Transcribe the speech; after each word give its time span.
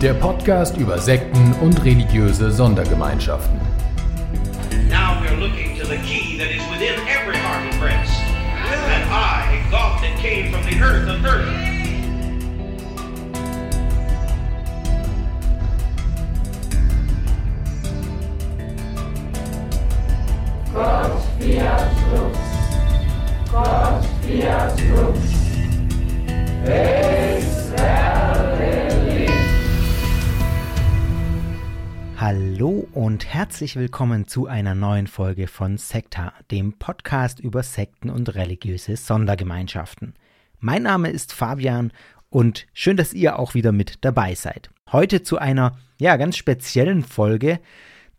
Der 0.00 0.14
Podcast 0.14 0.78
über 0.78 0.96
Sekten 0.96 1.52
und 1.60 1.84
religiöse 1.84 2.50
Sondergemeinschaften. 2.50 3.60
Now 4.88 5.20
we're 5.20 5.38
looking 5.38 5.78
to 5.78 5.84
the 5.86 5.98
key 5.98 6.38
that 6.38 6.48
is 6.50 6.62
within 6.70 6.94
every 7.06 7.36
heart 7.36 7.70
and 7.70 7.78
breast. 7.78 8.10
That 8.70 9.06
I, 9.10 9.60
God 9.70 10.00
that 10.02 10.16
came 10.18 10.50
from 10.50 10.62
the 10.64 10.82
earth 10.82 11.06
of 11.06 11.22
earth. 11.26 11.70
Hallo 32.20 32.86
und 32.92 33.24
herzlich 33.24 33.76
willkommen 33.76 34.28
zu 34.28 34.46
einer 34.46 34.74
neuen 34.74 35.06
Folge 35.06 35.46
von 35.46 35.78
Sekta, 35.78 36.34
dem 36.50 36.74
Podcast 36.74 37.40
über 37.40 37.62
Sekten 37.62 38.10
und 38.10 38.34
religiöse 38.34 38.96
Sondergemeinschaften. 38.96 40.12
Mein 40.58 40.82
Name 40.82 41.08
ist 41.08 41.32
Fabian 41.32 41.94
und 42.28 42.66
schön, 42.74 42.98
dass 42.98 43.14
ihr 43.14 43.38
auch 43.38 43.54
wieder 43.54 43.72
mit 43.72 44.04
dabei 44.04 44.34
seid. 44.34 44.68
Heute 44.92 45.22
zu 45.22 45.38
einer 45.38 45.78
ja 45.98 46.18
ganz 46.18 46.36
speziellen 46.36 47.04
Folge, 47.04 47.58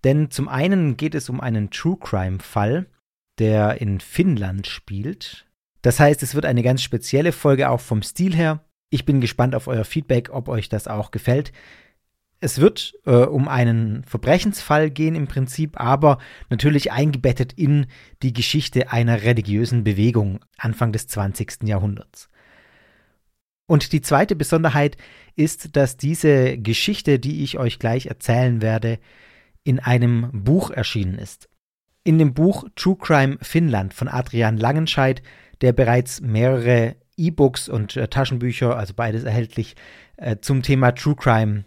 denn 0.03 0.31
zum 0.31 0.49
einen 0.49 0.97
geht 0.97 1.13
es 1.13 1.29
um 1.29 1.39
einen 1.39 1.69
True 1.69 1.97
Crime 1.99 2.39
Fall, 2.39 2.87
der 3.37 3.81
in 3.81 3.99
Finnland 3.99 4.65
spielt. 4.65 5.45
Das 5.83 5.99
heißt, 5.99 6.23
es 6.23 6.33
wird 6.33 6.45
eine 6.45 6.63
ganz 6.63 6.81
spezielle 6.81 7.33
Folge 7.33 7.69
auch 7.69 7.81
vom 7.81 8.01
Stil 8.01 8.35
her. 8.35 8.65
Ich 8.89 9.05
bin 9.05 9.21
gespannt 9.21 9.53
auf 9.53 9.67
euer 9.67 9.85
Feedback, 9.85 10.31
ob 10.33 10.49
euch 10.49 10.69
das 10.69 10.87
auch 10.87 11.11
gefällt. 11.11 11.51
Es 12.43 12.59
wird 12.59 12.95
äh, 13.05 13.11
um 13.11 13.47
einen 13.47 14.03
Verbrechensfall 14.03 14.89
gehen 14.89 15.13
im 15.13 15.27
Prinzip, 15.27 15.79
aber 15.79 16.17
natürlich 16.49 16.91
eingebettet 16.91 17.53
in 17.53 17.85
die 18.23 18.33
Geschichte 18.33 18.91
einer 18.91 19.21
religiösen 19.21 19.83
Bewegung 19.83 20.39
Anfang 20.57 20.91
des 20.91 21.05
20. 21.05 21.63
Jahrhunderts. 21.65 22.29
Und 23.67 23.93
die 23.93 24.01
zweite 24.01 24.35
Besonderheit 24.35 24.97
ist, 25.35 25.77
dass 25.77 25.97
diese 25.97 26.57
Geschichte, 26.57 27.19
die 27.19 27.43
ich 27.43 27.59
euch 27.59 27.77
gleich 27.77 28.07
erzählen 28.07 28.61
werde, 28.61 28.97
in 29.63 29.79
einem 29.79 30.29
Buch 30.33 30.71
erschienen 30.71 31.19
ist. 31.19 31.47
In 32.03 32.17
dem 32.17 32.33
Buch 32.33 32.67
True 32.75 32.97
Crime 32.99 33.37
Finnland 33.41 33.93
von 33.93 34.07
Adrian 34.07 34.57
Langenscheid, 34.57 35.21
der 35.61 35.73
bereits 35.73 36.21
mehrere 36.21 36.95
E-Books 37.17 37.69
und 37.69 37.95
äh, 37.97 38.07
Taschenbücher, 38.07 38.75
also 38.75 38.95
beides 38.95 39.25
erhältlich, 39.25 39.75
äh, 40.17 40.37
zum 40.41 40.63
Thema 40.63 40.93
True 40.93 41.15
Crime 41.15 41.65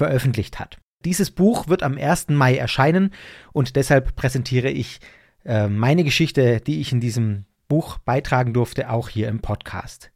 veröffentlicht 0.00 0.58
hat. 0.58 0.78
Dieses 1.04 1.30
Buch 1.30 1.68
wird 1.68 1.82
am 1.82 1.98
1. 1.98 2.30
Mai 2.30 2.56
erscheinen 2.56 3.12
und 3.52 3.76
deshalb 3.76 4.16
präsentiere 4.16 4.70
ich 4.70 4.98
äh, 5.44 5.68
meine 5.68 6.04
Geschichte, 6.04 6.60
die 6.60 6.80
ich 6.80 6.90
in 6.90 7.00
diesem 7.00 7.44
Buch 7.68 7.98
beitragen 7.98 8.54
durfte, 8.54 8.88
auch 8.88 9.10
hier 9.10 9.28
im 9.28 9.40
Podcast. 9.40 10.10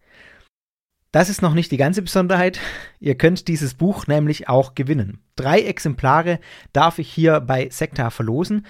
Das 1.13 1.29
ist 1.29 1.43
noch 1.43 1.53
nicht 1.53 1.71
die 1.71 1.77
ganze 1.77 2.01
Besonderheit. 2.01 2.61
Ihr 2.99 3.15
könnt 3.15 3.47
dieses 3.47 3.75
Buch 3.75 4.07
nämlich 4.07 4.49
auch 4.49 4.75
gewinnen. 4.75 5.21
Drei 5.37 5.61
Exemplare 5.61 6.41
darf 6.73 6.99
ich 6.99 7.13
hier 7.13 7.41
bei 7.41 7.69
Sekta 7.69 8.09
verlosen. 8.09 8.65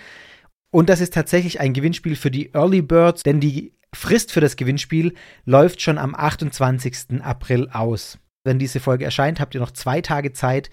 Und 0.72 0.88
das 0.88 1.00
ist 1.00 1.14
tatsächlich 1.14 1.60
ein 1.60 1.74
Gewinnspiel 1.74 2.16
für 2.16 2.32
die 2.32 2.52
Early 2.52 2.82
Birds, 2.82 3.22
denn 3.22 3.38
die 3.38 3.72
Frist 3.94 4.32
für 4.32 4.40
das 4.40 4.56
Gewinnspiel 4.56 5.14
läuft 5.44 5.80
schon 5.80 5.96
am 5.96 6.16
28. 6.16 7.22
April 7.22 7.68
aus. 7.70 8.18
Wenn 8.44 8.58
diese 8.58 8.78
Folge 8.78 9.06
erscheint, 9.06 9.40
habt 9.40 9.54
ihr 9.54 9.60
noch 9.60 9.70
zwei 9.70 10.02
Tage 10.02 10.32
Zeit. 10.32 10.68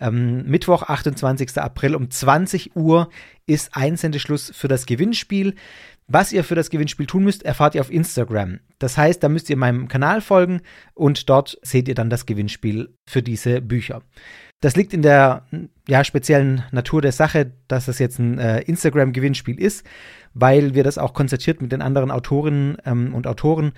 Ähm, 0.00 0.44
Mittwoch, 0.46 0.82
28. 0.82 1.58
April 1.58 1.94
um 1.94 2.10
20 2.10 2.76
Uhr 2.76 3.08
ist 3.46 3.76
Einsendeschluss 3.76 4.52
für 4.54 4.68
das 4.68 4.86
Gewinnspiel. 4.86 5.54
Was 6.06 6.32
ihr 6.32 6.44
für 6.44 6.54
das 6.54 6.68
Gewinnspiel 6.68 7.06
tun 7.06 7.24
müsst, 7.24 7.44
erfahrt 7.44 7.74
ihr 7.74 7.80
auf 7.80 7.90
Instagram. 7.90 8.60
Das 8.78 8.98
heißt, 8.98 9.22
da 9.22 9.28
müsst 9.30 9.48
ihr 9.48 9.56
meinem 9.56 9.88
Kanal 9.88 10.20
folgen 10.20 10.60
und 10.92 11.30
dort 11.30 11.58
seht 11.62 11.88
ihr 11.88 11.94
dann 11.94 12.10
das 12.10 12.26
Gewinnspiel 12.26 12.94
für 13.06 13.22
diese 13.22 13.62
Bücher. 13.62 14.02
Das 14.60 14.76
liegt 14.76 14.92
in 14.92 15.02
der 15.02 15.46
ja, 15.88 16.04
speziellen 16.04 16.64
Natur 16.72 17.00
der 17.00 17.12
Sache, 17.12 17.52
dass 17.68 17.86
das 17.86 17.98
jetzt 17.98 18.18
ein 18.18 18.38
äh, 18.38 18.60
Instagram-Gewinnspiel 18.62 19.58
ist, 19.58 19.86
weil 20.34 20.74
wir 20.74 20.84
das 20.84 20.98
auch 20.98 21.14
konzertiert 21.14 21.62
mit 21.62 21.72
den 21.72 21.82
anderen 21.82 22.10
Autorinnen 22.10 22.76
ähm, 22.84 23.14
und 23.14 23.26
Autoren 23.26 23.72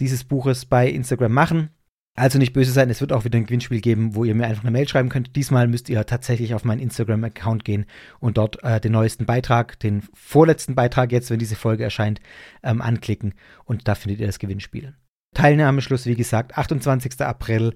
dieses 0.00 0.24
Buches 0.24 0.66
bei 0.66 0.88
Instagram 0.88 1.32
machen. 1.32 1.70
Also 2.16 2.38
nicht 2.38 2.52
böse 2.52 2.70
sein, 2.70 2.90
es 2.90 3.00
wird 3.00 3.12
auch 3.12 3.24
wieder 3.24 3.38
ein 3.38 3.46
Gewinnspiel 3.46 3.80
geben, 3.80 4.14
wo 4.14 4.22
ihr 4.24 4.36
mir 4.36 4.46
einfach 4.46 4.62
eine 4.62 4.70
Mail 4.70 4.86
schreiben 4.86 5.08
könnt. 5.08 5.34
Diesmal 5.34 5.66
müsst 5.66 5.88
ihr 5.88 6.06
tatsächlich 6.06 6.54
auf 6.54 6.64
meinen 6.64 6.78
Instagram-Account 6.78 7.64
gehen 7.64 7.86
und 8.20 8.38
dort 8.38 8.62
äh, 8.62 8.80
den 8.80 8.92
neuesten 8.92 9.26
Beitrag, 9.26 9.80
den 9.80 10.02
vorletzten 10.14 10.76
Beitrag 10.76 11.10
jetzt, 11.10 11.30
wenn 11.30 11.40
diese 11.40 11.56
Folge 11.56 11.82
erscheint, 11.82 12.20
ähm, 12.62 12.80
anklicken 12.80 13.34
und 13.64 13.88
da 13.88 13.96
findet 13.96 14.20
ihr 14.20 14.28
das 14.28 14.38
Gewinnspiel. 14.38 14.94
Teilnahmeschluss, 15.34 16.06
wie 16.06 16.14
gesagt, 16.14 16.56
28. 16.56 17.20
April, 17.20 17.74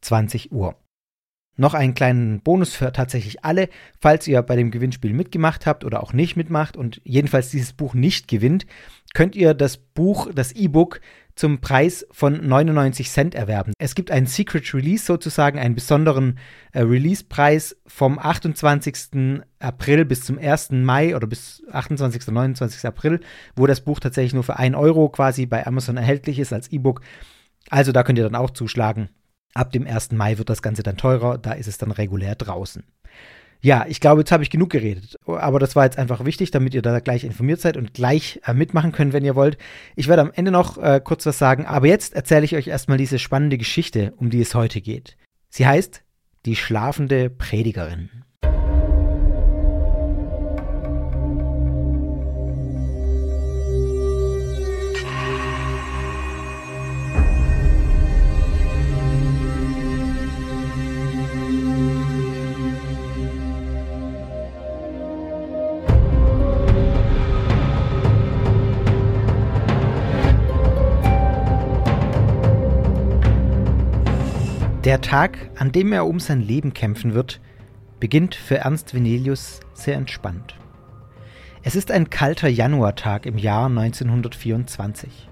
20 0.00 0.50
Uhr. 0.50 0.74
Noch 1.56 1.74
einen 1.74 1.94
kleinen 1.94 2.40
Bonus 2.40 2.74
für 2.74 2.92
tatsächlich 2.92 3.44
alle, 3.44 3.68
falls 3.98 4.28
ihr 4.28 4.42
bei 4.42 4.56
dem 4.56 4.70
Gewinnspiel 4.70 5.14
mitgemacht 5.14 5.64
habt 5.64 5.84
oder 5.84 6.02
auch 6.02 6.12
nicht 6.12 6.36
mitmacht 6.36 6.76
und 6.76 7.00
jedenfalls 7.04 7.50
dieses 7.50 7.72
Buch 7.72 7.94
nicht 7.94 8.28
gewinnt, 8.28 8.66
könnt 9.14 9.34
ihr 9.34 9.54
das 9.54 9.78
Buch, 9.78 10.28
das 10.34 10.52
E-Book 10.52 11.00
zum 11.34 11.60
Preis 11.60 12.06
von 12.10 12.46
99 12.46 13.10
Cent 13.10 13.34
erwerben. 13.34 13.72
Es 13.78 13.94
gibt 13.94 14.10
einen 14.10 14.26
Secret 14.26 14.72
Release 14.74 15.04
sozusagen, 15.04 15.58
einen 15.58 15.74
besonderen 15.74 16.38
äh, 16.72 16.80
Release-Preis 16.80 17.76
vom 17.86 18.18
28. 18.18 19.42
April 19.58 20.04
bis 20.04 20.22
zum 20.22 20.38
1. 20.38 20.70
Mai 20.72 21.14
oder 21.14 21.26
bis 21.26 21.62
28. 21.70 22.26
29. 22.28 22.84
April, 22.86 23.20
wo 23.54 23.66
das 23.66 23.82
Buch 23.82 24.00
tatsächlich 24.00 24.34
nur 24.34 24.44
für 24.44 24.58
1 24.58 24.76
Euro 24.76 25.08
quasi 25.10 25.46
bei 25.46 25.66
Amazon 25.66 25.96
erhältlich 25.98 26.38
ist 26.38 26.52
als 26.52 26.68
E-Book. 26.68 27.02
Also 27.70 27.92
da 27.92 28.02
könnt 28.02 28.18
ihr 28.18 28.24
dann 28.24 28.34
auch 28.34 28.50
zuschlagen. 28.50 29.10
Ab 29.56 29.72
dem 29.72 29.86
1. 29.86 30.12
Mai 30.12 30.36
wird 30.36 30.50
das 30.50 30.60
Ganze 30.60 30.82
dann 30.82 30.98
teurer, 30.98 31.38
da 31.38 31.52
ist 31.52 31.66
es 31.66 31.78
dann 31.78 31.90
regulär 31.90 32.34
draußen. 32.34 32.84
Ja, 33.62 33.86
ich 33.88 34.00
glaube, 34.00 34.20
jetzt 34.20 34.30
habe 34.30 34.42
ich 34.42 34.50
genug 34.50 34.68
geredet. 34.68 35.16
Aber 35.24 35.58
das 35.58 35.74
war 35.74 35.84
jetzt 35.84 35.98
einfach 35.98 36.26
wichtig, 36.26 36.50
damit 36.50 36.74
ihr 36.74 36.82
da 36.82 37.00
gleich 37.00 37.24
informiert 37.24 37.60
seid 37.60 37.78
und 37.78 37.94
gleich 37.94 38.38
äh, 38.46 38.52
mitmachen 38.52 38.92
könnt, 38.92 39.14
wenn 39.14 39.24
ihr 39.24 39.34
wollt. 39.34 39.56
Ich 39.94 40.08
werde 40.08 40.22
am 40.22 40.30
Ende 40.34 40.50
noch 40.50 40.76
äh, 40.76 41.00
kurz 41.02 41.24
was 41.24 41.38
sagen, 41.38 41.64
aber 41.64 41.86
jetzt 41.86 42.14
erzähle 42.14 42.44
ich 42.44 42.54
euch 42.54 42.66
erstmal 42.66 42.98
diese 42.98 43.18
spannende 43.18 43.56
Geschichte, 43.56 44.12
um 44.18 44.28
die 44.28 44.42
es 44.42 44.54
heute 44.54 44.82
geht. 44.82 45.16
Sie 45.48 45.66
heißt 45.66 46.02
Die 46.44 46.54
schlafende 46.54 47.30
Predigerin. 47.30 48.10
Der 74.86 75.00
Tag, 75.00 75.50
an 75.56 75.72
dem 75.72 75.92
er 75.92 76.06
um 76.06 76.20
sein 76.20 76.40
Leben 76.40 76.72
kämpfen 76.72 77.12
wird, 77.12 77.40
beginnt 77.98 78.36
für 78.36 78.58
Ernst 78.58 78.94
Venelius 78.94 79.58
sehr 79.74 79.96
entspannt. 79.96 80.54
Es 81.64 81.74
ist 81.74 81.90
ein 81.90 82.08
kalter 82.08 82.46
Januartag 82.46 83.26
im 83.26 83.36
Jahr 83.36 83.66
1924. 83.66 85.28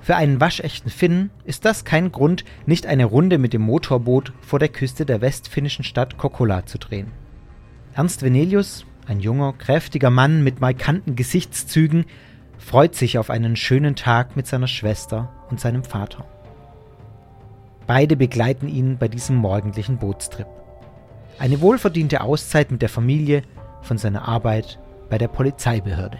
Für 0.00 0.16
einen 0.16 0.40
waschechten 0.40 0.90
Finn 0.90 1.30
ist 1.44 1.64
das 1.64 1.84
kein 1.84 2.10
Grund, 2.10 2.44
nicht 2.66 2.84
eine 2.84 3.04
Runde 3.04 3.38
mit 3.38 3.52
dem 3.52 3.62
Motorboot 3.62 4.32
vor 4.40 4.58
der 4.58 4.70
Küste 4.70 5.06
der 5.06 5.20
westfinnischen 5.20 5.84
Stadt 5.84 6.18
Kokkola 6.18 6.66
zu 6.66 6.76
drehen. 6.76 7.12
Ernst 7.94 8.24
Venelius, 8.24 8.86
ein 9.06 9.20
junger, 9.20 9.52
kräftiger 9.52 10.10
Mann 10.10 10.42
mit 10.42 10.60
markanten 10.60 11.14
Gesichtszügen, 11.14 12.06
freut 12.58 12.96
sich 12.96 13.18
auf 13.18 13.30
einen 13.30 13.54
schönen 13.54 13.94
Tag 13.94 14.34
mit 14.34 14.48
seiner 14.48 14.66
Schwester 14.66 15.32
und 15.48 15.60
seinem 15.60 15.84
Vater. 15.84 16.26
Beide 17.86 18.16
begleiten 18.16 18.68
ihn 18.68 18.98
bei 18.98 19.08
diesem 19.08 19.36
morgendlichen 19.36 19.98
Bootstrip. 19.98 20.46
Eine 21.38 21.60
wohlverdiente 21.60 22.20
Auszeit 22.20 22.70
mit 22.70 22.82
der 22.82 22.88
Familie 22.88 23.42
von 23.82 23.98
seiner 23.98 24.28
Arbeit 24.28 24.78
bei 25.08 25.18
der 25.18 25.28
Polizeibehörde. 25.28 26.18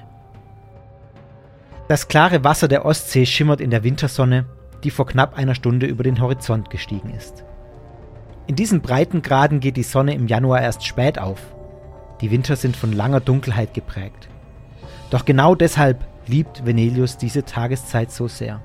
Das 1.89 2.09
klare 2.09 2.45
Wasser 2.45 2.69
der 2.69 2.85
Ostsee 2.87 3.27
schimmert 3.27 3.61
in 3.61 3.71
der 3.71 3.85
Wintersonne, 3.85 4.47
die 4.85 4.91
vor 4.91 5.07
knapp 5.07 5.37
einer 5.37 5.55
Stunde 5.55 5.87
über 5.87 6.03
den 6.03 6.21
Horizont 6.21 6.71
gestiegen 6.71 7.11
ist. 7.11 7.45
In 8.47 8.57
diesen 8.57 8.81
Breitengraden 8.81 9.61
geht 9.61 9.77
die 9.77 9.83
Sonne 9.83 10.15
im 10.15 10.27
Januar 10.27 10.61
erst 10.63 10.85
spät 10.85 11.19
auf. 11.19 11.41
Die 12.21 12.31
Winter 12.31 12.57
sind 12.57 12.77
von 12.77 12.93
langer 12.93 13.21
Dunkelheit 13.21 13.75
geprägt. 13.75 14.29
Doch 15.11 15.25
genau 15.25 15.55
deshalb 15.55 16.05
liebt 16.27 16.65
Venelius 16.65 17.17
diese 17.17 17.45
Tageszeit 17.45 18.11
so 18.11 18.29
sehr. 18.29 18.61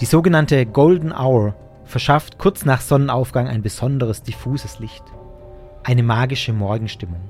Die 0.00 0.06
sogenannte 0.06 0.66
Golden 0.66 1.12
Hour 1.12 1.54
verschafft 1.88 2.38
kurz 2.38 2.66
nach 2.66 2.82
Sonnenaufgang 2.82 3.48
ein 3.48 3.62
besonderes 3.62 4.22
diffuses 4.22 4.78
Licht. 4.78 5.02
Eine 5.82 6.02
magische 6.02 6.52
Morgenstimmung, 6.52 7.22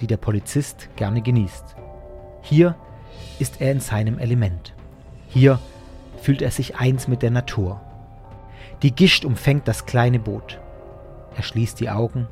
die 0.00 0.06
der 0.06 0.16
Polizist 0.16 0.88
gerne 0.96 1.20
genießt. 1.20 1.76
Hier 2.40 2.74
ist 3.38 3.60
er 3.60 3.72
in 3.72 3.80
seinem 3.80 4.18
Element. 4.18 4.74
Hier 5.28 5.58
fühlt 6.22 6.40
er 6.40 6.50
sich 6.50 6.76
eins 6.76 7.08
mit 7.08 7.20
der 7.20 7.30
Natur. 7.30 7.80
Die 8.82 8.94
Gischt 8.94 9.26
umfängt 9.26 9.68
das 9.68 9.84
kleine 9.84 10.18
Boot. 10.18 10.58
Er 11.36 11.42
schließt 11.42 11.78
die 11.78 11.90
Augen, 11.90 12.26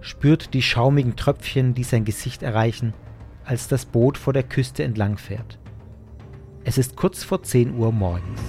spürt 0.00 0.54
die 0.54 0.62
schaumigen 0.62 1.16
Tröpfchen, 1.16 1.74
die 1.74 1.84
sein 1.84 2.04
Gesicht 2.04 2.44
erreichen, 2.44 2.94
als 3.44 3.66
das 3.66 3.84
Boot 3.84 4.16
vor 4.16 4.32
der 4.32 4.44
Küste 4.44 4.84
entlang 4.84 5.18
fährt. 5.18 5.58
Es 6.62 6.78
ist 6.78 6.94
kurz 6.94 7.24
vor 7.24 7.42
10 7.42 7.76
Uhr 7.76 7.90
morgens. 7.90 8.40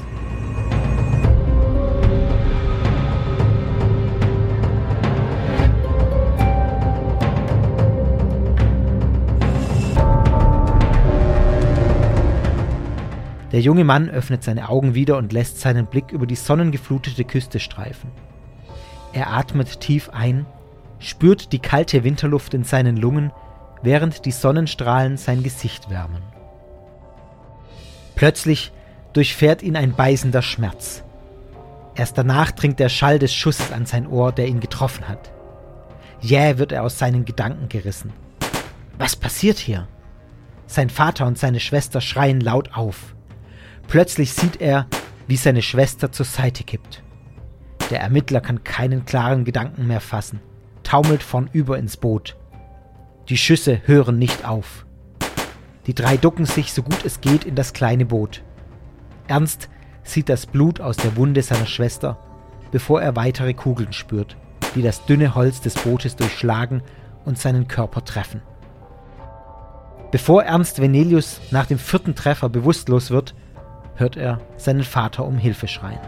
Der 13.51 13.59
junge 13.59 13.83
Mann 13.83 14.09
öffnet 14.09 14.43
seine 14.43 14.69
Augen 14.69 14.95
wieder 14.95 15.17
und 15.17 15.33
lässt 15.33 15.59
seinen 15.59 15.85
Blick 15.85 16.11
über 16.11 16.25
die 16.25 16.35
sonnengeflutete 16.35 17.25
Küste 17.25 17.59
streifen. 17.59 18.11
Er 19.13 19.31
atmet 19.33 19.81
tief 19.81 20.09
ein, 20.09 20.45
spürt 20.99 21.51
die 21.51 21.59
kalte 21.59 22.03
Winterluft 22.03 22.53
in 22.53 22.63
seinen 22.63 22.95
Lungen, 22.95 23.31
während 23.81 24.25
die 24.25 24.31
Sonnenstrahlen 24.31 25.17
sein 25.17 25.43
Gesicht 25.43 25.89
wärmen. 25.89 26.21
Plötzlich 28.15 28.71
durchfährt 29.13 29.63
ihn 29.63 29.75
ein 29.75 29.93
beißender 29.93 30.41
Schmerz. 30.41 31.03
Erst 31.95 32.17
danach 32.17 32.51
dringt 32.51 32.79
der 32.79 32.89
Schall 32.89 33.19
des 33.19 33.33
Schusses 33.33 33.71
an 33.71 33.85
sein 33.85 34.07
Ohr, 34.07 34.31
der 34.31 34.47
ihn 34.47 34.61
getroffen 34.61 35.09
hat. 35.09 35.31
Jäh 36.21 36.57
wird 36.57 36.71
er 36.71 36.83
aus 36.83 36.97
seinen 36.97 37.25
Gedanken 37.25 37.67
gerissen. 37.67 38.13
Was 38.97 39.15
passiert 39.15 39.57
hier? 39.57 39.87
Sein 40.67 40.89
Vater 40.89 41.25
und 41.25 41.37
seine 41.37 41.59
Schwester 41.59 41.99
schreien 41.99 42.39
laut 42.39 42.69
auf. 42.73 43.15
Plötzlich 43.91 44.31
sieht 44.31 44.61
er, 44.61 44.87
wie 45.27 45.35
seine 45.35 45.61
Schwester 45.61 46.13
zur 46.13 46.25
Seite 46.25 46.63
kippt. 46.63 47.03
Der 47.89 47.99
Ermittler 47.99 48.39
kann 48.39 48.63
keinen 48.63 49.03
klaren 49.03 49.43
Gedanken 49.43 49.85
mehr 49.85 49.99
fassen, 49.99 50.39
taumelt 50.81 51.21
vornüber 51.21 51.77
ins 51.77 51.97
Boot. 51.97 52.37
Die 53.27 53.35
Schüsse 53.35 53.81
hören 53.83 54.17
nicht 54.17 54.47
auf. 54.47 54.85
Die 55.87 55.93
drei 55.93 56.15
ducken 56.15 56.45
sich 56.45 56.71
so 56.71 56.83
gut 56.83 57.03
es 57.03 57.19
geht 57.19 57.43
in 57.43 57.55
das 57.55 57.73
kleine 57.73 58.05
Boot. 58.05 58.43
Ernst 59.27 59.67
sieht 60.03 60.29
das 60.29 60.45
Blut 60.45 60.79
aus 60.79 60.95
der 60.95 61.17
Wunde 61.17 61.41
seiner 61.41 61.65
Schwester, 61.65 62.17
bevor 62.71 63.01
er 63.01 63.17
weitere 63.17 63.53
Kugeln 63.53 63.91
spürt, 63.91 64.37
die 64.73 64.83
das 64.83 65.05
dünne 65.05 65.35
Holz 65.35 65.59
des 65.59 65.73
Bootes 65.73 66.15
durchschlagen 66.15 66.81
und 67.25 67.37
seinen 67.37 67.67
Körper 67.67 68.05
treffen. 68.05 68.41
Bevor 70.11 70.43
Ernst 70.45 70.79
Venelius 70.79 71.41
nach 71.51 71.65
dem 71.65 71.77
vierten 71.77 72.15
Treffer 72.15 72.47
bewusstlos 72.47 73.11
wird, 73.11 73.35
hört 74.01 74.17
er 74.17 74.41
seinen 74.57 74.83
Vater 74.83 75.25
um 75.25 75.37
Hilfe 75.37 75.69
schreien. 75.69 75.99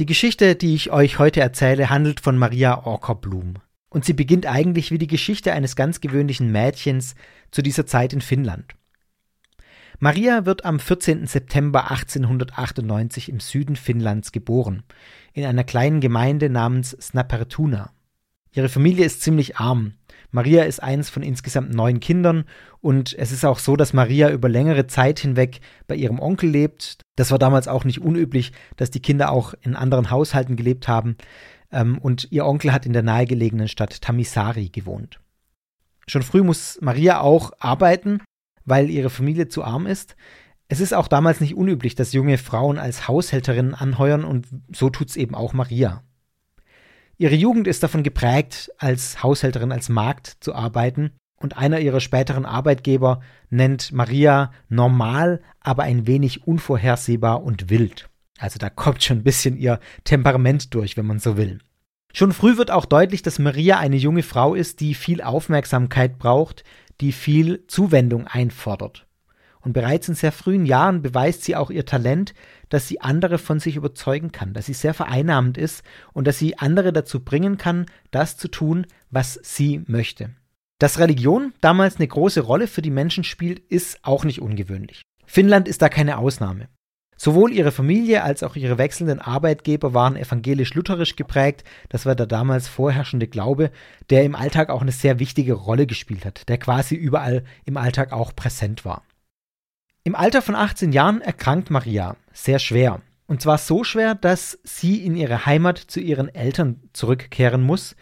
Die 0.00 0.06
Geschichte, 0.06 0.56
die 0.56 0.74
ich 0.74 0.90
euch 0.90 1.20
heute 1.20 1.40
erzähle, 1.40 1.88
handelt 1.88 2.20
von 2.20 2.36
Maria 2.36 2.84
Orkerblum. 2.84 3.54
Und 3.90 4.04
sie 4.04 4.12
beginnt 4.12 4.44
eigentlich 4.44 4.90
wie 4.90 4.98
die 4.98 5.06
Geschichte 5.06 5.52
eines 5.52 5.76
ganz 5.76 6.00
gewöhnlichen 6.00 6.50
Mädchens 6.50 7.14
zu 7.52 7.62
dieser 7.62 7.86
Zeit 7.86 8.12
in 8.12 8.20
Finnland. 8.20 8.74
Maria 10.04 10.44
wird 10.44 10.66
am 10.66 10.80
14. 10.80 11.26
September 11.26 11.90
1898 11.90 13.30
im 13.30 13.40
Süden 13.40 13.74
Finnlands 13.74 14.32
geboren, 14.32 14.82
in 15.32 15.46
einer 15.46 15.64
kleinen 15.64 16.02
Gemeinde 16.02 16.50
namens 16.50 16.90
Snapertuna. 17.00 17.90
Ihre 18.52 18.68
Familie 18.68 19.06
ist 19.06 19.22
ziemlich 19.22 19.56
arm. 19.56 19.94
Maria 20.30 20.64
ist 20.64 20.82
eins 20.82 21.08
von 21.08 21.22
insgesamt 21.22 21.72
neun 21.72 22.00
Kindern 22.00 22.44
und 22.82 23.14
es 23.18 23.32
ist 23.32 23.46
auch 23.46 23.58
so, 23.58 23.76
dass 23.76 23.94
Maria 23.94 24.28
über 24.28 24.50
längere 24.50 24.86
Zeit 24.86 25.20
hinweg 25.20 25.60
bei 25.86 25.94
ihrem 25.94 26.20
Onkel 26.20 26.50
lebt. 26.50 26.98
Das 27.16 27.30
war 27.30 27.38
damals 27.38 27.66
auch 27.66 27.84
nicht 27.84 28.02
unüblich, 28.02 28.52
dass 28.76 28.90
die 28.90 29.00
Kinder 29.00 29.32
auch 29.32 29.54
in 29.62 29.74
anderen 29.74 30.10
Haushalten 30.10 30.56
gelebt 30.56 30.86
haben. 30.86 31.16
Ähm, 31.72 31.96
und 31.96 32.30
ihr 32.30 32.44
Onkel 32.44 32.74
hat 32.74 32.84
in 32.84 32.92
der 32.92 33.02
nahegelegenen 33.02 33.68
Stadt 33.68 34.02
Tamisari 34.02 34.68
gewohnt. 34.68 35.18
Schon 36.06 36.22
früh 36.22 36.42
muss 36.42 36.78
Maria 36.82 37.20
auch 37.20 37.52
arbeiten, 37.58 38.20
weil 38.64 38.90
ihre 38.90 39.10
Familie 39.10 39.48
zu 39.48 39.64
arm 39.64 39.86
ist. 39.86 40.16
Es 40.68 40.80
ist 40.80 40.94
auch 40.94 41.08
damals 41.08 41.40
nicht 41.40 41.54
unüblich, 41.54 41.94
dass 41.94 42.12
junge 42.12 42.38
Frauen 42.38 42.78
als 42.78 43.06
Haushälterinnen 43.06 43.74
anheuern 43.74 44.24
und 44.24 44.46
so 44.72 44.90
tut 44.90 45.10
es 45.10 45.16
eben 45.16 45.34
auch 45.34 45.52
Maria. 45.52 46.02
Ihre 47.16 47.34
Jugend 47.34 47.68
ist 47.68 47.82
davon 47.82 48.02
geprägt, 48.02 48.72
als 48.78 49.22
Haushälterin 49.22 49.72
als 49.72 49.88
Magd 49.88 50.36
zu 50.40 50.54
arbeiten 50.54 51.12
und 51.36 51.56
einer 51.56 51.78
ihrer 51.80 52.00
späteren 52.00 52.46
Arbeitgeber 52.46 53.20
nennt 53.50 53.92
Maria 53.92 54.50
normal, 54.68 55.42
aber 55.60 55.84
ein 55.84 56.06
wenig 56.06 56.46
unvorhersehbar 56.46 57.42
und 57.42 57.70
wild. 57.70 58.08
Also 58.38 58.58
da 58.58 58.68
kommt 58.70 59.02
schon 59.02 59.18
ein 59.18 59.24
bisschen 59.24 59.56
ihr 59.56 59.78
Temperament 60.02 60.74
durch, 60.74 60.96
wenn 60.96 61.06
man 61.06 61.18
so 61.18 61.36
will. 61.36 61.58
Schon 62.12 62.32
früh 62.32 62.56
wird 62.56 62.70
auch 62.70 62.84
deutlich, 62.84 63.22
dass 63.22 63.38
Maria 63.38 63.78
eine 63.78 63.96
junge 63.96 64.22
Frau 64.22 64.54
ist, 64.54 64.80
die 64.80 64.94
viel 64.94 65.20
Aufmerksamkeit 65.20 66.18
braucht, 66.18 66.62
die 67.00 67.12
viel 67.12 67.66
Zuwendung 67.66 68.26
einfordert. 68.26 69.06
Und 69.60 69.72
bereits 69.72 70.08
in 70.08 70.14
sehr 70.14 70.32
frühen 70.32 70.66
Jahren 70.66 71.00
beweist 71.00 71.42
sie 71.42 71.56
auch 71.56 71.70
ihr 71.70 71.86
Talent, 71.86 72.34
dass 72.68 72.86
sie 72.86 73.00
andere 73.00 73.38
von 73.38 73.60
sich 73.60 73.76
überzeugen 73.76 74.30
kann, 74.30 74.52
dass 74.52 74.66
sie 74.66 74.74
sehr 74.74 74.92
vereinnahmend 74.92 75.56
ist 75.56 75.82
und 76.12 76.26
dass 76.26 76.38
sie 76.38 76.58
andere 76.58 76.92
dazu 76.92 77.24
bringen 77.24 77.56
kann, 77.56 77.86
das 78.10 78.36
zu 78.36 78.48
tun, 78.48 78.86
was 79.10 79.40
sie 79.42 79.82
möchte. 79.86 80.30
Dass 80.78 80.98
Religion 80.98 81.54
damals 81.62 81.96
eine 81.96 82.08
große 82.08 82.40
Rolle 82.40 82.66
für 82.66 82.82
die 82.82 82.90
Menschen 82.90 83.24
spielt, 83.24 83.58
ist 83.58 84.00
auch 84.02 84.24
nicht 84.24 84.42
ungewöhnlich. 84.42 85.02
Finnland 85.24 85.66
ist 85.66 85.80
da 85.80 85.88
keine 85.88 86.18
Ausnahme. 86.18 86.68
Sowohl 87.16 87.52
ihre 87.52 87.72
Familie 87.72 88.22
als 88.22 88.42
auch 88.42 88.56
ihre 88.56 88.78
wechselnden 88.78 89.20
Arbeitgeber 89.20 89.94
waren 89.94 90.16
evangelisch-lutherisch 90.16 91.16
geprägt. 91.16 91.64
Das 91.88 92.06
war 92.06 92.14
der 92.14 92.26
damals 92.26 92.68
vorherrschende 92.68 93.28
Glaube, 93.28 93.70
der 94.10 94.24
im 94.24 94.34
Alltag 94.34 94.70
auch 94.70 94.82
eine 94.82 94.92
sehr 94.92 95.18
wichtige 95.18 95.54
Rolle 95.54 95.86
gespielt 95.86 96.24
hat, 96.24 96.48
der 96.48 96.58
quasi 96.58 96.94
überall 96.94 97.44
im 97.64 97.76
Alltag 97.76 98.12
auch 98.12 98.34
präsent 98.34 98.84
war. 98.84 99.02
Im 100.02 100.14
Alter 100.14 100.42
von 100.42 100.54
18 100.54 100.92
Jahren 100.92 101.20
erkrankt 101.20 101.70
Maria 101.70 102.16
sehr 102.32 102.58
schwer. 102.58 103.00
Und 103.26 103.40
zwar 103.40 103.56
so 103.56 103.84
schwer, 103.84 104.14
dass 104.14 104.58
sie 104.64 105.04
in 105.04 105.16
ihre 105.16 105.46
Heimat 105.46 105.78
zu 105.78 106.00
ihren 106.00 106.28
Eltern 106.34 106.82
zurückkehren 106.92 107.62
muss. 107.62 107.96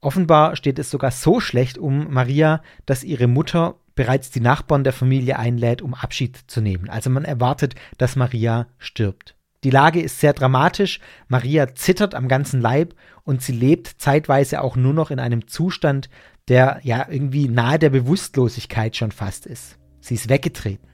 Offenbar 0.00 0.54
steht 0.54 0.78
es 0.78 0.90
sogar 0.90 1.10
so 1.10 1.40
schlecht 1.40 1.76
um 1.76 2.12
Maria, 2.12 2.62
dass 2.86 3.02
ihre 3.02 3.26
Mutter 3.26 3.74
bereits 3.98 4.30
die 4.30 4.38
Nachbarn 4.38 4.84
der 4.84 4.92
Familie 4.92 5.40
einlädt, 5.40 5.82
um 5.82 5.92
Abschied 5.92 6.38
zu 6.46 6.60
nehmen. 6.60 6.88
Also 6.88 7.10
man 7.10 7.24
erwartet, 7.24 7.74
dass 7.98 8.14
Maria 8.14 8.68
stirbt. 8.78 9.34
Die 9.64 9.70
Lage 9.70 10.00
ist 10.00 10.20
sehr 10.20 10.34
dramatisch, 10.34 11.00
Maria 11.26 11.74
zittert 11.74 12.14
am 12.14 12.28
ganzen 12.28 12.60
Leib 12.60 12.94
und 13.24 13.42
sie 13.42 13.50
lebt 13.50 13.96
zeitweise 13.98 14.62
auch 14.62 14.76
nur 14.76 14.94
noch 14.94 15.10
in 15.10 15.18
einem 15.18 15.48
Zustand, 15.48 16.10
der 16.46 16.78
ja 16.84 17.08
irgendwie 17.10 17.48
nahe 17.48 17.80
der 17.80 17.90
Bewusstlosigkeit 17.90 18.94
schon 18.94 19.10
fast 19.10 19.46
ist. 19.46 19.78
Sie 20.00 20.14
ist 20.14 20.28
weggetreten. 20.28 20.88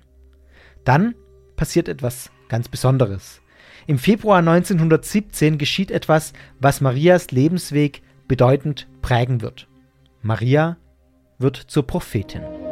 Dann 0.87 1.15
passiert 1.57 1.91
etwas 1.91 2.31
ganz 2.49 2.69
Besonderes. 2.69 3.43
Im 3.87 3.99
Februar 3.99 4.39
1917 4.39 5.59
geschieht 5.59 5.91
etwas, 5.91 6.33
was 6.59 6.81
Marias 6.81 7.33
Lebensweg 7.33 8.01
bedeutend 8.29 8.89
prägen 9.03 9.43
wird. 9.43 9.69
Maria 10.23 10.79
wird 11.39 11.59
zur 11.59 11.87
Prophetin. 11.87 12.63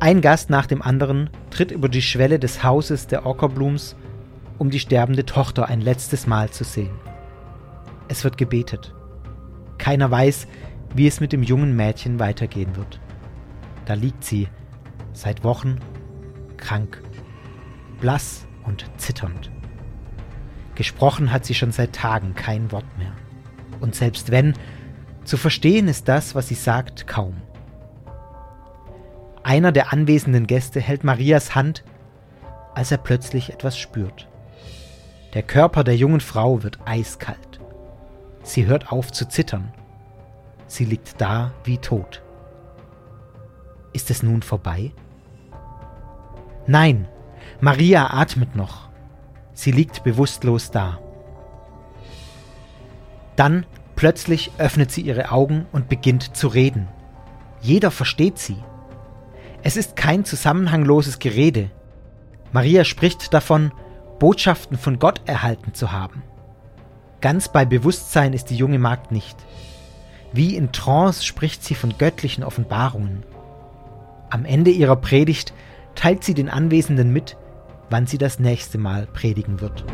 Ein 0.00 0.22
Gast 0.22 0.48
nach 0.48 0.64
dem 0.64 0.80
anderen 0.80 1.28
tritt 1.50 1.70
über 1.70 1.90
die 1.90 2.00
Schwelle 2.00 2.38
des 2.38 2.64
Hauses 2.64 3.06
der 3.06 3.26
Ockerblums 3.26 3.96
um 4.56 4.70
die 4.70 4.80
sterbende 4.80 5.26
Tochter 5.26 5.68
ein 5.68 5.82
letztes 5.82 6.26
Mal 6.26 6.50
zu 6.50 6.64
sehen. 6.64 6.94
Es 8.08 8.24
wird 8.24 8.38
gebetet. 8.38 8.94
Keiner 9.76 10.10
weiß, 10.10 10.46
wie 10.94 11.06
es 11.06 11.20
mit 11.20 11.32
dem 11.32 11.42
jungen 11.42 11.76
Mädchen 11.76 12.18
weitergehen 12.18 12.76
wird. 12.76 12.98
Da 13.84 13.92
liegt 13.92 14.24
sie, 14.24 14.48
seit 15.12 15.44
Wochen, 15.44 15.78
krank, 16.56 17.02
blass 18.00 18.46
und 18.64 18.84
zitternd. 18.96 19.50
Gesprochen 20.76 21.30
hat 21.30 21.44
sie 21.44 21.54
schon 21.54 21.72
seit 21.72 21.94
Tagen 21.94 22.34
kein 22.34 22.72
Wort 22.72 22.86
mehr. 22.96 23.12
Und 23.80 23.94
selbst 23.94 24.30
wenn, 24.30 24.54
zu 25.24 25.36
verstehen 25.36 25.88
ist 25.88 26.08
das, 26.08 26.34
was 26.34 26.48
sie 26.48 26.54
sagt, 26.54 27.06
kaum. 27.06 27.34
Einer 29.42 29.72
der 29.72 29.92
anwesenden 29.92 30.46
Gäste 30.46 30.80
hält 30.80 31.04
Marias 31.04 31.54
Hand, 31.54 31.84
als 32.74 32.90
er 32.90 32.98
plötzlich 32.98 33.50
etwas 33.52 33.78
spürt. 33.78 34.28
Der 35.34 35.42
Körper 35.42 35.84
der 35.84 35.96
jungen 35.96 36.20
Frau 36.20 36.62
wird 36.62 36.78
eiskalt. 36.84 37.60
Sie 38.42 38.66
hört 38.66 38.92
auf 38.92 39.12
zu 39.12 39.28
zittern. 39.28 39.72
Sie 40.66 40.84
liegt 40.84 41.20
da 41.20 41.52
wie 41.64 41.78
tot. 41.78 42.22
Ist 43.92 44.10
es 44.10 44.22
nun 44.22 44.42
vorbei? 44.42 44.92
Nein, 46.66 47.08
Maria 47.60 48.12
atmet 48.12 48.54
noch. 48.54 48.88
Sie 49.52 49.72
liegt 49.72 50.04
bewusstlos 50.04 50.70
da. 50.70 50.98
Dann 53.36 53.66
plötzlich 53.96 54.52
öffnet 54.58 54.90
sie 54.90 55.02
ihre 55.02 55.30
Augen 55.32 55.66
und 55.72 55.88
beginnt 55.88 56.36
zu 56.36 56.48
reden. 56.48 56.88
Jeder 57.60 57.90
versteht 57.90 58.38
sie. 58.38 58.56
Es 59.62 59.76
ist 59.76 59.94
kein 59.94 60.24
zusammenhangloses 60.24 61.18
Gerede. 61.18 61.70
Maria 62.52 62.84
spricht 62.84 63.32
davon, 63.34 63.72
Botschaften 64.18 64.78
von 64.78 64.98
Gott 64.98 65.20
erhalten 65.26 65.74
zu 65.74 65.92
haben. 65.92 66.22
Ganz 67.20 67.52
bei 67.52 67.64
Bewusstsein 67.64 68.32
ist 68.32 68.46
die 68.46 68.56
junge 68.56 68.78
Magd 68.78 69.12
nicht. 69.12 69.36
Wie 70.32 70.56
in 70.56 70.72
Trance 70.72 71.24
spricht 71.24 71.62
sie 71.64 71.74
von 71.74 71.98
göttlichen 71.98 72.44
Offenbarungen. 72.44 73.24
Am 74.30 74.44
Ende 74.44 74.70
ihrer 74.70 74.96
Predigt 74.96 75.52
teilt 75.94 76.24
sie 76.24 76.34
den 76.34 76.48
Anwesenden 76.48 77.12
mit, 77.12 77.36
wann 77.90 78.06
sie 78.06 78.18
das 78.18 78.38
nächste 78.38 78.78
Mal 78.78 79.06
predigen 79.06 79.60
wird. 79.60 79.84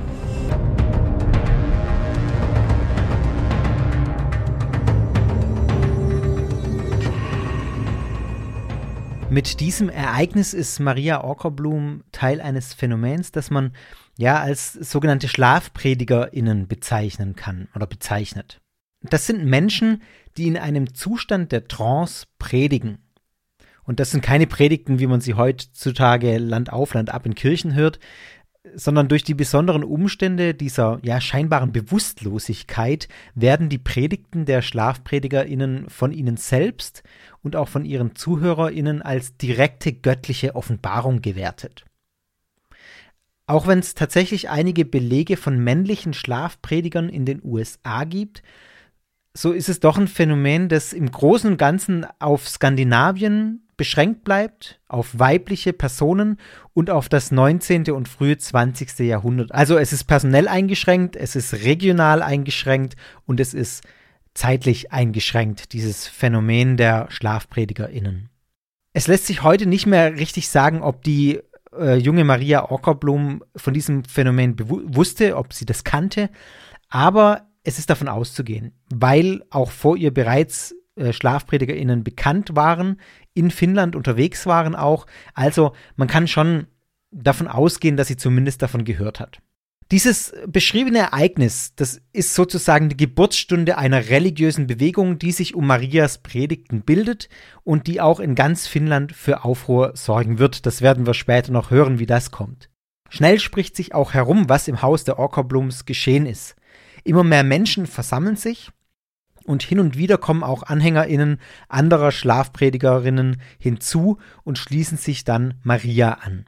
Mit 9.28 9.58
diesem 9.58 9.88
Ereignis 9.88 10.54
ist 10.54 10.78
Maria 10.78 11.24
Orkerblum 11.24 12.04
Teil 12.12 12.40
eines 12.40 12.74
Phänomens, 12.74 13.32
das 13.32 13.50
man 13.50 13.72
ja 14.16 14.38
als 14.38 14.72
sogenannte 14.72 15.26
SchlafpredigerInnen 15.26 16.68
bezeichnen 16.68 17.34
kann 17.34 17.68
oder 17.74 17.88
bezeichnet. 17.88 18.60
Das 19.02 19.26
sind 19.26 19.44
Menschen, 19.44 20.02
die 20.36 20.46
in 20.46 20.56
einem 20.56 20.94
Zustand 20.94 21.50
der 21.50 21.66
Trance 21.66 22.26
predigen. 22.38 22.98
Und 23.82 24.00
das 24.00 24.12
sind 24.12 24.20
keine 24.20 24.46
Predigten, 24.46 25.00
wie 25.00 25.06
man 25.06 25.20
sie 25.20 25.34
heutzutage 25.34 26.38
Land 26.38 26.72
auf, 26.72 26.94
Land 26.94 27.10
ab 27.10 27.26
in 27.26 27.34
Kirchen 27.34 27.74
hört, 27.74 27.98
sondern 28.74 29.08
durch 29.08 29.24
die 29.24 29.34
besonderen 29.34 29.84
Umstände 29.84 30.54
dieser 30.54 30.98
ja 31.02 31.20
scheinbaren 31.20 31.72
Bewusstlosigkeit 31.72 33.08
werden 33.34 33.68
die 33.68 33.78
Predigten 33.78 34.44
der 34.44 34.62
SchlafpredigerInnen 34.62 35.88
von 35.88 36.12
ihnen 36.12 36.36
selbst 36.36 37.02
und 37.42 37.56
auch 37.56 37.68
von 37.68 37.84
ihren 37.84 38.16
ZuhörerInnen 38.16 39.02
als 39.02 39.36
direkte 39.36 39.92
göttliche 39.92 40.54
Offenbarung 40.54 41.22
gewertet. 41.22 41.84
Auch 43.46 43.66
wenn 43.66 43.78
es 43.78 43.94
tatsächlich 43.94 44.50
einige 44.50 44.84
Belege 44.84 45.36
von 45.36 45.58
männlichen 45.58 46.12
Schlafpredigern 46.12 47.08
in 47.08 47.24
den 47.24 47.40
USA 47.44 48.04
gibt, 48.04 48.42
so 49.34 49.52
ist 49.52 49.68
es 49.68 49.80
doch 49.80 49.98
ein 49.98 50.08
Phänomen, 50.08 50.68
das 50.68 50.92
im 50.92 51.10
Großen 51.10 51.52
und 51.52 51.58
Ganzen 51.58 52.06
auf 52.18 52.48
Skandinavien 52.48 53.65
beschränkt 53.76 54.24
bleibt, 54.24 54.80
auf 54.88 55.18
weibliche 55.18 55.72
Personen 55.72 56.38
und 56.72 56.90
auf 56.90 57.08
das 57.08 57.30
19. 57.30 57.90
und 57.90 58.08
frühe 58.08 58.38
20. 58.38 58.98
Jahrhundert. 59.00 59.52
Also 59.52 59.76
es 59.76 59.92
ist 59.92 60.04
personell 60.04 60.48
eingeschränkt, 60.48 61.16
es 61.16 61.36
ist 61.36 61.54
regional 61.64 62.22
eingeschränkt 62.22 62.96
und 63.26 63.40
es 63.40 63.54
ist 63.54 63.84
zeitlich 64.34 64.92
eingeschränkt, 64.92 65.72
dieses 65.72 66.06
Phänomen 66.06 66.76
der 66.76 67.08
SchlafpredigerInnen. 67.10 68.30
Es 68.92 69.08
lässt 69.08 69.26
sich 69.26 69.42
heute 69.42 69.66
nicht 69.66 69.86
mehr 69.86 70.16
richtig 70.16 70.48
sagen, 70.48 70.82
ob 70.82 71.02
die 71.02 71.40
äh, 71.78 71.96
junge 71.96 72.24
Maria 72.24 72.70
Ockerblum 72.70 73.42
von 73.54 73.74
diesem 73.74 74.04
Phänomen 74.04 74.56
wusste, 74.58 75.36
ob 75.36 75.52
sie 75.52 75.66
das 75.66 75.84
kannte, 75.84 76.30
aber 76.88 77.46
es 77.62 77.78
ist 77.78 77.90
davon 77.90 78.08
auszugehen, 78.08 78.72
weil 78.94 79.42
auch 79.50 79.70
vor 79.70 79.96
ihr 79.96 80.14
bereits 80.14 80.74
äh, 80.96 81.12
SchlafpredigerInnen 81.12 82.04
bekannt 82.04 82.54
waren, 82.54 83.00
in 83.36 83.50
Finnland 83.50 83.94
unterwegs 83.94 84.46
waren 84.46 84.74
auch. 84.74 85.06
Also 85.34 85.72
man 85.96 86.08
kann 86.08 86.26
schon 86.26 86.66
davon 87.10 87.48
ausgehen, 87.48 87.96
dass 87.96 88.08
sie 88.08 88.16
zumindest 88.16 88.62
davon 88.62 88.84
gehört 88.84 89.20
hat. 89.20 89.40
Dieses 89.92 90.34
beschriebene 90.48 90.98
Ereignis, 90.98 91.74
das 91.76 92.00
ist 92.12 92.34
sozusagen 92.34 92.88
die 92.88 92.96
Geburtsstunde 92.96 93.78
einer 93.78 94.08
religiösen 94.08 94.66
Bewegung, 94.66 95.20
die 95.20 95.30
sich 95.30 95.54
um 95.54 95.66
Marias 95.66 96.18
Predigten 96.18 96.82
bildet 96.82 97.28
und 97.62 97.86
die 97.86 98.00
auch 98.00 98.18
in 98.18 98.34
ganz 98.34 98.66
Finnland 98.66 99.12
für 99.12 99.44
Aufruhr 99.44 99.92
sorgen 99.94 100.40
wird. 100.40 100.66
Das 100.66 100.82
werden 100.82 101.06
wir 101.06 101.14
später 101.14 101.52
noch 101.52 101.70
hören, 101.70 102.00
wie 102.00 102.06
das 102.06 102.32
kommt. 102.32 102.68
Schnell 103.10 103.38
spricht 103.38 103.76
sich 103.76 103.94
auch 103.94 104.14
herum, 104.14 104.48
was 104.48 104.66
im 104.66 104.82
Haus 104.82 105.04
der 105.04 105.20
Orkerblums 105.20 105.84
geschehen 105.84 106.26
ist. 106.26 106.56
Immer 107.04 107.22
mehr 107.22 107.44
Menschen 107.44 107.86
versammeln 107.86 108.34
sich 108.34 108.72
und 109.46 109.62
hin 109.62 109.80
und 109.80 109.96
wieder 109.96 110.18
kommen 110.18 110.42
auch 110.42 110.62
AnhängerInnen 110.64 111.38
anderer 111.68 112.12
Schlafpredigerinnen 112.12 113.40
hinzu 113.58 114.18
und 114.44 114.58
schließen 114.58 114.98
sich 114.98 115.24
dann 115.24 115.54
Maria 115.62 116.12
an. 116.12 116.46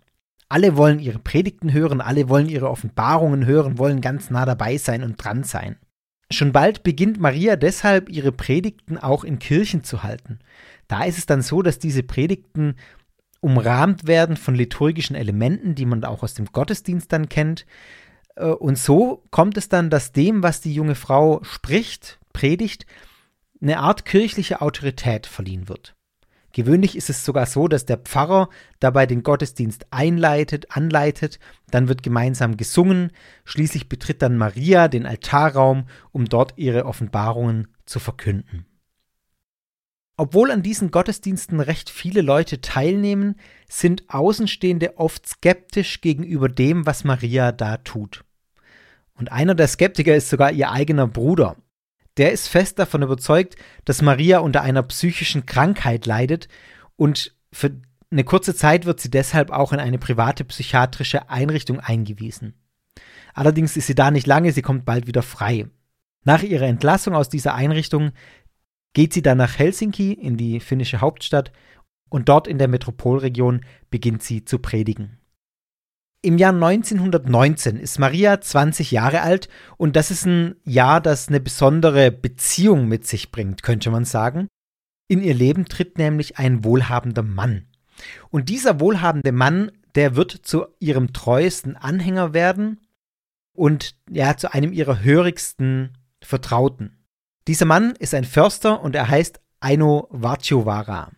Alle 0.48 0.76
wollen 0.76 0.98
ihre 0.98 1.18
Predigten 1.18 1.72
hören, 1.72 2.00
alle 2.00 2.28
wollen 2.28 2.48
ihre 2.48 2.70
Offenbarungen 2.70 3.44
hören, 3.46 3.78
wollen 3.78 4.00
ganz 4.00 4.30
nah 4.30 4.46
dabei 4.46 4.78
sein 4.78 5.02
und 5.02 5.22
dran 5.22 5.44
sein. 5.44 5.76
Schon 6.30 6.52
bald 6.52 6.82
beginnt 6.82 7.20
Maria 7.20 7.56
deshalb 7.56 8.10
ihre 8.10 8.32
Predigten 8.32 8.98
auch 8.98 9.24
in 9.24 9.38
Kirchen 9.38 9.84
zu 9.84 10.02
halten. 10.02 10.40
Da 10.86 11.04
ist 11.04 11.18
es 11.18 11.26
dann 11.26 11.42
so, 11.42 11.62
dass 11.62 11.78
diese 11.78 12.02
Predigten 12.02 12.76
umrahmt 13.40 14.06
werden 14.06 14.36
von 14.36 14.54
liturgischen 14.54 15.16
Elementen, 15.16 15.74
die 15.74 15.86
man 15.86 16.04
auch 16.04 16.22
aus 16.22 16.34
dem 16.34 16.46
Gottesdienst 16.46 17.12
dann 17.12 17.28
kennt. 17.28 17.66
Äh, 18.36 18.46
und 18.46 18.78
so 18.78 19.22
kommt 19.30 19.56
es 19.56 19.68
dann, 19.68 19.90
dass 19.90 20.12
dem, 20.12 20.42
was 20.42 20.60
die 20.60 20.74
junge 20.74 20.94
Frau 20.94 21.42
spricht, 21.44 22.17
predigt, 22.38 22.86
eine 23.60 23.80
Art 23.80 24.04
kirchliche 24.04 24.60
Autorität 24.60 25.26
verliehen 25.26 25.68
wird. 25.68 25.96
Gewöhnlich 26.52 26.96
ist 26.96 27.10
es 27.10 27.24
sogar 27.24 27.46
so, 27.46 27.66
dass 27.66 27.84
der 27.84 27.98
Pfarrer 27.98 28.48
dabei 28.78 29.06
den 29.06 29.24
Gottesdienst 29.24 29.86
einleitet, 29.90 30.76
anleitet, 30.76 31.40
dann 31.72 31.88
wird 31.88 32.04
gemeinsam 32.04 32.56
gesungen, 32.56 33.10
schließlich 33.44 33.88
betritt 33.88 34.22
dann 34.22 34.38
Maria 34.38 34.86
den 34.86 35.04
Altarraum, 35.04 35.86
um 36.12 36.26
dort 36.26 36.54
ihre 36.56 36.86
Offenbarungen 36.86 37.66
zu 37.86 37.98
verkünden. 37.98 38.66
Obwohl 40.16 40.52
an 40.52 40.62
diesen 40.62 40.92
Gottesdiensten 40.92 41.58
recht 41.58 41.90
viele 41.90 42.22
Leute 42.22 42.60
teilnehmen, 42.60 43.34
sind 43.68 44.04
Außenstehende 44.08 44.96
oft 44.96 45.28
skeptisch 45.28 46.00
gegenüber 46.00 46.48
dem, 46.48 46.86
was 46.86 47.02
Maria 47.02 47.50
da 47.50 47.78
tut. 47.78 48.24
Und 49.14 49.32
einer 49.32 49.56
der 49.56 49.66
Skeptiker 49.66 50.14
ist 50.14 50.30
sogar 50.30 50.52
ihr 50.52 50.70
eigener 50.70 51.08
Bruder, 51.08 51.56
der 52.18 52.32
ist 52.32 52.48
fest 52.48 52.78
davon 52.78 53.02
überzeugt, 53.02 53.56
dass 53.84 54.02
Maria 54.02 54.40
unter 54.40 54.62
einer 54.62 54.82
psychischen 54.82 55.46
Krankheit 55.46 56.06
leidet 56.06 56.48
und 56.96 57.34
für 57.52 57.80
eine 58.10 58.24
kurze 58.24 58.54
Zeit 58.54 58.86
wird 58.86 59.00
sie 59.00 59.10
deshalb 59.10 59.50
auch 59.50 59.72
in 59.72 59.80
eine 59.80 59.98
private 59.98 60.44
psychiatrische 60.44 61.30
Einrichtung 61.30 61.80
eingewiesen. 61.80 62.54
Allerdings 63.34 63.76
ist 63.76 63.86
sie 63.86 63.94
da 63.94 64.10
nicht 64.10 64.26
lange, 64.26 64.52
sie 64.52 64.62
kommt 64.62 64.84
bald 64.84 65.06
wieder 65.06 65.22
frei. 65.22 65.66
Nach 66.24 66.42
ihrer 66.42 66.66
Entlassung 66.66 67.14
aus 67.14 67.28
dieser 67.28 67.54
Einrichtung 67.54 68.12
geht 68.94 69.12
sie 69.12 69.22
dann 69.22 69.38
nach 69.38 69.58
Helsinki 69.58 70.12
in 70.12 70.36
die 70.36 70.60
finnische 70.60 71.00
Hauptstadt 71.00 71.52
und 72.08 72.28
dort 72.28 72.48
in 72.48 72.58
der 72.58 72.68
Metropolregion 72.68 73.64
beginnt 73.90 74.22
sie 74.22 74.44
zu 74.44 74.58
predigen. 74.58 75.18
Im 76.20 76.36
Jahr 76.36 76.52
1919 76.52 77.78
ist 77.78 78.00
Maria 78.00 78.40
20 78.40 78.90
Jahre 78.90 79.22
alt 79.22 79.48
und 79.76 79.94
das 79.94 80.10
ist 80.10 80.26
ein 80.26 80.56
Jahr, 80.64 81.00
das 81.00 81.28
eine 81.28 81.38
besondere 81.38 82.10
Beziehung 82.10 82.88
mit 82.88 83.06
sich 83.06 83.30
bringt, 83.30 83.62
könnte 83.62 83.90
man 83.90 84.04
sagen. 84.04 84.48
In 85.06 85.22
ihr 85.22 85.34
Leben 85.34 85.66
tritt 85.66 85.96
nämlich 85.96 86.36
ein 86.36 86.64
wohlhabender 86.64 87.22
Mann. 87.22 87.66
Und 88.30 88.48
dieser 88.48 88.80
wohlhabende 88.80 89.30
Mann, 89.30 89.70
der 89.94 90.16
wird 90.16 90.32
zu 90.32 90.66
ihrem 90.80 91.12
treuesten 91.12 91.76
Anhänger 91.76 92.34
werden 92.34 92.80
und 93.54 93.94
ja, 94.10 94.36
zu 94.36 94.52
einem 94.52 94.72
ihrer 94.72 95.00
hörigsten 95.02 95.96
Vertrauten. 96.20 97.04
Dieser 97.46 97.64
Mann 97.64 97.94
ist 97.96 98.12
ein 98.12 98.24
Förster 98.24 98.82
und 98.82 98.96
er 98.96 99.08
heißt 99.08 99.40
Aino 99.60 100.08
Vartiovara. 100.10 101.12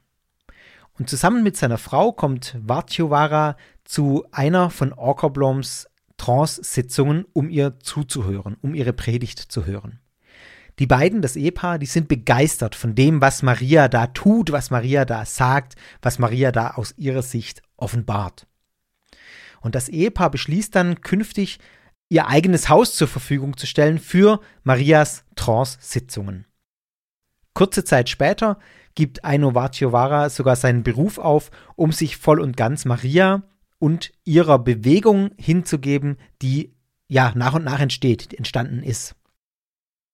Und 0.99 1.09
zusammen 1.09 1.43
mit 1.43 1.57
seiner 1.57 1.79
Frau 1.79 2.13
kommt 2.13 2.57
Vartiovara 2.61 3.57
zu 3.91 4.25
einer 4.31 4.71
von 4.71 4.93
Orkerbloms 4.93 5.89
Trance-Sitzungen, 6.17 7.25
um 7.33 7.51
ihr 7.51 7.81
zuzuhören, 7.81 8.57
um 8.61 8.73
ihre 8.73 8.93
Predigt 8.93 9.41
zu 9.41 9.67
hören. 9.67 9.99
Die 10.79 10.87
beiden, 10.87 11.23
das 11.23 11.35
Ehepaar, 11.35 11.81
die 11.81 11.87
sind 11.87 12.07
begeistert 12.07 12.77
von 12.77 12.95
dem, 12.95 13.21
was 13.21 13.43
Maria 13.43 13.89
da 13.89 14.07
tut, 14.07 14.53
was 14.53 14.71
Maria 14.71 15.05
da 15.05 15.25
sagt, 15.25 15.75
was 16.03 16.21
Maria 16.21 16.53
da 16.53 16.71
aus 16.71 16.95
ihrer 16.99 17.23
Sicht 17.23 17.63
offenbart. 17.77 18.47
Und 19.61 19.75
das 19.75 19.89
Ehepaar 19.89 20.31
beschließt 20.31 20.73
dann 20.77 21.01
künftig, 21.01 21.59
ihr 22.09 22.29
eigenes 22.29 22.69
Haus 22.69 22.95
zur 22.95 23.09
Verfügung 23.09 23.57
zu 23.57 23.67
stellen 23.67 23.99
für 23.99 24.39
Marias 24.63 25.25
Trance-Sitzungen. 25.35 26.47
Kurze 27.55 27.83
Zeit 27.83 28.09
später 28.09 28.61
gibt 28.95 29.25
Aino 29.25 29.55
Vatiovara 29.55 30.31
sogar 30.31 30.55
seinen 30.55 30.85
Beruf 30.85 31.19
auf, 31.19 31.51
um 31.75 31.91
sich 31.91 32.17
voll 32.17 32.39
und 32.39 32.57
ganz 32.57 32.85
Maria 32.85 33.43
und 33.81 34.13
ihrer 34.25 34.61
Bewegung 34.61 35.31
hinzugeben, 35.37 36.19
die 36.43 36.77
ja 37.09 37.33
nach 37.35 37.55
und 37.55 37.65
nach 37.65 37.81
entsteht, 37.81 38.33
entstanden 38.33 38.85
ist. 38.85 39.17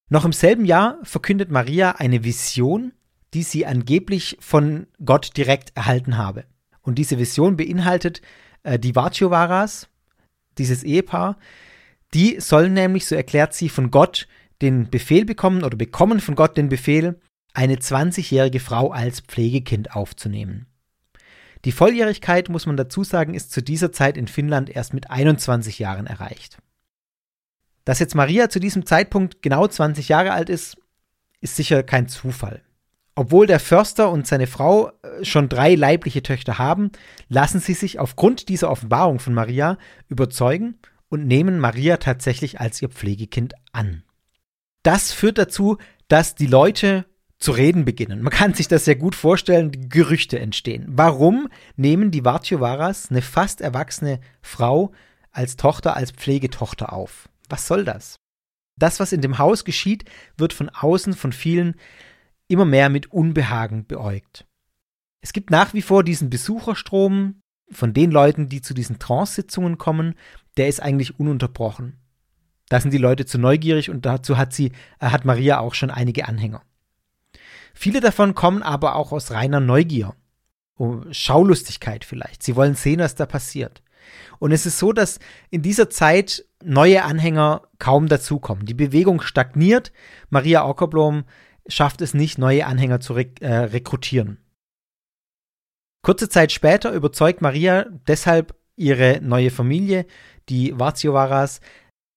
Noch 0.09 0.25
im 0.25 0.33
selben 0.33 0.65
Jahr 0.65 0.97
verkündet 1.03 1.51
Maria 1.51 1.91
eine 1.91 2.23
Vision, 2.23 2.93
die 3.33 3.43
sie 3.43 3.65
angeblich 3.65 4.37
von 4.39 4.87
Gott 5.05 5.35
direkt 5.35 5.75
erhalten 5.75 6.17
habe. 6.17 6.45
Und 6.81 6.95
diese 6.95 7.19
Vision 7.19 7.57
beinhaltet 7.57 8.21
äh, 8.63 8.79
die 8.79 8.95
Vatiovaras, 8.95 9.89
dieses 10.57 10.83
Ehepaar, 10.83 11.37
die 12.13 12.39
sollen 12.39 12.73
nämlich, 12.73 13.05
so 13.05 13.15
erklärt 13.15 13.53
sie, 13.53 13.67
von 13.67 13.91
Gott 13.91 14.29
den 14.61 14.89
Befehl 14.89 15.25
bekommen 15.25 15.65
oder 15.65 15.75
bekommen 15.75 16.21
von 16.21 16.35
Gott 16.35 16.55
den 16.55 16.69
Befehl, 16.69 17.19
eine 17.53 17.75
20-jährige 17.75 18.61
Frau 18.61 18.91
als 18.91 19.19
Pflegekind 19.19 19.93
aufzunehmen. 19.93 20.66
Die 21.65 21.71
Volljährigkeit, 21.71 22.49
muss 22.49 22.65
man 22.65 22.77
dazu 22.77 23.03
sagen, 23.03 23.33
ist 23.33 23.51
zu 23.51 23.61
dieser 23.61 23.91
Zeit 23.91 24.17
in 24.17 24.27
Finnland 24.27 24.69
erst 24.69 24.93
mit 24.93 25.09
21 25.09 25.79
Jahren 25.79 26.07
erreicht. 26.07 26.57
Dass 27.85 27.99
jetzt 27.99 28.15
Maria 28.15 28.49
zu 28.49 28.59
diesem 28.59 28.85
Zeitpunkt 28.85 29.41
genau 29.41 29.67
20 29.67 30.09
Jahre 30.09 30.33
alt 30.33 30.49
ist, 30.49 30.77
ist 31.41 31.55
sicher 31.55 31.83
kein 31.83 32.07
Zufall. 32.07 32.61
Obwohl 33.15 33.47
der 33.47 33.59
Förster 33.59 34.11
und 34.11 34.27
seine 34.27 34.45
Frau 34.45 34.89
äh, 34.89 35.25
schon 35.25 35.49
drei 35.49 35.73
leibliche 35.73 36.21
Töchter 36.21 36.59
haben, 36.59 36.91
lassen 37.29 37.59
sie 37.59 37.73
sich 37.73 37.97
aufgrund 37.97 38.47
dieser 38.49 38.69
Offenbarung 38.69 39.19
von 39.19 39.33
Maria 39.33 39.77
überzeugen 40.07 40.77
und 41.09 41.25
nehmen 41.25 41.59
Maria 41.59 41.97
tatsächlich 41.97 42.59
als 42.59 42.81
ihr 42.81 42.89
Pflegekind 42.89 43.55
an. 43.71 44.03
Das 44.83 45.13
führt 45.13 45.37
dazu, 45.37 45.77
dass 46.09 46.35
die 46.35 46.45
Leute 46.45 47.05
zu 47.39 47.51
reden 47.51 47.85
beginnen. 47.85 48.21
Man 48.21 48.33
kann 48.33 48.53
sich 48.53 48.67
das 48.67 48.85
sehr 48.85 48.95
gut 48.95 49.15
vorstellen, 49.15 49.89
Gerüchte 49.89 50.39
entstehen. 50.39 50.85
Warum 50.89 51.49
nehmen 51.75 52.11
die 52.11 52.25
Vatiovaras 52.25 53.09
eine 53.09 53.21
fast 53.21 53.61
erwachsene 53.61 54.19
Frau 54.41 54.91
als 55.31 55.55
Tochter, 55.55 55.95
als 55.95 56.11
Pflegetochter 56.11 56.93
auf? 56.93 57.29
Was 57.49 57.67
soll 57.67 57.85
das? 57.85 58.17
Das, 58.79 58.99
was 58.99 59.11
in 59.11 59.21
dem 59.21 59.37
Haus 59.37 59.65
geschieht, 59.65 60.05
wird 60.37 60.53
von 60.53 60.69
außen 60.69 61.13
von 61.13 61.31
vielen 61.31 61.75
immer 62.47 62.65
mehr 62.65 62.89
mit 62.89 63.11
Unbehagen 63.11 63.85
beäugt. 63.85 64.45
Es 65.21 65.33
gibt 65.33 65.49
nach 65.49 65.73
wie 65.73 65.81
vor 65.81 66.03
diesen 66.03 66.29
Besucherstrom 66.29 67.41
von 67.69 67.93
den 67.93 68.11
Leuten, 68.11 68.49
die 68.49 68.61
zu 68.61 68.73
diesen 68.73 68.99
Trance-Sitzungen 68.99 69.77
kommen, 69.77 70.15
der 70.55 70.67
ist 70.67 70.79
eigentlich 70.79 71.19
ununterbrochen. 71.19 71.99
Da 72.69 72.79
sind 72.79 72.91
die 72.91 72.97
Leute 72.97 73.25
zu 73.25 73.37
neugierig 73.37 73.89
und 73.89 74.05
dazu 74.05 74.37
hat 74.37 74.53
sie, 74.53 74.71
äh, 74.99 75.07
hat 75.07 75.25
Maria 75.25 75.59
auch 75.59 75.73
schon 75.73 75.91
einige 75.91 76.27
Anhänger. 76.27 76.61
Viele 77.79 77.99
davon 77.99 78.33
kommen 78.33 78.63
aber 78.63 78.95
auch 78.95 79.11
aus 79.11 79.29
reiner 79.29 79.59
Neugier. 79.59 80.15
Oh, 80.79 81.01
Schaulustigkeit 81.11 82.05
vielleicht. 82.05 82.41
Sie 82.41 82.55
wollen 82.55 82.73
sehen, 82.73 83.01
was 83.01 83.13
da 83.13 83.27
passiert. 83.27 83.83
Und 84.39 84.51
es 84.51 84.65
ist 84.65 84.79
so, 84.79 84.93
dass 84.93 85.19
in 85.51 85.61
dieser 85.61 85.87
Zeit 85.87 86.43
neue 86.63 87.03
Anhänger 87.03 87.67
kaum 87.77 88.07
dazukommen. 88.07 88.65
Die 88.65 88.73
Bewegung 88.73 89.21
stagniert. 89.21 89.91
Maria 90.31 90.65
Ockerblom 90.65 91.25
schafft 91.67 92.01
es 92.01 92.15
nicht, 92.15 92.39
neue 92.39 92.65
Anhänger 92.65 92.99
zu 92.99 93.13
rek 93.13 93.41
äh, 93.41 93.55
rekrutieren. 93.55 94.39
Kurze 96.01 96.29
Zeit 96.29 96.51
später 96.51 96.93
überzeugt 96.93 97.43
Maria 97.43 97.85
deshalb 98.07 98.55
ihre 98.75 99.19
neue 99.21 99.51
Familie, 99.51 100.07
die 100.49 100.79
Vartiovaras, 100.79 101.61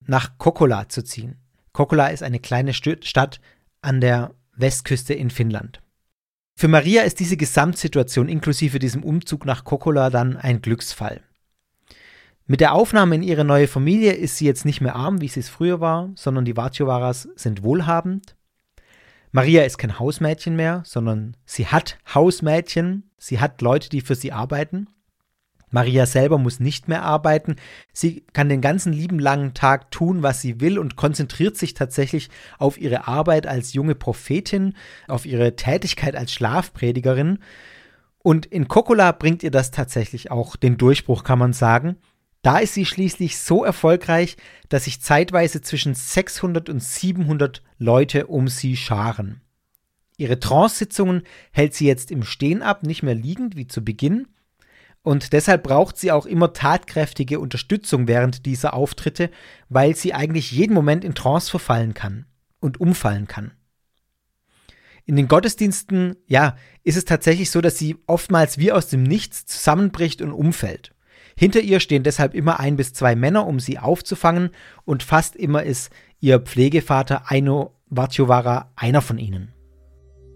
nach 0.07 0.39
Kokkola 0.39 0.89
zu 0.89 1.03
ziehen. 1.03 1.37
Kokkola 1.75 2.07
ist 2.07 2.23
eine 2.23 2.41
kleine 2.41 2.73
Stadt 2.73 3.41
an 3.83 4.01
der 4.01 4.35
Westküste 4.61 5.15
in 5.15 5.31
Finnland. 5.31 5.81
Für 6.57 6.69
Maria 6.69 7.03
ist 7.03 7.21
diese 7.21 7.37
Gesamtsituation 7.37 8.29
inklusive 8.29 8.79
diesem 8.79 9.03
Umzug 9.03 9.47
nach 9.47 9.65
Kokkola 9.65 10.11
dann 10.11 10.37
ein 10.37 10.61
Glücksfall. 10.61 11.23
Mit 12.47 12.61
der 12.61 12.75
Aufnahme 12.75 13.15
in 13.15 13.23
ihre 13.23 13.45
neue 13.45 13.69
Familie 13.69 14.13
ist 14.13 14.37
sie 14.37 14.45
jetzt 14.45 14.65
nicht 14.65 14.81
mehr 14.81 14.97
arm, 14.97 15.21
wie 15.21 15.29
sie 15.29 15.41
es 15.41 15.49
früher 15.49 15.81
war, 15.81 16.11
sondern 16.17 16.45
die 16.45 16.57
Vatiovaras 16.57 17.29
sind 17.37 17.63
wohlhabend. 17.63 18.35
Maria 19.31 19.63
ist 19.63 19.79
kein 19.79 20.01
Hausmädchen 20.01 20.57
mehr, 20.57 20.83
sondern 20.85 21.37
sie 21.45 21.69
hat 21.69 21.99
Hausmädchen, 22.13 23.11
sie 23.17 23.39
hat 23.39 23.63
Leute, 23.63 23.89
die 23.89 24.01
für 24.01 24.17
sie 24.17 24.33
arbeiten. 24.33 24.89
Maria 25.71 26.07
selber 26.07 26.39
muss 26.39 26.61
nicht 26.61 26.89
mehr 26.89 27.03
arbeiten. 27.03 27.57
Sie 27.93 28.25
kann 28.33 28.49
den 28.49 28.61
ganzen 28.61 28.93
lieben 28.93 29.19
langen 29.19 29.55
Tag 29.55 29.91
tun, 29.91 30.23
was 30.23 30.41
sie 30.41 30.61
will 30.61 30.79
und 30.79 30.97
konzentriert 30.97 31.57
sich 31.57 31.75
tatsächlich 31.75 32.29
auf 32.59 32.79
ihre 32.79 33.07
Arbeit 33.07 33.47
als 33.47 33.73
junge 33.73 33.95
Prophetin, 33.95 34.75
auf 35.07 35.27
ihre 35.27 35.57
Tätigkeit 35.57 36.17
als 36.17 36.33
Schlafpredigerin. 36.33 37.39
Und 38.23 38.47
in 38.47 38.69
Kokola 38.69 39.13
bringt 39.13 39.43
ihr 39.43 39.51
das 39.51 39.71
tatsächlich 39.71 40.31
auch 40.31 40.57
den 40.57 40.77
Durchbruch, 40.77 41.25
kann 41.25 41.39
man 41.39 41.53
sagen. 41.53 41.97
Da 42.43 42.59
ist 42.59 42.75
sie 42.75 42.87
schließlich 42.87 43.39
so 43.39 43.65
erfolgreich, 43.65 44.37
dass 44.69 44.85
sich 44.85 45.01
zeitweise 45.01 45.61
zwischen 45.61 45.95
600 45.95 46.69
und 46.69 46.83
700 46.83 47.63
Leute 47.79 48.27
um 48.27 48.49
sie 48.49 48.77
scharen. 48.77 49.43
Ihre 50.17 50.39
Trance-Sitzungen 50.39 51.23
hält 51.51 51.75
sie 51.75 51.87
jetzt 51.87 52.11
im 52.11 52.25
Stehen 52.25 52.63
ab, 52.63 52.83
nicht 52.83 53.03
mehr 53.03 53.15
liegend 53.15 53.57
wie 53.57 53.67
zu 53.67 53.83
Beginn. 53.83 54.27
Und 55.03 55.33
deshalb 55.33 55.63
braucht 55.63 55.97
sie 55.97 56.13
auch 56.13 56.27
immer 56.27 56.53
tatkräftige 56.53 57.41
Unterstützung 57.41 58.07
während 58.07 58.45
dieser 58.45 58.75
Auftritte, 58.75 59.31
weil 59.69 59.97
sie 59.97 60.13
eigentlich 60.13 60.53
jeden 60.53 60.75
Moment 60.75 61.05
in 61.05 61.15
Trance 61.15 61.51
verfallen 61.51 61.95
kann 61.95 62.27
und 62.61 62.81
umfallen 62.81 63.27
kann. 63.27 63.53
In 65.07 65.17
den 65.17 65.29
Gottesdiensten, 65.29 66.17
ja, 66.27 66.57
ist 66.85 66.97
es 66.97 67.07
tatsächlich 67.07 67.51
so, 67.51 67.61
dass 67.61 67.79
sie 67.79 67.97
oftmals 68.07 68.59
wie 68.59 68.73
aus 68.73 68.89
dem 68.89 69.03
Nichts 69.03 69.47
zusammenbricht 69.47 70.21
und 70.23 70.33
umfällt. 70.33 70.95
Hinter 71.37 71.61
ihr 71.61 71.81
stehen 71.81 72.03
deshalb 72.03 72.35
immer 72.35 72.61
ein 72.61 72.77
bis 72.77 72.93
zwei 72.93 73.17
Männer, 73.17 73.47
um 73.47 73.59
sie 73.59 73.79
aufzufangen, 73.79 74.51
und 74.85 75.03
fast 75.03 75.35
immer 75.35 75.63
ist 75.63 75.91
ihr 76.21 76.39
Pflegevater 76.41 77.31
Aino 77.31 77.75
Vatjovara 77.89 78.71
einer 78.77 79.01
von 79.01 79.19
ihnen. 79.19 79.53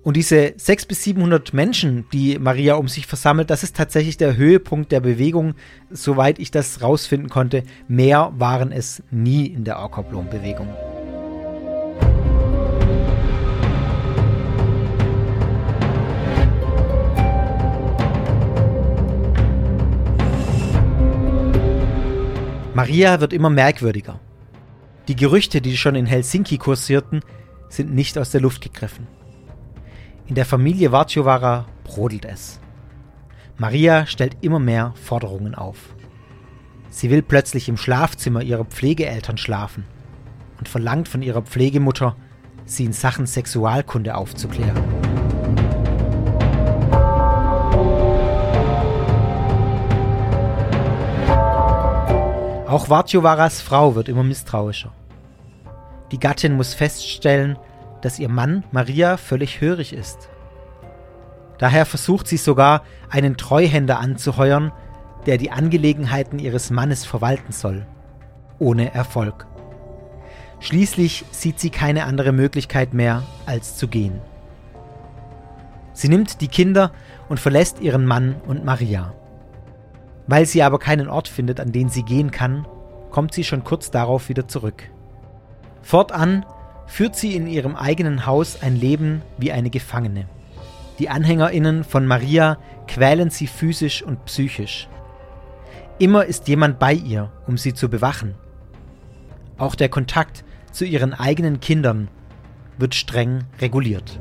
Und 0.05 0.19
diese 0.19 0.53
600 0.59 0.89
bis 0.89 1.03
700 1.05 1.55
Menschen, 1.55 2.05
die 2.13 2.39
Maria 2.39 2.75
um 2.75 2.89
sich 2.89 3.07
versammelt, 3.07 3.49
das 3.49 3.63
ist 3.63 3.75
tatsächlich 3.75 4.19
der 4.19 4.37
Höhepunkt 4.37 4.93
der 4.93 5.01
Bewegung, 5.01 5.55
soweit 5.91 6.39
ich 6.39 6.51
das 6.51 6.83
rausfinden 6.83 7.31
konnte. 7.31 7.63
Mehr 7.89 8.31
waren 8.37 8.71
es 8.71 9.03
nie 9.11 9.47
in 9.47 9.65
der 9.65 9.79
Orkoblom-Bewegung. 9.79 10.69
Maria 22.75 23.21
wird 23.21 23.33
immer 23.33 23.49
merkwürdiger. 23.49 24.21
Die 25.09 25.17
Gerüchte, 25.17 25.63
die 25.63 25.79
schon 25.79 25.95
in 25.95 26.05
Helsinki 26.05 26.59
kursierten, 26.59 27.23
sind 27.71 27.95
nicht 27.95 28.19
aus 28.19 28.31
der 28.31 28.43
Luft 28.43 28.61
gegriffen. 28.61 29.07
In 30.27 30.37
der 30.37 30.47
Familie 30.47 30.91
Vartiovara 30.91 31.67
brodelt 31.85 32.25
es. 32.25 32.59
Maria 33.59 34.07
stellt 34.07 34.39
immer 34.41 34.59
mehr 34.59 34.95
Forderungen 35.03 35.55
auf. 35.55 35.95
Sie 36.89 37.11
will 37.11 37.21
plötzlich 37.21 37.69
im 37.69 37.77
Schlafzimmer 37.77 38.41
ihrer 38.41 38.65
Pflegeeltern 38.65 39.37
schlafen 39.37 39.85
und 40.59 40.67
verlangt 40.67 41.09
von 41.09 41.21
ihrer 41.21 41.43
Pflegemutter, 41.43 42.17
sie 42.65 42.87
in 42.87 42.95
Sachen 42.95 43.27
Sexualkunde 43.27 44.15
aufzuklären. 44.15 44.83
Auch 52.67 52.89
Vartiovaras 52.89 53.61
Frau 53.61 53.95
wird 53.95 54.09
immer 54.09 54.25
misstrauischer. 54.25 54.91
Die 56.13 56.19
Gattin 56.19 56.57
muss 56.57 56.73
feststellen, 56.73 57.59
dass 58.05 58.19
ihr 58.19 58.29
Mann 58.29 58.65
Maria 58.71 59.17
völlig 59.17 59.61
hörig 59.61 59.93
ist. 59.93 60.29
Daher 61.59 61.87
versucht 61.87 62.29
sie 62.29 62.37
sogar, 62.37 62.83
einen 63.09 63.37
Treuhänder 63.37 63.99
anzuheuern, 63.99 64.73
der 65.27 65.39
die 65.39 65.51
Angelegenheiten 65.51 66.39
ihres 66.39 66.71
Mannes 66.71 67.07
verwalten 67.07 67.53
soll. 67.53 67.87
Ohne 68.59 68.95
Erfolg. 68.95 69.47
Schließlich 70.61 71.25
sieht 71.31 71.59
sie 71.59 71.71
keine 71.71 72.05
andere 72.05 72.33
Möglichkeit 72.33 72.93
mehr, 72.93 73.23
als 73.47 73.77
zu 73.77 73.89
gehen. 73.89 74.21
Sie 75.93 76.09
nimmt 76.09 76.41
die 76.41 76.49
Kinder 76.49 76.91
und 77.29 77.41
verlässt 77.41 77.81
ihren 77.81 78.05
Mann 78.05 78.37
und 78.47 78.65
Maria. 78.65 79.15
Weil 80.27 80.45
sie 80.45 80.63
aber 80.63 80.79
keinen 80.79 81.09
Ort 81.09 81.29
findet, 81.29 81.61
an 81.61 81.73
den 81.73 81.89
sie 81.89 82.03
gehen 82.03 82.31
kann, 82.31 82.67
kommt 83.11 83.33
sie 83.33 83.45
schon 83.45 83.65
kurz 83.65 83.91
darauf 83.91 84.29
wieder 84.29 84.49
zurück. 84.49 84.83
Fortan 85.83 86.45
führt 86.87 87.17
sie 87.17 87.35
in 87.35 87.47
ihrem 87.47 87.77
eigenen 87.77 88.27
Haus 88.27 88.63
ein 88.63 88.77
Leben 88.77 89.23
wie 89.39 89.53
eine 89.53 89.71
Gefangene. 89.71 90.29
Die 90.99 91.09
Anhängerinnen 91.09 91.85
von 91.85 92.07
Maria 92.07 92.59
quälen 92.87 93.31
sie 93.31 93.47
physisch 93.47 94.03
und 94.03 94.25
psychisch. 94.27 94.89
Immer 95.99 96.25
ist 96.25 96.49
jemand 96.49 96.79
bei 96.79 96.93
ihr, 96.93 97.31
um 97.47 97.57
sie 97.57 97.75
zu 97.75 97.89
bewachen. 97.89 98.35
Auch 99.59 99.75
der 99.75 99.89
Kontakt 99.89 100.45
zu 100.73 100.85
ihren 100.85 101.15
eigenen 101.15 101.61
Kindern 101.61 102.09
wird 102.79 102.95
streng 102.95 103.45
reguliert. 103.61 104.19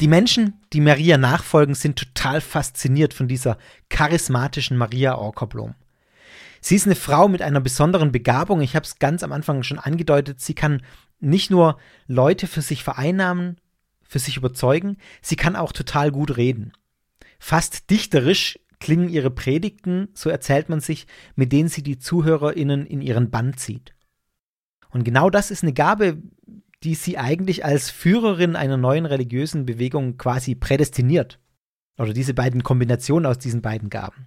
Die 0.00 0.08
Menschen, 0.08 0.60
die 0.72 0.80
Maria 0.80 1.18
nachfolgen, 1.18 1.74
sind 1.74 1.98
total 1.98 2.40
fasziniert 2.40 3.14
von 3.14 3.26
dieser 3.26 3.58
charismatischen 3.88 4.76
Maria 4.76 5.16
Orkerblom. 5.16 5.74
Sie 6.60 6.76
ist 6.76 6.86
eine 6.86 6.94
Frau 6.94 7.28
mit 7.28 7.42
einer 7.42 7.60
besonderen 7.60 8.12
Begabung. 8.12 8.60
Ich 8.60 8.76
habe 8.76 8.84
es 8.84 8.98
ganz 8.98 9.22
am 9.22 9.32
Anfang 9.32 9.64
schon 9.64 9.78
angedeutet. 9.78 10.40
Sie 10.40 10.54
kann 10.54 10.82
nicht 11.18 11.50
nur 11.50 11.78
Leute 12.06 12.46
für 12.46 12.62
sich 12.62 12.84
vereinnahmen, 12.84 13.56
für 14.08 14.18
sich 14.18 14.36
überzeugen, 14.36 14.96
sie 15.20 15.36
kann 15.36 15.56
auch 15.56 15.72
total 15.72 16.10
gut 16.10 16.36
reden. 16.36 16.72
Fast 17.38 17.90
dichterisch 17.90 18.58
klingen 18.80 19.08
ihre 19.08 19.30
Predigten, 19.30 20.08
so 20.14 20.30
erzählt 20.30 20.68
man 20.68 20.80
sich, 20.80 21.06
mit 21.34 21.52
denen 21.52 21.68
sie 21.68 21.82
die 21.82 21.98
ZuhörerInnen 21.98 22.86
in 22.86 23.02
ihren 23.02 23.30
Bann 23.30 23.56
zieht. 23.56 23.94
Und 24.90 25.04
genau 25.04 25.28
das 25.28 25.50
ist 25.50 25.62
eine 25.62 25.74
Gabe, 25.74 26.22
die 26.84 26.94
sie 26.94 27.18
eigentlich 27.18 27.64
als 27.64 27.90
Führerin 27.90 28.56
einer 28.56 28.76
neuen 28.76 29.06
religiösen 29.06 29.66
Bewegung 29.66 30.16
quasi 30.16 30.54
prädestiniert. 30.54 31.38
Oder 31.98 32.12
diese 32.12 32.34
beiden 32.34 32.62
Kombinationen 32.62 33.26
aus 33.26 33.38
diesen 33.38 33.62
beiden 33.62 33.90
Gaben. 33.90 34.26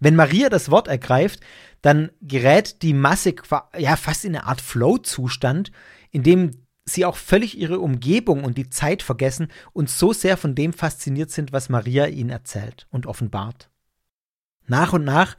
Wenn 0.00 0.14
Maria 0.14 0.48
das 0.48 0.70
Wort 0.70 0.86
ergreift, 0.86 1.40
dann 1.82 2.10
gerät 2.20 2.82
die 2.82 2.94
Masse 2.94 3.34
ja 3.76 3.96
fast 3.96 4.24
in 4.24 4.36
eine 4.36 4.46
Art 4.46 4.60
Flow-Zustand, 4.60 5.72
in 6.10 6.22
dem 6.22 6.50
sie 6.84 7.04
auch 7.04 7.16
völlig 7.16 7.58
ihre 7.58 7.80
Umgebung 7.80 8.44
und 8.44 8.56
die 8.58 8.70
Zeit 8.70 9.02
vergessen 9.02 9.48
und 9.72 9.90
so 9.90 10.12
sehr 10.12 10.36
von 10.36 10.54
dem 10.54 10.72
fasziniert 10.72 11.30
sind, 11.30 11.52
was 11.52 11.68
Maria 11.68 12.06
ihnen 12.06 12.30
erzählt 12.30 12.86
und 12.90 13.06
offenbart. 13.06 13.70
Nach 14.66 14.92
und 14.92 15.04
nach 15.04 15.36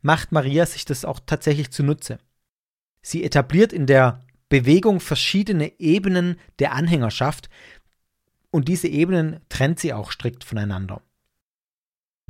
macht 0.00 0.32
Maria 0.32 0.66
sich 0.66 0.84
das 0.84 1.04
auch 1.04 1.20
tatsächlich 1.24 1.70
zunutze. 1.70 2.18
Sie 3.02 3.24
etabliert 3.24 3.72
in 3.72 3.86
der 3.86 4.20
Bewegung 4.52 5.00
verschiedene 5.00 5.80
Ebenen 5.80 6.36
der 6.58 6.72
Anhängerschaft 6.72 7.48
und 8.50 8.68
diese 8.68 8.86
Ebenen 8.86 9.40
trennt 9.48 9.80
sie 9.80 9.94
auch 9.94 10.12
strikt 10.12 10.44
voneinander. 10.44 11.00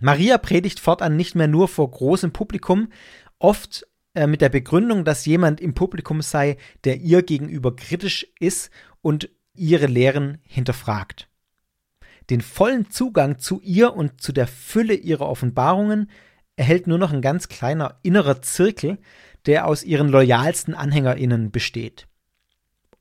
Maria 0.00 0.38
predigt 0.38 0.78
fortan 0.78 1.16
nicht 1.16 1.35
mehr 1.35 1.48
nur 1.48 1.66
vor 1.66 1.90
großem 1.90 2.32
Publikum, 2.32 2.92
oft 3.40 3.85
äh, 4.14 4.28
mit 4.28 4.40
der 4.40 4.50
Begründung, 4.50 5.04
dass 5.04 5.26
jemand 5.26 5.61
im 5.61 5.74
Publikum 5.74 6.22
sei, 6.22 6.58
der 6.85 7.00
ihr 7.00 7.24
gegenüber 7.24 7.74
kritisch 7.74 8.24
ist 8.38 8.70
und 9.00 9.28
ihre 9.52 9.87
Lehren 9.87 10.38
hinterfragt. 10.46 11.28
Den 12.30 12.40
vollen 12.40 12.88
Zugang 12.88 13.40
zu 13.40 13.61
ihr 13.64 13.94
und 13.94 14.20
zu 14.20 14.30
der 14.30 14.46
Fülle 14.46 14.94
ihrer 14.94 15.28
Offenbarungen 15.28 16.08
erhält 16.54 16.87
nur 16.87 16.98
noch 16.98 17.12
ein 17.12 17.20
ganz 17.20 17.48
kleiner 17.48 17.98
innerer 18.04 18.42
Zirkel, 18.42 18.98
der 19.46 19.66
aus 19.66 19.82
ihren 19.82 20.06
loyalsten 20.06 20.76
Anhängerinnen 20.76 21.50
besteht. 21.50 22.06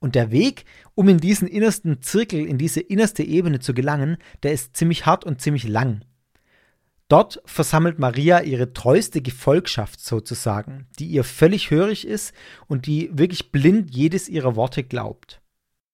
Und 0.01 0.15
der 0.15 0.31
Weg, 0.31 0.65
um 0.95 1.07
in 1.07 1.19
diesen 1.19 1.47
innersten 1.47 2.01
Zirkel, 2.01 2.45
in 2.45 2.57
diese 2.57 2.81
innerste 2.81 3.23
Ebene 3.23 3.59
zu 3.59 3.73
gelangen, 3.75 4.17
der 4.41 4.51
ist 4.51 4.75
ziemlich 4.75 5.05
hart 5.05 5.23
und 5.23 5.41
ziemlich 5.41 5.67
lang. 5.67 6.03
Dort 7.07 7.39
versammelt 7.45 7.99
Maria 7.99 8.41
ihre 8.41 8.73
treueste 8.73 9.21
Gefolgschaft 9.21 9.99
sozusagen, 9.99 10.87
die 10.97 11.05
ihr 11.05 11.23
völlig 11.23 11.69
hörig 11.69 12.07
ist 12.07 12.33
und 12.67 12.87
die 12.87 13.11
wirklich 13.13 13.51
blind 13.51 13.93
jedes 13.93 14.27
ihrer 14.27 14.55
Worte 14.55 14.83
glaubt. 14.83 15.39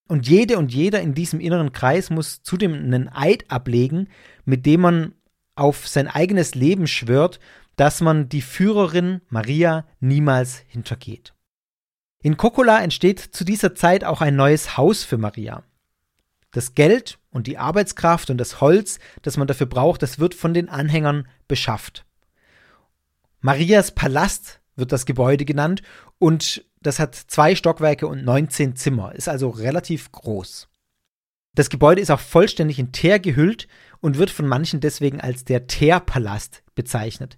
Und 0.07 0.25
jede 0.25 0.57
und 0.57 0.73
jeder 0.73 1.01
in 1.01 1.13
diesem 1.13 1.41
inneren 1.41 1.73
Kreis 1.73 2.09
muss 2.09 2.43
zudem 2.43 2.73
einen 2.73 3.09
Eid 3.09 3.51
ablegen, 3.51 4.07
mit 4.45 4.65
dem 4.65 4.81
man 4.81 5.13
auf 5.55 5.85
sein 5.87 6.07
eigenes 6.07 6.55
Leben 6.55 6.87
schwört, 6.87 7.41
dass 7.75 7.99
man 7.99 8.29
die 8.29 8.41
Führerin 8.41 9.19
Maria 9.27 9.85
niemals 9.99 10.59
hintergeht. 10.67 11.33
In 12.21 12.37
Kokola 12.37 12.81
entsteht 12.81 13.19
zu 13.19 13.43
dieser 13.43 13.75
Zeit 13.75 14.03
auch 14.03 14.21
ein 14.21 14.35
neues 14.35 14.77
Haus 14.77 15.03
für 15.03 15.17
Maria. 15.17 15.63
Das 16.51 16.73
Geld 16.73 17.19
und 17.29 17.45
die 17.45 17.57
Arbeitskraft 17.57 18.29
und 18.29 18.37
das 18.37 18.59
Holz, 18.61 18.99
das 19.21 19.37
man 19.37 19.47
dafür 19.47 19.67
braucht, 19.67 20.01
das 20.01 20.17
wird 20.17 20.33
von 20.33 20.53
den 20.53 20.69
Anhängern 20.69 21.27
beschafft. 21.47 22.05
Marias 23.39 23.93
Palast 23.93 24.59
wird 24.75 24.91
das 24.91 25.05
Gebäude 25.05 25.45
genannt 25.45 25.83
und 26.17 26.65
das 26.81 26.99
hat 26.99 27.15
zwei 27.15 27.55
Stockwerke 27.55 28.07
und 28.07 28.23
19 28.23 28.75
Zimmer, 28.75 29.13
ist 29.13 29.29
also 29.29 29.49
relativ 29.49 30.11
groß. 30.11 30.69
Das 31.53 31.69
Gebäude 31.69 32.01
ist 32.01 32.11
auch 32.11 32.19
vollständig 32.19 32.79
in 32.79 32.91
Teer 32.91 33.19
gehüllt 33.19 33.67
und 33.99 34.17
wird 34.17 34.29
von 34.29 34.47
manchen 34.47 34.79
deswegen 34.79 35.21
als 35.21 35.43
der 35.43 35.67
Teerpalast 35.67 36.63
bezeichnet. 36.75 37.37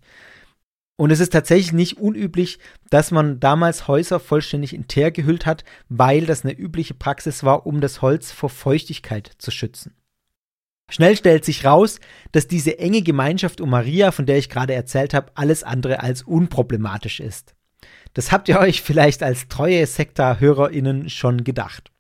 Und 0.99 1.11
es 1.11 1.21
ist 1.21 1.31
tatsächlich 1.31 1.71
nicht 1.71 1.97
unüblich, 1.97 2.59
dass 2.89 3.11
man 3.11 3.39
damals 3.39 3.87
Häuser 3.87 4.19
vollständig 4.19 4.73
in 4.73 4.89
Teer 4.89 5.11
gehüllt 5.11 5.45
hat, 5.45 5.63
weil 5.87 6.25
das 6.25 6.43
eine 6.43 6.51
übliche 6.51 6.93
Praxis 6.93 7.45
war, 7.45 7.65
um 7.65 7.79
das 7.79 8.01
Holz 8.01 8.33
vor 8.33 8.49
Feuchtigkeit 8.49 9.31
zu 9.37 9.49
schützen. 9.49 9.95
Schnell 10.89 11.15
stellt 11.15 11.45
sich 11.45 11.63
raus, 11.63 12.01
dass 12.33 12.47
diese 12.47 12.79
enge 12.79 13.01
Gemeinschaft 13.01 13.61
um 13.61 13.69
Maria, 13.69 14.11
von 14.11 14.25
der 14.25 14.39
ich 14.39 14.49
gerade 14.49 14.73
erzählt 14.73 15.13
habe, 15.13 15.31
alles 15.35 15.63
andere 15.63 16.03
als 16.03 16.23
unproblematisch 16.23 17.21
ist. 17.21 17.55
Das 18.13 18.33
habt 18.33 18.49
ihr 18.49 18.59
euch 18.59 18.81
vielleicht 18.81 19.23
als 19.23 19.47
treue 19.47 19.87
Sekta-HörerInnen 19.87 21.07
schon 21.07 21.45
gedacht. 21.45 21.91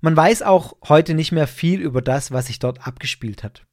Man 0.00 0.16
weiß 0.16 0.42
auch 0.42 0.76
heute 0.88 1.14
nicht 1.14 1.30
mehr 1.30 1.46
viel 1.46 1.80
über 1.80 2.02
das, 2.02 2.32
was 2.32 2.48
sich 2.48 2.58
dort 2.58 2.88
abgespielt 2.88 3.44
hat. 3.44 3.68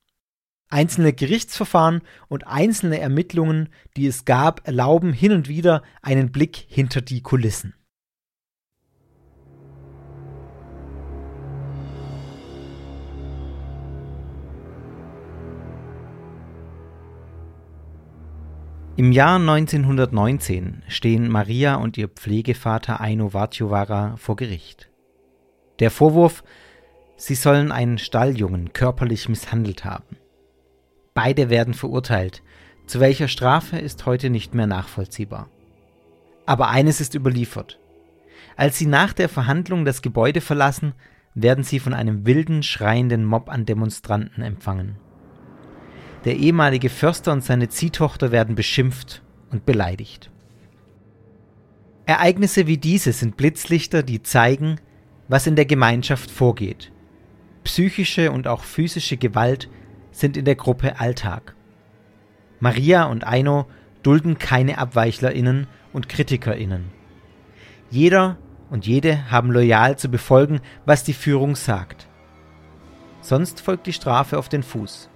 Einzelne 0.70 1.14
Gerichtsverfahren 1.14 2.02
und 2.28 2.46
einzelne 2.46 3.00
Ermittlungen, 3.00 3.70
die 3.96 4.08
es 4.08 4.26
gab, 4.26 4.68
erlauben 4.68 5.14
hin 5.14 5.32
und 5.32 5.48
wieder 5.48 5.82
einen 6.02 6.32
Blick 6.32 6.66
hinter 6.68 7.02
die 7.02 7.22
Kulissen. 7.22 7.74
Im 18.98 19.12
Jahr 19.12 19.36
1919 19.36 20.82
stehen 20.88 21.30
Maria 21.30 21.76
und 21.76 22.00
ihr 22.00 22.08
Pflegevater 22.08 23.00
Aino 23.00 23.30
Vatjovara 23.30 24.16
vor 24.18 24.36
Gericht. 24.36 24.90
Der 25.78 25.92
Vorwurf, 25.92 26.44
sie 27.16 27.36
sollen 27.36 27.72
einen 27.72 28.00
Stalljungen 28.00 28.74
körperlich 28.74 29.30
misshandelt 29.30 29.86
haben. 29.86 30.18
Beide 31.18 31.50
werden 31.50 31.74
verurteilt. 31.74 32.44
Zu 32.86 33.00
welcher 33.00 33.28
Strafe 33.28 33.80
ist 33.80 34.06
heute 34.06 34.30
nicht 34.30 34.54
mehr 34.54 34.68
nachvollziehbar. 34.68 35.50
Aber 36.46 36.70
eines 36.70 37.02
ist 37.02 37.16
überliefert. 37.16 37.80
Als 38.56 38.78
sie 38.78 38.86
nach 38.86 39.14
der 39.14 39.28
Verhandlung 39.28 39.84
das 39.84 40.04
Gebäude 40.04 40.42
verlassen, 40.42 40.94
werden 41.34 41.64
sie 41.64 41.80
von 41.80 41.96
einem 41.96 42.28
wilden, 42.28 42.62
schreienden 42.62 43.26
Mob 43.26 43.50
an 43.50 43.66
Demonstranten 43.66 44.44
empfangen. 44.44 44.98
Der 46.24 46.36
ehemalige 46.36 46.90
Förster 46.90 47.32
und 47.32 47.44
seine 47.44 47.68
Ziehtochter 47.68 48.32
werden 48.32 48.54
beschimpft 48.54 49.24
und 49.50 49.66
beleidigt. 49.66 50.30
Ereignisse 52.06 52.68
wie 52.68 52.78
diese 52.78 53.12
sind 53.12 53.38
Blitzlichter, 53.38 54.04
die 54.04 54.22
zeigen, 54.22 54.80
was 55.30 55.48
in 55.48 55.56
der 55.56 55.66
Gemeinschaft 55.66 56.30
vorgeht. 56.30 56.92
Psychische 57.64 58.32
und 58.32 58.48
auch 58.48 58.64
physische 58.64 59.18
Gewalt 59.18 59.68
sind 60.18 60.36
in 60.36 60.46
der 60.46 60.56
Gruppe 60.56 61.00
Alltag. 61.00 61.56
Maria 62.60 63.04
und 63.06 63.26
Aino 63.26 63.68
dulden 64.02 64.40
keine 64.40 64.80
AbweichlerInnen 64.80 65.68
und 65.94 66.10
KritikerInnen. 66.10 66.86
Jeder 67.92 68.38
und 68.70 68.88
jede 68.88 69.30
haben 69.32 69.52
loyal 69.52 69.98
zu 69.98 70.10
befolgen, 70.10 70.60
was 70.86 71.04
die 71.04 71.14
Führung 71.14 71.56
sagt. 71.56 72.08
Sonst 73.22 73.62
folgt 73.62 73.86
die 73.88 73.94
Strafe 73.94 74.38
auf 74.38 74.50
den 74.50 74.64
Fuß. 74.64 75.10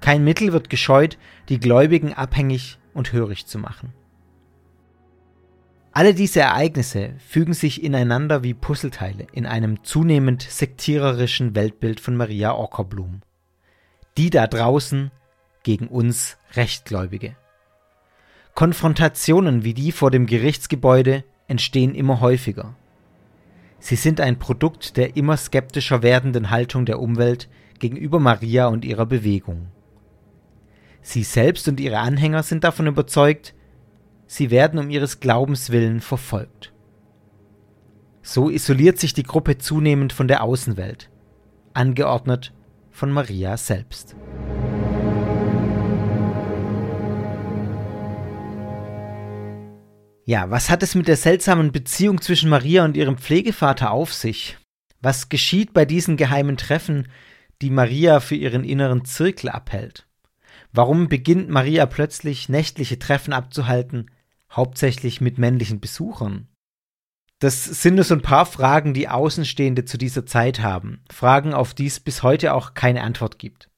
Kein 0.00 0.22
Mittel 0.22 0.52
wird 0.52 0.70
gescheut, 0.70 1.18
die 1.48 1.58
Gläubigen 1.58 2.12
abhängig 2.12 2.78
und 2.92 3.12
hörig 3.12 3.46
zu 3.46 3.58
machen. 3.58 3.92
Alle 5.92 6.14
diese 6.14 6.40
Ereignisse 6.40 7.14
fügen 7.18 7.52
sich 7.52 7.82
ineinander 7.82 8.42
wie 8.42 8.54
Puzzleteile 8.54 9.26
in 9.32 9.46
einem 9.46 9.82
zunehmend 9.84 10.42
sektiererischen 10.42 11.54
Weltbild 11.54 12.00
von 12.00 12.16
Maria 12.16 12.54
Ockerblum 12.56 13.22
die 14.16 14.30
da 14.30 14.46
draußen 14.46 15.10
gegen 15.62 15.88
uns 15.88 16.36
Rechtgläubige. 16.52 17.36
Konfrontationen 18.54 19.64
wie 19.64 19.74
die 19.74 19.90
vor 19.90 20.10
dem 20.10 20.26
Gerichtsgebäude 20.26 21.24
entstehen 21.48 21.94
immer 21.94 22.20
häufiger. 22.20 22.76
Sie 23.80 23.96
sind 23.96 24.20
ein 24.20 24.38
Produkt 24.38 24.96
der 24.96 25.16
immer 25.16 25.36
skeptischer 25.36 26.02
werdenden 26.02 26.50
Haltung 26.50 26.86
der 26.86 27.00
Umwelt 27.00 27.48
gegenüber 27.80 28.20
Maria 28.20 28.68
und 28.68 28.84
ihrer 28.84 29.06
Bewegung. 29.06 29.66
Sie 31.02 31.22
selbst 31.22 31.68
und 31.68 31.80
ihre 31.80 31.98
Anhänger 31.98 32.42
sind 32.42 32.64
davon 32.64 32.86
überzeugt, 32.86 33.54
sie 34.26 34.50
werden 34.50 34.78
um 34.78 34.88
ihres 34.88 35.20
Glaubens 35.20 35.70
willen 35.70 36.00
verfolgt. 36.00 36.72
So 38.22 38.48
isoliert 38.48 38.98
sich 38.98 39.12
die 39.12 39.22
Gruppe 39.22 39.58
zunehmend 39.58 40.14
von 40.14 40.28
der 40.28 40.42
Außenwelt, 40.42 41.10
angeordnet 41.74 42.54
von 42.94 43.10
Maria 43.10 43.56
selbst. 43.56 44.14
Ja, 50.24 50.48
was 50.50 50.70
hat 50.70 50.82
es 50.82 50.94
mit 50.94 51.08
der 51.08 51.16
seltsamen 51.16 51.72
Beziehung 51.72 52.20
zwischen 52.20 52.48
Maria 52.48 52.84
und 52.84 52.96
ihrem 52.96 53.18
Pflegevater 53.18 53.90
auf 53.90 54.14
sich? 54.14 54.56
Was 55.02 55.28
geschieht 55.28 55.74
bei 55.74 55.84
diesen 55.84 56.16
geheimen 56.16 56.56
Treffen, 56.56 57.08
die 57.60 57.70
Maria 57.70 58.20
für 58.20 58.36
ihren 58.36 58.62
inneren 58.64 59.04
Zirkel 59.04 59.50
abhält? 59.50 60.06
Warum 60.72 61.08
beginnt 61.08 61.50
Maria 61.50 61.86
plötzlich 61.86 62.48
nächtliche 62.48 62.98
Treffen 62.98 63.32
abzuhalten, 63.32 64.10
hauptsächlich 64.50 65.20
mit 65.20 65.36
männlichen 65.36 65.80
Besuchern? 65.80 66.46
Das 67.44 67.62
sind 67.62 67.96
nur 67.96 68.04
so 68.04 68.14
ein 68.14 68.22
paar 68.22 68.46
Fragen, 68.46 68.94
die 68.94 69.10
Außenstehende 69.10 69.84
zu 69.84 69.98
dieser 69.98 70.24
Zeit 70.24 70.62
haben. 70.62 71.02
Fragen, 71.12 71.52
auf 71.52 71.74
die 71.74 71.84
es 71.84 72.00
bis 72.00 72.22
heute 72.22 72.54
auch 72.54 72.72
keine 72.72 73.02
Antwort 73.02 73.38
gibt. 73.38 73.68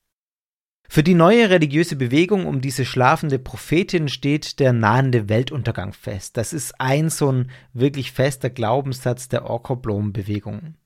Für 0.88 1.02
die 1.02 1.14
neue 1.14 1.50
religiöse 1.50 1.96
Bewegung 1.96 2.46
um 2.46 2.60
diese 2.60 2.84
schlafende 2.84 3.40
Prophetin 3.40 4.08
steht 4.08 4.60
der 4.60 4.72
nahende 4.72 5.28
Weltuntergang 5.28 5.92
fest. 5.94 6.36
Das 6.36 6.52
ist 6.52 6.80
ein 6.80 7.10
so 7.10 7.32
ein 7.32 7.50
wirklich 7.72 8.12
fester 8.12 8.50
Glaubenssatz 8.50 9.26
der 9.26 9.50
Orkoblom-Bewegung. 9.50 10.76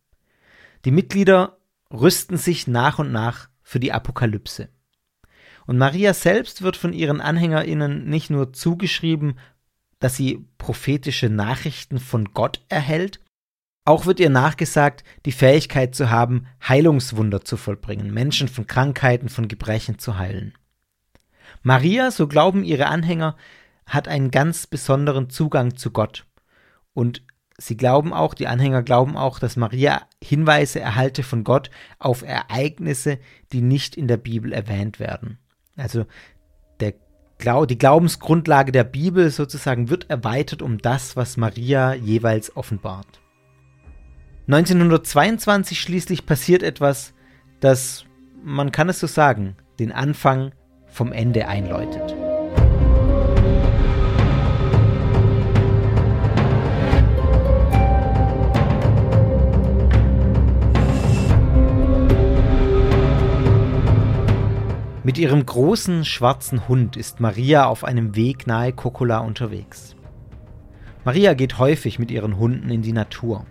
Die 0.87 0.91
Mitglieder 0.91 1.59
rüsten 1.93 2.39
sich 2.39 2.67
nach 2.67 2.99
und 2.99 3.13
nach 3.13 3.51
für 3.63 3.79
die 3.79 3.93
Apokalypse. 3.93 4.71
Und 5.67 5.77
Maria 5.77 6.15
selbst 6.15 6.63
wird 6.63 6.79
von 6.79 6.95
ihren 6.95 7.21
AnhängerInnen 7.21 8.09
nicht 8.09 8.31
nur 8.31 8.55
zugeschrieben, 8.55 9.35
dass 10.01 10.17
sie 10.17 10.47
prophetische 10.59 11.29
Nachrichten 11.29 12.01
von 12.01 12.33
Gott 12.35 12.65
erhält, 12.69 13.21
auch 13.85 14.07
wird 14.07 14.21
ihr 14.21 14.31
nachgesagt, 14.31 15.05
die 15.25 15.33
Fähigkeit 15.33 15.95
zu 15.95 16.11
haben, 16.11 16.47
Heilungswunder 16.67 17.45
zu 17.45 17.57
vollbringen, 17.57 18.13
Menschen 18.13 18.49
von 18.49 18.67
Krankheiten, 18.67 19.29
von 19.29 19.49
Gebrechen 19.49 19.99
zu 19.99 20.19
heilen. 20.19 20.55
Maria, 21.63 22.11
so 22.11 22.27
glauben 22.27 22.65
ihre 22.65 22.87
Anhänger, 22.87 23.37
hat 23.87 24.07
einen 24.07 24.31
ganz 24.31 24.67
besonderen 24.67 25.31
Zugang 25.31 25.77
zu 25.77 25.91
Gott. 25.91 26.27
Und 26.93 27.23
sie 27.59 27.77
glauben 27.77 28.13
auch, 28.13 28.35
die 28.35 28.47
Anhänger 28.47 28.83
glauben 28.83 29.17
auch, 29.17 29.39
dass 29.39 29.57
Maria 29.57 30.03
Hinweise 30.23 30.81
erhalte 30.81 31.23
von 31.23 31.43
Gott 31.43 31.71
auf 31.99 32.23
Ereignisse, 32.23 33.19
die 33.53 33.63
nicht 33.63 33.97
in 33.97 34.09
der 34.09 34.19
Bibel 34.19 34.53
erwähnt 34.53 35.01
werden. 35.01 35.39
Also 35.77 36.07
Glau 37.41 37.65
die 37.65 37.79
Glaubensgrundlage 37.79 38.71
der 38.71 38.85
Bibel 38.85 39.31
sozusagen 39.31 39.89
wird 39.89 40.11
erweitert 40.11 40.61
um 40.61 40.77
das, 40.77 41.17
was 41.17 41.39
Maria 41.39 41.95
jeweils 41.95 42.55
offenbart. 42.55 43.21
1922 44.47 45.81
schließlich 45.81 46.27
passiert 46.27 46.63
etwas, 46.63 47.15
das, 47.61 48.05
man 48.45 48.73
kann 48.73 48.91
es 48.91 49.01
so 49.01 49.07
sagen, 49.07 49.57
den 49.79 49.91
Anfang 49.91 50.53
vom 50.87 51.13
Ende 51.13 51.49
einläutet. 51.49 52.15
Mit 65.11 65.19
ihrem 65.19 65.45
großen 65.45 66.05
schwarzen 66.05 66.69
Hund 66.69 66.97
ist 66.97 67.19
Maria 67.19 67.67
auf 67.67 67.83
einem 67.83 68.15
Weg 68.15 68.47
nahe 68.47 68.73
Kokola 68.73 69.19
unterwegs. 69.19 69.97
Maria 71.05 71.35
geht 71.35 71.59
häufig 71.59 71.99
mit 71.99 72.13
ihren 72.13 72.37
Hunden 72.37 72.71
in 72.71 72.81
die 72.83 72.93
Natur. 72.93 73.45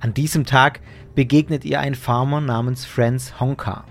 An 0.00 0.14
diesem 0.14 0.44
Tag 0.44 0.80
begegnet 1.14 1.64
ihr 1.64 1.78
ein 1.78 1.94
Farmer 1.94 2.40
namens 2.40 2.86
Franz 2.86 3.34
Honka, 3.38 3.84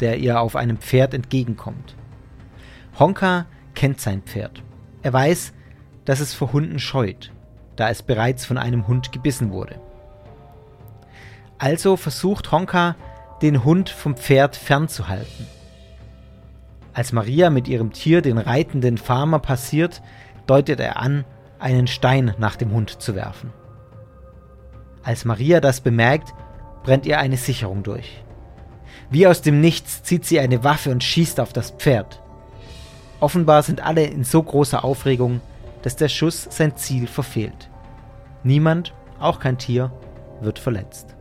der 0.00 0.18
ihr 0.18 0.40
auf 0.40 0.56
einem 0.56 0.78
Pferd 0.78 1.14
entgegenkommt. 1.14 1.94
Honka 2.98 3.46
kennt 3.76 4.00
sein 4.00 4.22
Pferd. 4.22 4.64
Er 5.02 5.12
weiß, 5.12 5.52
dass 6.06 6.18
es 6.18 6.34
vor 6.34 6.52
Hunden 6.52 6.80
scheut, 6.80 7.30
da 7.76 7.88
es 7.88 8.02
bereits 8.02 8.44
von 8.44 8.58
einem 8.58 8.88
Hund 8.88 9.12
gebissen 9.12 9.52
wurde. 9.52 9.80
Also 11.58 11.96
versucht 11.96 12.50
Honka, 12.50 12.96
den 13.42 13.62
Hund 13.62 13.90
vom 13.90 14.16
Pferd 14.16 14.56
fernzuhalten. 14.56 15.46
Als 16.96 17.12
Maria 17.12 17.50
mit 17.50 17.68
ihrem 17.68 17.92
Tier 17.92 18.22
den 18.22 18.38
reitenden 18.38 18.96
Farmer 18.96 19.38
passiert, 19.38 20.00
deutet 20.46 20.80
er 20.80 20.96
an, 20.96 21.26
einen 21.58 21.88
Stein 21.88 22.32
nach 22.38 22.56
dem 22.56 22.72
Hund 22.72 23.02
zu 23.02 23.14
werfen. 23.14 23.52
Als 25.02 25.26
Maria 25.26 25.60
das 25.60 25.82
bemerkt, 25.82 26.32
brennt 26.84 27.04
ihr 27.04 27.18
eine 27.18 27.36
Sicherung 27.36 27.82
durch. 27.82 28.24
Wie 29.10 29.26
aus 29.26 29.42
dem 29.42 29.60
Nichts 29.60 30.04
zieht 30.04 30.24
sie 30.24 30.40
eine 30.40 30.64
Waffe 30.64 30.90
und 30.90 31.04
schießt 31.04 31.38
auf 31.38 31.52
das 31.52 31.72
Pferd. 31.72 32.22
Offenbar 33.20 33.62
sind 33.62 33.84
alle 33.84 34.04
in 34.04 34.24
so 34.24 34.42
großer 34.42 34.82
Aufregung, 34.82 35.42
dass 35.82 35.96
der 35.96 36.08
Schuss 36.08 36.48
sein 36.48 36.78
Ziel 36.78 37.08
verfehlt. 37.08 37.68
Niemand, 38.42 38.94
auch 39.20 39.38
kein 39.38 39.58
Tier, 39.58 39.92
wird 40.40 40.58
verletzt. 40.58 41.14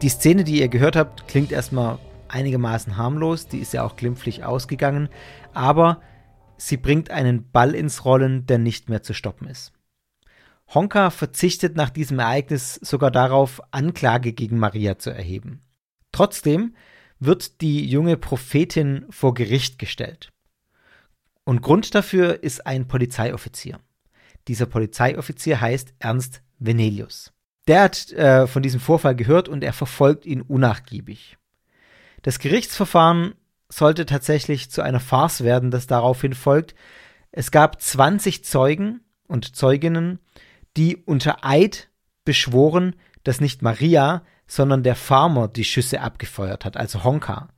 Die 0.00 0.08
Szene, 0.08 0.44
die 0.44 0.60
ihr 0.60 0.68
gehört 0.68 0.94
habt, 0.94 1.26
klingt 1.26 1.50
erstmal 1.50 1.98
einigermaßen 2.28 2.96
harmlos, 2.96 3.48
die 3.48 3.58
ist 3.58 3.72
ja 3.72 3.82
auch 3.82 3.96
glimpflich 3.96 4.44
ausgegangen, 4.44 5.08
aber 5.54 6.00
sie 6.56 6.76
bringt 6.76 7.10
einen 7.10 7.50
Ball 7.50 7.74
ins 7.74 8.04
Rollen, 8.04 8.46
der 8.46 8.58
nicht 8.58 8.88
mehr 8.88 9.02
zu 9.02 9.12
stoppen 9.12 9.48
ist. 9.48 9.72
Honka 10.72 11.10
verzichtet 11.10 11.74
nach 11.74 11.90
diesem 11.90 12.20
Ereignis 12.20 12.74
sogar 12.74 13.10
darauf, 13.10 13.60
Anklage 13.72 14.32
gegen 14.32 14.58
Maria 14.60 14.98
zu 14.98 15.10
erheben. 15.10 15.62
Trotzdem 16.12 16.76
wird 17.18 17.60
die 17.60 17.84
junge 17.84 18.16
Prophetin 18.16 19.04
vor 19.10 19.34
Gericht 19.34 19.80
gestellt. 19.80 20.30
Und 21.42 21.60
Grund 21.60 21.94
dafür 21.96 22.44
ist 22.44 22.66
ein 22.66 22.86
Polizeioffizier. 22.86 23.80
Dieser 24.46 24.66
Polizeioffizier 24.66 25.60
heißt 25.60 25.94
Ernst 25.98 26.42
Venelius. 26.60 27.32
Der 27.68 27.82
hat 27.82 28.10
äh, 28.12 28.46
von 28.46 28.62
diesem 28.62 28.80
Vorfall 28.80 29.14
gehört 29.14 29.48
und 29.48 29.62
er 29.62 29.74
verfolgt 29.74 30.24
ihn 30.24 30.40
unnachgiebig. 30.40 31.36
Das 32.22 32.38
Gerichtsverfahren 32.38 33.34
sollte 33.68 34.06
tatsächlich 34.06 34.70
zu 34.70 34.80
einer 34.80 35.00
Farce 35.00 35.44
werden, 35.44 35.70
das 35.70 35.86
daraufhin 35.86 36.32
folgt. 36.32 36.74
Es 37.30 37.50
gab 37.50 37.80
20 37.80 38.42
Zeugen 38.42 39.02
und 39.26 39.54
Zeuginnen, 39.54 40.18
die 40.78 40.96
unter 40.96 41.44
Eid 41.44 41.90
beschworen, 42.24 42.96
dass 43.22 43.40
nicht 43.40 43.60
Maria, 43.60 44.22
sondern 44.46 44.82
der 44.82 44.96
Farmer 44.96 45.46
die 45.46 45.64
Schüsse 45.64 46.00
abgefeuert 46.00 46.64
hat, 46.64 46.78
also 46.78 47.04
Honka. 47.04 47.48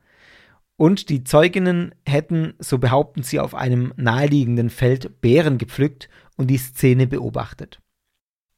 Und 0.77 1.09
die 1.09 1.23
Zeuginnen 1.23 1.94
hätten, 2.05 2.55
so 2.59 2.79
behaupten 2.79 3.23
sie, 3.23 3.38
auf 3.38 3.55
einem 3.55 3.92
naheliegenden 3.96 4.70
Feld 4.70 5.20
Beeren 5.20 5.59
gepflückt 5.59 6.09
und 6.37 6.49
die 6.49 6.59
Szene 6.59 7.07
beobachtet. 7.07 7.81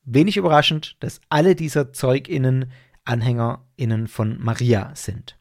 Wenig 0.05 0.37
überraschend, 0.37 0.97
dass 1.01 1.21
alle 1.29 1.55
dieser 1.55 1.93
ZeugInnen 1.93 2.71
AnhängerInnen 3.05 4.09
von 4.09 4.39
Maria 4.41 4.93
sind. 4.95 5.39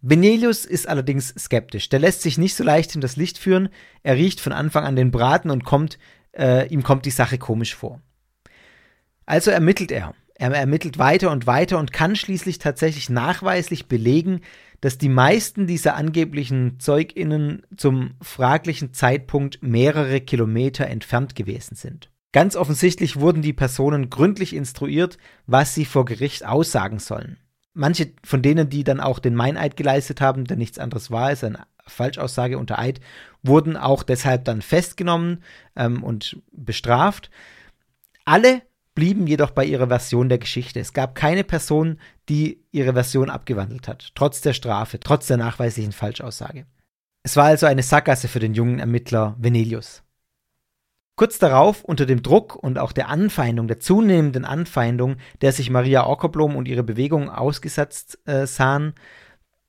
Benelius 0.00 0.64
ist 0.64 0.88
allerdings 0.88 1.34
skeptisch. 1.36 1.88
Der 1.88 1.98
lässt 1.98 2.22
sich 2.22 2.38
nicht 2.38 2.54
so 2.54 2.62
leicht 2.62 2.94
in 2.94 3.00
das 3.00 3.16
Licht 3.16 3.38
führen. 3.38 3.70
Er 4.02 4.14
riecht 4.14 4.40
von 4.40 4.52
Anfang 4.52 4.84
an 4.84 4.94
den 4.94 5.10
Braten 5.10 5.50
und 5.50 5.64
kommt, 5.64 5.98
äh, 6.32 6.68
ihm 6.68 6.82
kommt 6.82 7.06
die 7.06 7.10
Sache 7.10 7.38
komisch 7.38 7.74
vor. 7.74 8.00
Also 9.24 9.50
ermittelt 9.50 9.90
er. 9.90 10.14
Er 10.34 10.52
ermittelt 10.52 10.98
weiter 10.98 11.30
und 11.32 11.46
weiter 11.46 11.78
und 11.78 11.92
kann 11.92 12.14
schließlich 12.14 12.58
tatsächlich 12.58 13.08
nachweislich 13.08 13.86
belegen, 13.88 14.42
dass 14.82 14.98
die 14.98 15.08
meisten 15.08 15.66
dieser 15.66 15.96
angeblichen 15.96 16.78
ZeugInnen 16.78 17.62
zum 17.76 18.14
fraglichen 18.20 18.92
Zeitpunkt 18.92 19.62
mehrere 19.62 20.20
Kilometer 20.20 20.86
entfernt 20.86 21.34
gewesen 21.34 21.74
sind. 21.74 22.10
Ganz 22.36 22.54
offensichtlich 22.54 23.18
wurden 23.18 23.40
die 23.40 23.54
Personen 23.54 24.10
gründlich 24.10 24.54
instruiert, 24.54 25.16
was 25.46 25.74
sie 25.74 25.86
vor 25.86 26.04
Gericht 26.04 26.44
aussagen 26.44 26.98
sollen. 26.98 27.38
Manche 27.72 28.12
von 28.22 28.42
denen, 28.42 28.68
die 28.68 28.84
dann 28.84 29.00
auch 29.00 29.20
den 29.20 29.34
Meineid 29.34 29.74
geleistet 29.74 30.20
haben, 30.20 30.44
der 30.44 30.58
nichts 30.58 30.78
anderes 30.78 31.10
war 31.10 31.28
als 31.28 31.42
eine 31.42 31.60
Falschaussage 31.86 32.58
unter 32.58 32.78
Eid, 32.78 33.00
wurden 33.42 33.78
auch 33.78 34.02
deshalb 34.02 34.44
dann 34.44 34.60
festgenommen 34.60 35.42
ähm, 35.76 36.04
und 36.04 36.42
bestraft. 36.52 37.30
Alle 38.26 38.60
blieben 38.94 39.26
jedoch 39.26 39.52
bei 39.52 39.64
ihrer 39.64 39.88
Version 39.88 40.28
der 40.28 40.36
Geschichte. 40.36 40.78
Es 40.78 40.92
gab 40.92 41.14
keine 41.14 41.42
Person, 41.42 41.98
die 42.28 42.62
ihre 42.70 42.92
Version 42.92 43.30
abgewandelt 43.30 43.88
hat, 43.88 44.10
trotz 44.14 44.42
der 44.42 44.52
Strafe, 44.52 45.00
trotz 45.00 45.26
der 45.26 45.38
nachweislichen 45.38 45.92
Falschaussage. 45.92 46.66
Es 47.22 47.34
war 47.34 47.46
also 47.46 47.64
eine 47.64 47.82
Sackgasse 47.82 48.28
für 48.28 48.40
den 48.40 48.52
jungen 48.52 48.78
Ermittler 48.78 49.36
Venelius. 49.38 50.02
Kurz 51.16 51.38
darauf, 51.38 51.82
unter 51.82 52.04
dem 52.04 52.22
Druck 52.22 52.54
und 52.56 52.78
auch 52.78 52.92
der 52.92 53.08
Anfeindung, 53.08 53.68
der 53.68 53.80
zunehmenden 53.80 54.44
Anfeindung, 54.44 55.16
der 55.40 55.52
sich 55.52 55.70
Maria 55.70 56.06
Ockerblom 56.06 56.54
und 56.54 56.68
ihre 56.68 56.82
Bewegung 56.82 57.30
ausgesetzt 57.30 58.18
äh, 58.26 58.46
sahen, 58.46 58.92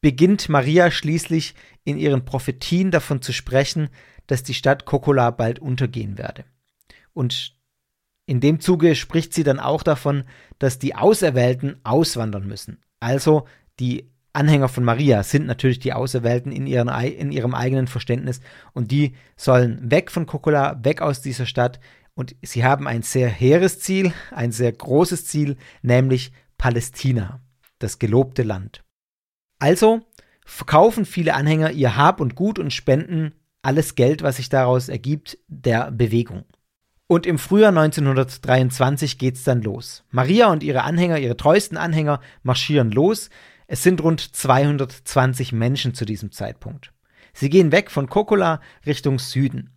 beginnt 0.02 0.50
Maria 0.50 0.92
schließlich 0.92 1.56
in 1.86 1.98
ihren 1.98 2.26
Prophetien 2.26 2.92
davon 2.92 3.22
zu 3.22 3.32
sprechen, 3.32 3.88
dass 4.28 4.44
die 4.44 4.54
Stadt 4.54 4.84
Kokola 4.84 5.32
bald 5.32 5.60
untergehen 5.60 6.18
werde. 6.18 6.44
Und 7.14 7.56
in 8.26 8.42
dem 8.42 8.60
Zuge 8.60 8.94
spricht 8.96 9.34
sie 9.34 9.44
dann 9.44 9.62
auch 9.62 9.84
davon, 9.84 10.26
dass 10.60 10.80
die 10.80 10.96
Auserwählten 10.96 11.80
auswandern 11.86 12.46
müssen. 12.46 12.84
Also 13.00 13.48
die 13.80 14.12
Anhänger 14.38 14.70
von 14.70 14.84
Maria 14.84 15.24
sind 15.24 15.48
natürlich 15.48 15.80
die 15.80 15.94
Auserwählten 15.94 16.52
in, 16.52 16.68
ihren, 16.68 16.90
in 16.90 17.32
ihrem 17.32 17.56
eigenen 17.56 17.88
Verständnis 17.88 18.40
und 18.74 18.92
die 18.92 19.16
sollen 19.36 19.92
weg 19.92 20.12
von 20.12 20.28
Kokola, 20.28 20.80
weg 20.84 21.02
aus 21.02 21.22
dieser 21.22 21.48
Stadt 21.48 21.80
und 22.14 22.36
sie 22.42 22.64
haben 22.64 22.88
ein 22.88 23.02
sehr 23.02 23.30
hehres 23.30 23.80
Ziel, 23.80 24.14
ein 24.32 24.52
sehr 24.52 24.72
großes 24.72 25.26
Ziel, 25.26 25.58
nämlich 25.82 26.32
Palästina, 26.58 27.42
das 27.80 28.00
gelobte 28.00 28.44
Land. 28.44 28.84
Also 29.60 30.02
verkaufen 30.46 31.06
viele 31.06 31.34
Anhänger 31.34 31.72
ihr 31.72 31.98
Hab 31.98 32.22
und 32.22 32.36
Gut 32.36 32.60
und 32.60 32.74
spenden 32.74 33.34
alles 33.64 33.96
Geld, 33.96 34.22
was 34.22 34.38
sich 34.38 34.50
daraus 34.50 34.88
ergibt, 34.88 35.38
der 35.48 35.92
Bewegung. 35.92 36.46
Und 37.08 37.26
im 37.26 37.38
Frühjahr 37.38 37.70
1923 37.70 39.18
geht's 39.18 39.44
dann 39.44 39.62
los. 39.62 40.04
Maria 40.12 40.52
und 40.52 40.62
ihre 40.62 40.84
Anhänger, 40.84 41.18
ihre 41.18 41.38
treuesten 41.38 41.78
Anhänger, 41.78 42.20
marschieren 42.44 42.92
los. 42.92 43.30
Es 43.68 43.84
sind 43.84 44.02
rund 44.02 44.22
220 44.36 45.52
Menschen 45.52 45.94
zu 45.94 46.06
diesem 46.06 46.32
Zeitpunkt. 46.32 46.94
Sie 47.34 47.50
gehen 47.50 47.72
weg 47.72 47.92
von 47.92 48.08
Kokola 48.08 48.62
Richtung 48.86 49.20
Süden. 49.20 49.72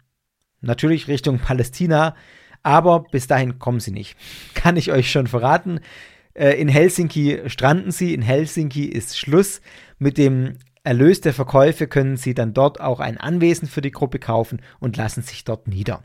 Natürlich 0.61 1.09
Richtung 1.09 1.39
Palästina, 1.39 2.15
aber 2.63 3.03
bis 3.03 3.27
dahin 3.27 3.59
kommen 3.59 3.81
sie 3.81 3.91
nicht. 3.91 4.17
Kann 4.55 4.77
ich 4.77 4.93
euch 4.93 5.11
schon 5.11 5.27
verraten. 5.27 5.81
Äh, 6.35 6.61
in 6.61 6.69
Helsinki 6.69 7.43
stranden 7.47 7.91
sie, 7.91 8.15
in 8.15 8.23
Helsinki 8.23 8.85
ist 8.85 9.19
Schluss. 9.19 9.61
Mit 9.99 10.19
dem 10.19 10.57
Erlös 10.85 11.21
der 11.21 11.35
Verkäufe 11.35 11.87
können 11.87 12.17
sie 12.17 12.33
dann 12.33 12.55
dort 12.55 12.81
auch 12.81 13.01
ein 13.01 13.19
Anwesen 13.19 13.69
für 13.69 13.83
die 13.83 13.91
Gruppe 13.91 14.19
kaufen 14.19 14.63
und 14.79 14.97
lassen 14.97 15.23
sich 15.23 15.45
dort 15.45 15.67
nieder. 15.67 16.05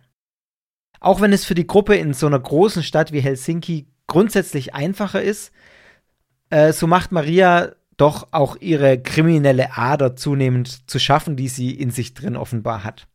Auch 1.00 1.22
wenn 1.22 1.34
es 1.34 1.46
für 1.46 1.56
die 1.56 1.68
Gruppe 1.68 1.96
in 1.96 2.14
so 2.14 2.28
einer 2.28 2.40
großen 2.40 2.84
Stadt 2.84 3.12
wie 3.12 3.22
Helsinki 3.22 3.88
grundsätzlich 4.08 4.74
einfacher 4.74 5.22
ist, 5.22 5.52
äh, 6.56 6.72
so 6.72 6.88
macht 6.88 7.12
Maria 7.12 7.74
doch 7.98 8.30
auch 8.32 8.56
ihre 8.62 9.02
kriminelle 9.02 9.78
Ader 9.78 10.16
zunehmend 10.16 10.90
zu 10.90 11.00
schaffen, 11.00 11.36
die 11.36 11.50
sie 11.50 11.72
in 11.72 11.92
sich 11.92 12.14
drin 12.14 12.38
offenbar 12.38 12.84
hat. 12.86 13.08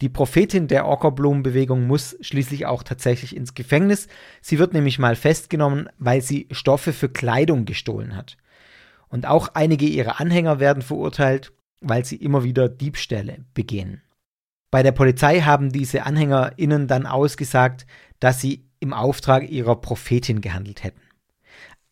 Die 0.00 0.08
Prophetin 0.08 0.68
der 0.68 0.86
Ockerblumenbewegung 0.86 1.86
muss 1.86 2.16
schließlich 2.20 2.66
auch 2.66 2.82
tatsächlich 2.82 3.34
ins 3.34 3.54
Gefängnis. 3.54 4.08
Sie 4.40 4.58
wird 4.58 4.72
nämlich 4.72 4.98
mal 4.98 5.16
festgenommen, 5.16 5.88
weil 5.98 6.20
sie 6.20 6.48
Stoffe 6.50 6.92
für 6.92 7.08
Kleidung 7.08 7.64
gestohlen 7.64 8.14
hat. 8.14 8.36
Und 9.08 9.26
auch 9.26 9.48
einige 9.54 9.86
ihrer 9.86 10.20
Anhänger 10.20 10.60
werden 10.60 10.82
verurteilt, 10.82 11.52
weil 11.80 12.04
sie 12.04 12.16
immer 12.16 12.44
wieder 12.44 12.68
Diebstähle 12.68 13.44
begehen. 13.54 14.02
Bei 14.70 14.82
der 14.82 14.92
Polizei 14.92 15.40
haben 15.40 15.72
diese 15.72 16.04
AnhängerInnen 16.04 16.86
dann 16.88 17.06
ausgesagt, 17.06 17.86
dass 18.20 18.40
sie 18.40 18.68
im 18.78 18.92
Auftrag 18.92 19.48
ihrer 19.48 19.76
Prophetin 19.76 20.40
gehandelt 20.40 20.84
hätten. 20.84 21.05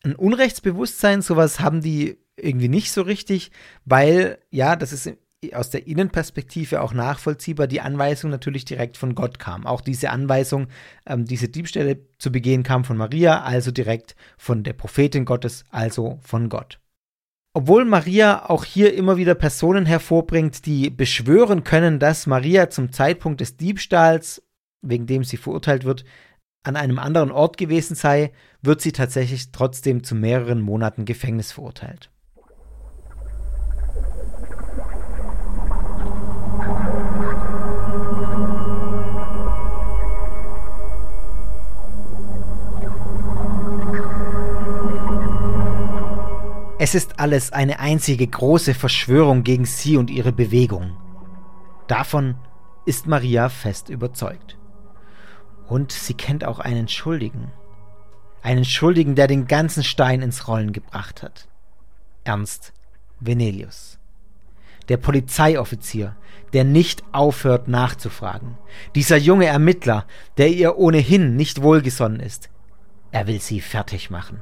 Ein 0.05 0.15
Unrechtsbewusstsein, 0.15 1.23
sowas 1.23 1.61
haben 1.61 1.81
die 1.81 2.19
irgendwie 2.37 2.69
nicht 2.69 2.93
so 2.93 3.03
richtig, 3.03 3.51
weil, 3.85 4.39
ja, 4.51 4.77
das 4.77 4.93
ist 4.93 5.11
aus 5.53 5.71
der 5.71 5.87
Innenperspektive 5.87 6.81
auch 6.81 6.95
nachvollziehbar, 6.95 7.67
die 7.67 7.81
Anweisung 7.81 8.31
natürlich 8.31 8.65
direkt 8.65 8.97
von 8.97 9.15
Gott 9.15 9.39
kam. 9.39 9.67
Auch 9.67 9.81
diese 9.81 10.11
Anweisung, 10.11 10.69
ähm, 11.07 11.25
diese 11.25 11.49
Diebstähle 11.49 12.01
zu 12.19 12.33
begehen, 12.33 12.63
kam 12.63 12.85
von 12.85 12.97
Maria, 12.97 13.43
also 13.43 13.71
direkt 13.71 14.17
von 14.39 14.63
der 14.63 14.73
Prophetin 14.73 15.25
Gottes, 15.25 15.65
also 15.71 16.19
von 16.23 16.49
Gott. 16.49 16.81
Obwohl 17.55 17.85
Maria 17.85 18.49
auch 18.49 18.65
hier 18.65 18.95
immer 18.95 19.17
wieder 19.17 19.35
Personen 19.35 19.87
hervorbringt, 19.87 20.67
die 20.67 20.91
beschwören 20.91 21.63
können, 21.63 21.99
dass 21.99 22.27
Maria 22.27 22.71
zum 22.71 22.93
Zeitpunkt 22.93 23.41
des 23.41 23.57
Diebstahls, 23.57 24.43
wegen 24.83 25.07
dem 25.07 25.25
sie 25.25 25.37
verurteilt 25.37 25.85
wird, 25.85 26.05
an 26.65 26.77
einem 26.77 26.99
anderen 26.99 27.31
Ort 27.31 27.57
gewesen 27.59 27.95
sei, 27.95 28.33
wird 28.65 28.81
sie 28.81 28.93
tatsächlich 28.93 29.53
trotzdem 29.53 30.05
zu 30.05 30.15
mehreren 30.15 30.61
Monaten 30.61 31.05
Gefängnis 31.05 31.53
verurteilt. 31.53 32.11
Es 46.79 46.95
ist 46.95 47.19
alles 47.19 47.53
eine 47.53 47.81
einzige 47.81 48.27
große 48.27 48.75
Verschwörung 48.75 49.43
gegen 49.43 49.65
sie 49.65 49.97
und 49.97 50.11
ihre 50.11 50.33
Bewegung. 50.33 50.97
Davon 51.87 52.35
ist 52.85 53.07
Maria 53.07 53.49
fest 53.49 53.89
überzeugt. 53.89 54.59
Und 55.67 55.93
sie 55.93 56.13
kennt 56.13 56.45
auch 56.45 56.59
einen 56.59 56.89
Schuldigen. 56.89 57.53
Einen 58.45 58.67
Schuldigen, 58.67 59.15
der 59.15 59.27
den 59.27 59.47
ganzen 59.47 59.83
Stein 59.83 60.21
ins 60.21 60.49
Rollen 60.49 60.75
gebracht 60.75 61.23
hat. 61.23 61.49
Ernst 62.25 62.75
Venelius. 63.19 63.99
Der 64.91 64.99
Polizeioffizier, 64.99 66.15
der 66.53 66.65
nicht 66.65 67.03
aufhört 67.13 67.69
nachzufragen. 67.69 68.59
Dieser 68.95 69.17
junge 69.17 69.47
Ermittler, 69.47 70.05
der 70.37 70.51
ihr 70.51 70.77
ohnehin 70.77 71.37
nicht 71.37 71.63
wohlgesonnen 71.63 72.21
ist. 72.21 72.51
Er 73.13 73.27
will 73.27 73.41
sie 73.41 73.63
fertig 73.63 74.11
machen. 74.11 74.41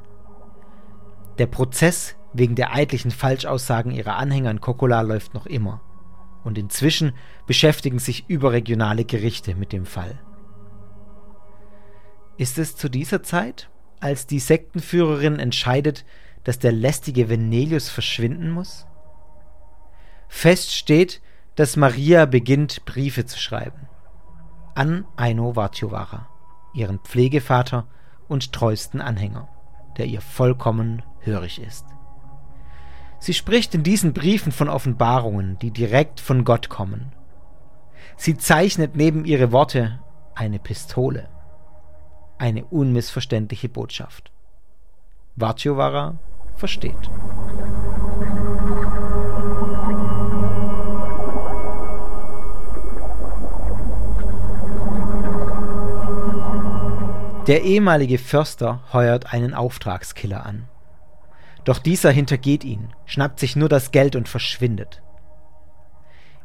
Der 1.39 1.47
Prozess 1.47 2.17
wegen 2.33 2.57
der 2.57 2.75
eidlichen 2.75 3.13
Falschaussagen 3.13 3.93
ihrer 3.93 4.17
Anhänger 4.17 4.51
in 4.51 4.61
Kokola 4.61 5.03
läuft 5.03 5.33
noch 5.33 5.47
immer. 5.47 5.81
Und 6.43 6.59
inzwischen 6.59 7.13
beschäftigen 7.47 8.01
sich 8.01 8.29
überregionale 8.29 9.05
Gerichte 9.05 9.55
mit 9.55 9.73
dem 9.73 9.87
Fall. 9.87 10.19
Ist 12.37 12.59
es 12.59 12.75
zu 12.75 12.89
dieser 12.89 13.23
Zeit, 13.23 13.69
als 14.03 14.27
die 14.27 14.41
Sektenführerin 14.41 15.39
entscheidet, 15.39 16.05
dass 16.45 16.59
der 16.59 16.73
lästige 16.73 17.29
Venelius 17.29 17.89
verschwinden 17.89 18.51
muss? 18.51 18.87
Fest 20.29 20.75
steht, 20.75 21.23
dass 21.55 21.77
Maria 21.77 22.27
beginnt, 22.27 22.85
Briefe 22.85 23.27
zu 23.27 23.39
schreiben. 23.39 23.89
An 24.75 25.05
Aino 25.17 25.55
Vatjovara, 25.55 26.29
ihren 26.75 26.99
Pflegevater 26.99 27.87
und 28.29 28.53
treuesten 28.53 29.01
Anhänger, 29.01 29.49
der 29.99 30.07
ihr 30.07 30.21
vollkommen 30.21 31.03
hörig 31.21 31.61
ist. 31.61 31.85
Sie 33.21 33.35
spricht 33.35 33.75
in 33.75 33.85
diesen 33.85 34.15
Briefen 34.15 34.51
von 34.51 34.69
Offenbarungen, 34.69 35.59
die 35.61 35.71
direkt 35.71 36.19
von 36.19 36.45
Gott 36.45 36.69
kommen. 36.69 37.13
Sie 38.17 38.37
zeichnet 38.37 38.97
neben 38.97 39.25
ihre 39.25 39.53
Worte 39.53 40.01
eine 40.35 40.59
Pistole, 40.59 41.29
eine 42.43 42.65
unmissverständliche 42.65 43.69
Botschaft. 43.69 44.33
Vatjovara 45.37 46.19
versteht. 46.57 46.97
Der 57.47 57.63
ehemalige 57.63 58.19
Förster 58.19 58.81
heuert 58.93 59.33
einen 59.33 59.55
Auftragskiller 59.55 60.45
an. 60.45 60.65
Doch 61.63 61.79
dieser 61.79 62.11
hintergeht 62.11 62.65
ihn, 62.65 62.89
schnappt 63.07 63.39
sich 63.39 63.55
nur 63.55 63.69
das 63.69 63.93
Geld 63.93 64.17
und 64.17 64.29
verschwindet. 64.29 65.01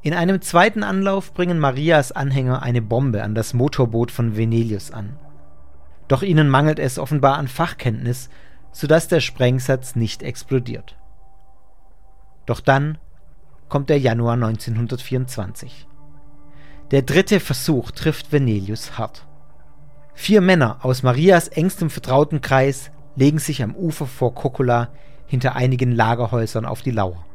In 0.03 0.13
einem 0.13 0.43
zweiten 0.43 0.83
Anlauf 0.83 1.33
bringen 1.33 1.57
Marias 1.57 2.11
Anhänger 2.11 2.61
eine 2.61 2.83
Bombe 2.83 3.23
an 3.23 3.33
das 3.33 3.55
Motorboot 3.55 4.11
von 4.11 4.37
Venelius 4.37 4.91
an. 4.91 5.17
Doch 6.07 6.21
ihnen 6.21 6.49
mangelt 6.49 6.79
es 6.79 6.99
offenbar 6.99 7.37
an 7.37 7.47
Fachkenntnis, 7.47 8.29
sodass 8.71 9.07
der 9.07 9.19
Sprengsatz 9.19 9.95
nicht 9.95 10.23
explodiert. 10.23 10.95
Doch 12.45 12.59
dann 12.59 12.97
kommt 13.69 13.89
der 13.89 13.99
Januar 13.99 14.33
1924. 14.33 15.87
Der 16.91 17.01
dritte 17.01 17.39
Versuch 17.39 17.91
trifft 17.91 18.31
Venelius 18.31 18.97
hart. 18.97 19.25
Vier 20.13 20.41
Männer 20.41 20.79
aus 20.83 21.03
Marias 21.03 21.49
engstem 21.49 21.89
Vertrautenkreis 21.89 22.91
legen 23.15 23.39
sich 23.39 23.61
am 23.61 23.75
Ufer 23.75 24.05
vor 24.05 24.33
Kokola 24.33 24.89
hinter 25.27 25.55
einigen 25.55 25.91
Lagerhäusern 25.91 26.65
auf 26.65 26.81
die 26.81 26.91
Lauer. 26.91 27.25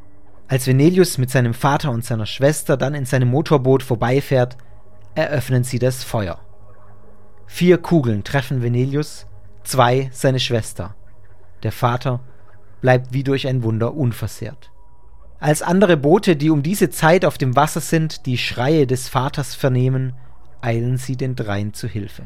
Als 0.47 0.67
Venelius 0.67 1.17
mit 1.17 1.29
seinem 1.29 1.53
Vater 1.53 1.91
und 1.91 2.03
seiner 2.03 2.25
Schwester 2.25 2.75
dann 2.75 2.95
in 2.95 3.05
seinem 3.05 3.29
Motorboot 3.29 3.83
vorbeifährt, 3.83 4.57
eröffnen 5.15 5.63
sie 5.63 5.79
das 5.79 6.03
Feuer. 6.03 6.39
Vier 7.55 7.77
Kugeln 7.77 8.23
treffen 8.23 8.63
Venelius, 8.63 9.27
zwei 9.63 10.09
seine 10.11 10.39
Schwester. 10.39 10.95
Der 11.61 11.71
Vater 11.71 12.19
bleibt 12.81 13.13
wie 13.13 13.23
durch 13.23 13.47
ein 13.47 13.61
Wunder 13.61 13.93
unversehrt. 13.93 14.71
Als 15.39 15.61
andere 15.61 15.95
Boote, 15.95 16.35
die 16.35 16.49
um 16.49 16.63
diese 16.63 16.89
Zeit 16.89 17.25
auf 17.25 17.37
dem 17.37 17.55
Wasser 17.55 17.79
sind, 17.79 18.25
die 18.25 18.39
Schreie 18.39 18.87
des 18.87 19.07
Vaters 19.07 19.53
vernehmen, 19.53 20.13
eilen 20.61 20.97
sie 20.97 21.15
den 21.15 21.35
dreien 21.35 21.75
zu 21.75 21.87
Hilfe. 21.87 22.23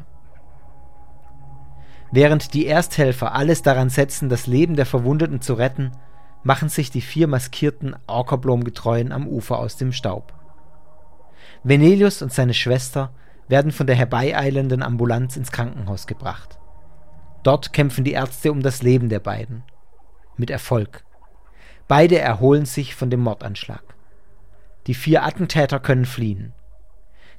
Während 2.09 2.53
die 2.53 2.65
Ersthelfer 2.65 3.35
alles 3.35 3.61
daran 3.61 3.89
setzen, 3.89 4.29
das 4.29 4.47
Leben 4.47 4.77
der 4.77 4.85
Verwundeten 4.85 5.41
zu 5.41 5.55
retten, 5.55 5.91
machen 6.43 6.69
sich 6.69 6.89
die 6.89 7.01
vier 7.01 7.27
maskierten 7.27 7.97
Orkerblom-Getreuen 8.07 9.11
am 9.11 9.27
Ufer 9.27 9.59
aus 9.59 9.75
dem 9.75 9.91
Staub. 9.91 10.33
Venelius 11.65 12.21
und 12.21 12.31
seine 12.31 12.53
Schwester 12.53 13.11
werden 13.47 13.71
von 13.71 13.87
der 13.87 13.95
herbeieilenden 13.95 14.83
Ambulanz 14.83 15.37
ins 15.37 15.51
Krankenhaus 15.51 16.07
gebracht. 16.07 16.59
Dort 17.43 17.73
kämpfen 17.73 18.03
die 18.03 18.11
Ärzte 18.11 18.51
um 18.51 18.61
das 18.61 18.81
Leben 18.83 19.09
der 19.09 19.19
beiden. 19.19 19.63
Mit 20.35 20.49
Erfolg. 20.49 21.03
Beide 21.87 22.19
erholen 22.19 22.65
sich 22.65 22.95
von 22.95 23.09
dem 23.09 23.21
Mordanschlag. 23.21 23.83
Die 24.87 24.93
vier 24.93 25.23
Attentäter 25.23 25.79
können 25.79 26.05
fliehen. 26.05 26.53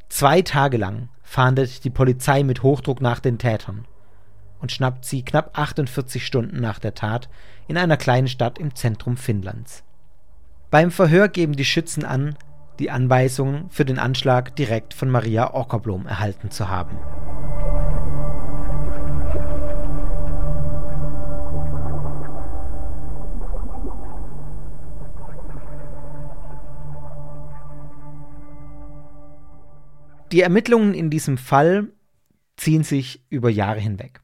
Zwei 0.08 0.42
Tage 0.42 0.78
lang 0.78 1.10
fahndet 1.22 1.84
die 1.84 1.90
Polizei 1.90 2.42
mit 2.42 2.62
Hochdruck 2.62 3.00
nach 3.00 3.20
den 3.20 3.38
Tätern 3.38 3.86
und 4.60 4.72
schnappt 4.72 5.04
sie 5.04 5.22
knapp 5.22 5.58
48 5.58 6.24
Stunden 6.24 6.60
nach 6.60 6.78
der 6.78 6.94
Tat 6.94 7.28
in 7.68 7.76
einer 7.76 7.96
kleinen 7.96 8.28
Stadt 8.28 8.58
im 8.58 8.74
Zentrum 8.74 9.16
Finnlands. 9.16 9.84
Beim 10.70 10.90
Verhör 10.90 11.28
geben 11.28 11.54
die 11.54 11.64
Schützen 11.64 12.04
an, 12.04 12.36
die 12.78 12.90
Anweisungen 12.90 13.68
für 13.70 13.84
den 13.84 13.98
Anschlag 13.98 14.54
direkt 14.56 14.94
von 14.94 15.10
Maria 15.10 15.54
Ockerblom 15.54 16.06
erhalten 16.06 16.50
zu 16.50 16.68
haben. 16.68 16.96
Die 30.30 30.42
Ermittlungen 30.42 30.92
in 30.92 31.08
diesem 31.08 31.38
Fall 31.38 31.88
ziehen 32.58 32.84
sich 32.84 33.24
über 33.30 33.48
Jahre 33.48 33.80
hinweg. 33.80 34.20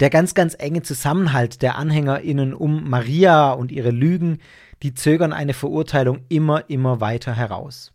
Der 0.00 0.08
ganz, 0.08 0.32
ganz 0.32 0.56
enge 0.58 0.80
Zusammenhalt 0.80 1.60
der 1.60 1.76
AnhängerInnen 1.76 2.54
um 2.54 2.88
Maria 2.88 3.52
und 3.52 3.70
ihre 3.70 3.90
Lügen, 3.90 4.38
die 4.82 4.94
zögern 4.94 5.32
eine 5.32 5.54
Verurteilung 5.54 6.24
immer, 6.28 6.68
immer 6.70 7.00
weiter 7.00 7.34
heraus. 7.34 7.92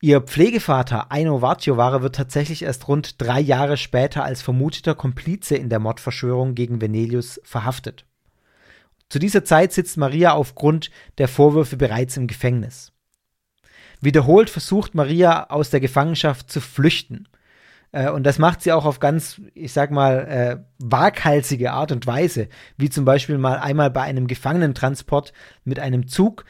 Ihr 0.00 0.20
Pflegevater 0.20 1.12
Aino 1.12 1.42
Vartiovara 1.42 2.02
wird 2.02 2.16
tatsächlich 2.16 2.62
erst 2.62 2.88
rund 2.88 3.22
drei 3.22 3.38
Jahre 3.38 3.76
später 3.76 4.24
als 4.24 4.42
vermuteter 4.42 4.96
Komplize 4.96 5.54
in 5.54 5.68
der 5.68 5.78
Mordverschwörung 5.78 6.56
gegen 6.56 6.80
Venelius 6.80 7.40
verhaftet. 7.44 8.04
Zu 9.08 9.20
dieser 9.20 9.44
Zeit 9.44 9.72
sitzt 9.72 9.96
Maria 9.98 10.32
aufgrund 10.32 10.90
der 11.18 11.28
Vorwürfe 11.28 11.76
bereits 11.76 12.16
im 12.16 12.26
Gefängnis. 12.26 12.92
Wiederholt 14.00 14.50
versucht 14.50 14.96
Maria 14.96 15.50
aus 15.50 15.70
der 15.70 15.78
Gefangenschaft 15.78 16.50
zu 16.50 16.60
flüchten. 16.60 17.28
Äh, 17.92 18.10
und 18.10 18.24
das 18.24 18.38
macht 18.38 18.62
sie 18.62 18.72
auch 18.72 18.84
auf 18.84 18.98
ganz, 18.98 19.40
ich 19.54 19.72
sag 19.72 19.90
mal, 19.90 20.26
äh, 20.26 20.64
waghalsige 20.78 21.72
Art 21.72 21.92
und 21.92 22.06
Weise, 22.06 22.48
wie 22.76 22.90
zum 22.90 23.04
Beispiel 23.04 23.38
mal 23.38 23.58
einmal 23.58 23.90
bei 23.90 24.02
einem 24.02 24.26
Gefangenentransport 24.26 25.32
mit 25.64 25.78
einem 25.78 26.08
Zug. 26.08 26.44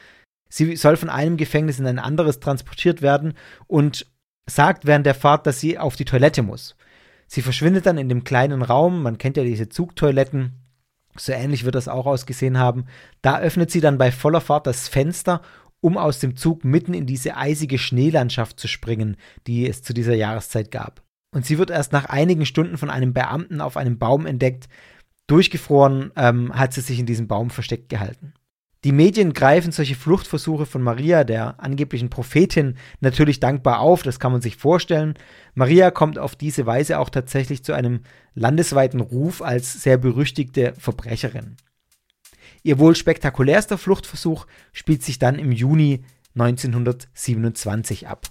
Sie 0.49 0.75
soll 0.75 0.97
von 0.97 1.09
einem 1.09 1.37
Gefängnis 1.37 1.79
in 1.79 1.87
ein 1.87 1.99
anderes 1.99 2.39
transportiert 2.39 3.01
werden 3.01 3.33
und 3.67 4.07
sagt 4.49 4.85
während 4.85 5.05
der 5.05 5.15
Fahrt, 5.15 5.45
dass 5.45 5.59
sie 5.59 5.77
auf 5.77 5.95
die 5.95 6.05
Toilette 6.05 6.43
muss. 6.43 6.75
Sie 7.27 7.41
verschwindet 7.41 7.85
dann 7.85 7.97
in 7.97 8.09
dem 8.09 8.23
kleinen 8.23 8.61
Raum, 8.61 9.01
man 9.01 9.17
kennt 9.17 9.37
ja 9.37 9.43
diese 9.43 9.69
Zugtoiletten, 9.69 10.59
so 11.15 11.31
ähnlich 11.31 11.63
wird 11.63 11.75
das 11.75 11.87
auch 11.87 12.05
ausgesehen 12.05 12.57
haben. 12.57 12.85
Da 13.21 13.39
öffnet 13.39 13.71
sie 13.71 13.81
dann 13.81 13.97
bei 13.97 14.11
voller 14.11 14.41
Fahrt 14.41 14.67
das 14.67 14.87
Fenster, 14.87 15.41
um 15.79 15.97
aus 15.97 16.19
dem 16.19 16.35
Zug 16.35 16.63
mitten 16.63 16.93
in 16.93 17.05
diese 17.05 17.35
eisige 17.35 17.77
Schneelandschaft 17.77 18.59
zu 18.59 18.67
springen, 18.67 19.17
die 19.47 19.67
es 19.67 19.81
zu 19.81 19.93
dieser 19.93 20.15
Jahreszeit 20.15 20.71
gab 20.71 21.03
und 21.33 21.45
sie 21.45 21.57
wird 21.57 21.69
erst 21.69 21.91
nach 21.91 22.05
einigen 22.05 22.45
Stunden 22.45 22.77
von 22.77 22.89
einem 22.89 23.13
Beamten 23.13 23.59
auf 23.59 23.75
einem 23.75 23.97
Baum 23.97 24.25
entdeckt. 24.25 24.69
Durchgefroren 25.27 26.11
ähm, 26.15 26.53
hat 26.53 26.73
sie 26.73 26.81
sich 26.81 26.99
in 26.99 27.05
diesem 27.05 27.27
Baum 27.27 27.49
versteckt 27.49 27.89
gehalten. 27.89 28.33
Die 28.83 28.91
Medien 28.91 29.31
greifen 29.31 29.71
solche 29.71 29.95
Fluchtversuche 29.95 30.65
von 30.65 30.81
Maria, 30.81 31.23
der 31.23 31.61
angeblichen 31.63 32.09
Prophetin, 32.09 32.75
natürlich 32.99 33.39
dankbar 33.39 33.79
auf, 33.79 34.03
das 34.03 34.19
kann 34.19 34.33
man 34.33 34.41
sich 34.41 34.57
vorstellen. 34.57 35.13
Maria 35.55 35.89
kommt 35.89 36.19
auf 36.19 36.35
diese 36.35 36.65
Weise 36.65 36.99
auch 36.99 37.09
tatsächlich 37.09 37.63
zu 37.63 37.71
einem 37.71 38.01
landesweiten 38.35 38.99
Ruf 38.99 39.41
als 39.41 39.81
sehr 39.81 39.97
berüchtigte 39.97 40.73
Verbrecherin. 40.77 41.55
Ihr 42.61 42.77
wohl 42.77 42.95
spektakulärster 42.95 43.77
Fluchtversuch 43.77 44.47
spielt 44.73 45.01
sich 45.01 45.17
dann 45.17 45.39
im 45.39 45.53
Juni 45.53 46.03
1927 46.35 48.07
ab. 48.07 48.27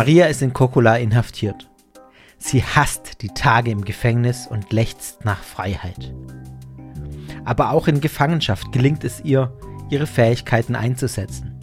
Maria 0.00 0.28
ist 0.28 0.40
in 0.40 0.54
Kokula 0.54 0.96
inhaftiert. 0.96 1.68
Sie 2.38 2.64
hasst 2.64 3.20
die 3.20 3.34
Tage 3.34 3.70
im 3.70 3.84
Gefängnis 3.84 4.46
und 4.46 4.72
lechzt 4.72 5.26
nach 5.26 5.42
Freiheit. 5.42 6.14
Aber 7.44 7.72
auch 7.72 7.86
in 7.86 8.00
Gefangenschaft 8.00 8.72
gelingt 8.72 9.04
es 9.04 9.20
ihr, 9.22 9.52
ihre 9.90 10.06
Fähigkeiten 10.06 10.74
einzusetzen. 10.74 11.60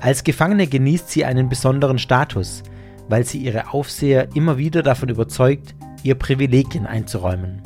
Als 0.00 0.24
Gefangene 0.24 0.66
genießt 0.66 1.10
sie 1.10 1.26
einen 1.26 1.50
besonderen 1.50 1.98
Status, 1.98 2.62
weil 3.10 3.26
sie 3.26 3.36
ihre 3.36 3.74
Aufseher 3.74 4.34
immer 4.34 4.56
wieder 4.56 4.82
davon 4.82 5.10
überzeugt, 5.10 5.74
ihr 6.02 6.14
Privilegien 6.14 6.86
einzuräumen. 6.86 7.60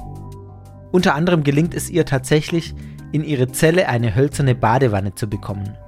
Unter 0.91 1.15
anderem 1.15 1.45
gelingt 1.45 1.75
es 1.75 1.89
ihr 1.89 2.05
tatsächlich, 2.05 2.75
in 3.13 3.23
ihre 3.23 3.53
Zelle 3.53 3.87
eine 3.87 4.17
hölzerne 4.17 4.57
Badewanne 4.57 5.15
zu 5.15 5.29
bekommen. 5.31 5.79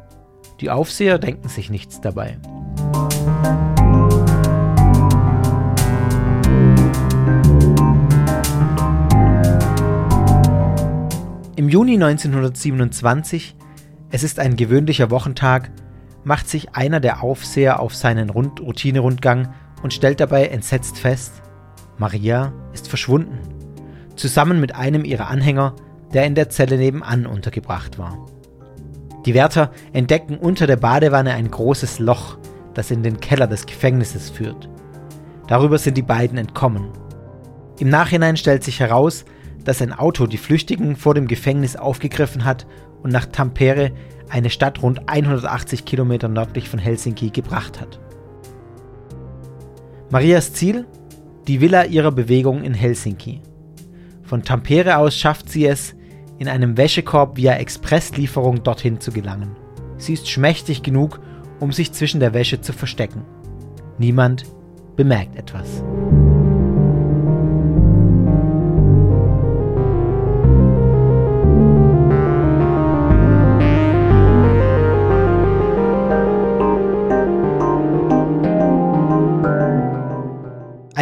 Die 0.61 0.71
Aufseher 0.71 1.19
denken 1.19 1.49
sich 1.49 1.69
nichts 1.69 2.01
dabei. 2.01 2.39
Juni 11.73 11.95
1927, 11.95 13.57
es 14.11 14.23
ist 14.23 14.39
ein 14.39 14.57
gewöhnlicher 14.57 15.11
Wochentag, 15.11 15.71
macht 16.23 16.47
sich 16.47 16.75
einer 16.75 17.01
der 17.01 17.23
Aufseher 17.23 17.81
auf 17.81 17.95
seinen 17.95 18.29
Rund 18.29 18.61
Routinerundgang 18.61 19.55
und 19.83 19.95
stellt 19.95 20.21
dabei 20.21 20.49
entsetzt 20.49 20.99
fest, 20.99 21.41
Maria 21.97 22.53
ist 22.75 22.89
verschwunden, 22.89 23.39
zusammen 24.17 24.61
mit 24.61 24.75
einem 24.75 25.07
ihrer 25.07 25.29
Anhänger, 25.29 25.75
der 26.13 26.27
in 26.27 26.35
der 26.35 26.51
Zelle 26.51 26.77
nebenan 26.77 27.25
untergebracht 27.25 27.99
war. 27.99 28.19
Die 29.25 29.33
Wärter 29.33 29.73
entdecken 29.95 30.37
unter 30.37 30.67
der 30.67 30.77
Badewanne 30.77 31.33
ein 31.33 31.51
großes 31.51 32.01
Loch, 32.01 32.37
das 32.75 32.91
in 32.91 33.03
den 33.03 33.19
Keller 33.19 33.47
des 33.47 33.65
Gefängnisses 33.65 34.29
führt. 34.29 34.69
Darüber 35.49 35.79
sind 35.79 35.97
die 35.97 36.03
beiden 36.03 36.37
entkommen. 36.37 36.91
Im 37.79 37.89
Nachhinein 37.89 38.37
stellt 38.37 38.63
sich 38.63 38.79
heraus, 38.79 39.25
dass 39.65 39.83
ein 39.83 39.93
Auto 39.93 40.27
die 40.27 40.39
Flüchtigen 40.39 40.97
vor 40.97 41.15
dem 41.15 41.27
Gefängnis 41.27 41.77
aufgegriffen 41.77 42.45
hat 42.45 42.67
und 43.03 43.13
nach 43.13 43.27
Tampere, 43.27 43.93
eine 44.29 44.51
Stadt 44.51 44.83
rund 44.83 45.09
180 45.09 45.85
Kilometer 45.85 46.29
nördlich 46.29 46.69
von 46.69 46.79
Helsinki, 46.79 47.31
gebracht 47.31 47.81
hat. 47.81 48.01
Marias 50.11 50.53
Ziel? 50.53 50.87
Die 51.49 51.61
Villa 51.61 51.85
ihrer 51.85 52.13
Bewegung 52.13 52.63
in 52.63 52.75
Helsinki. 52.75 53.41
Von 54.23 54.43
Tampere 54.43 54.99
aus 54.99 55.17
schafft 55.17 55.49
sie 55.51 55.67
es, 55.67 55.95
in 56.39 56.49
einem 56.49 56.77
Wäschekorb 56.77 57.37
via 57.37 57.55
Expresslieferung 57.55 58.63
dorthin 58.63 59.01
zu 59.01 59.13
gelangen. 59.13 59.57
Sie 59.97 60.15
ist 60.15 60.29
schmächtig 60.29 60.83
genug, 60.83 61.21
um 61.61 61.73
sich 61.73 61.93
zwischen 61.93 62.21
der 62.21 62.35
Wäsche 62.35 62.61
zu 62.61 62.73
verstecken. 62.73 63.25
Niemand 63.99 64.45
bemerkt 64.97 65.37
etwas. 65.37 65.83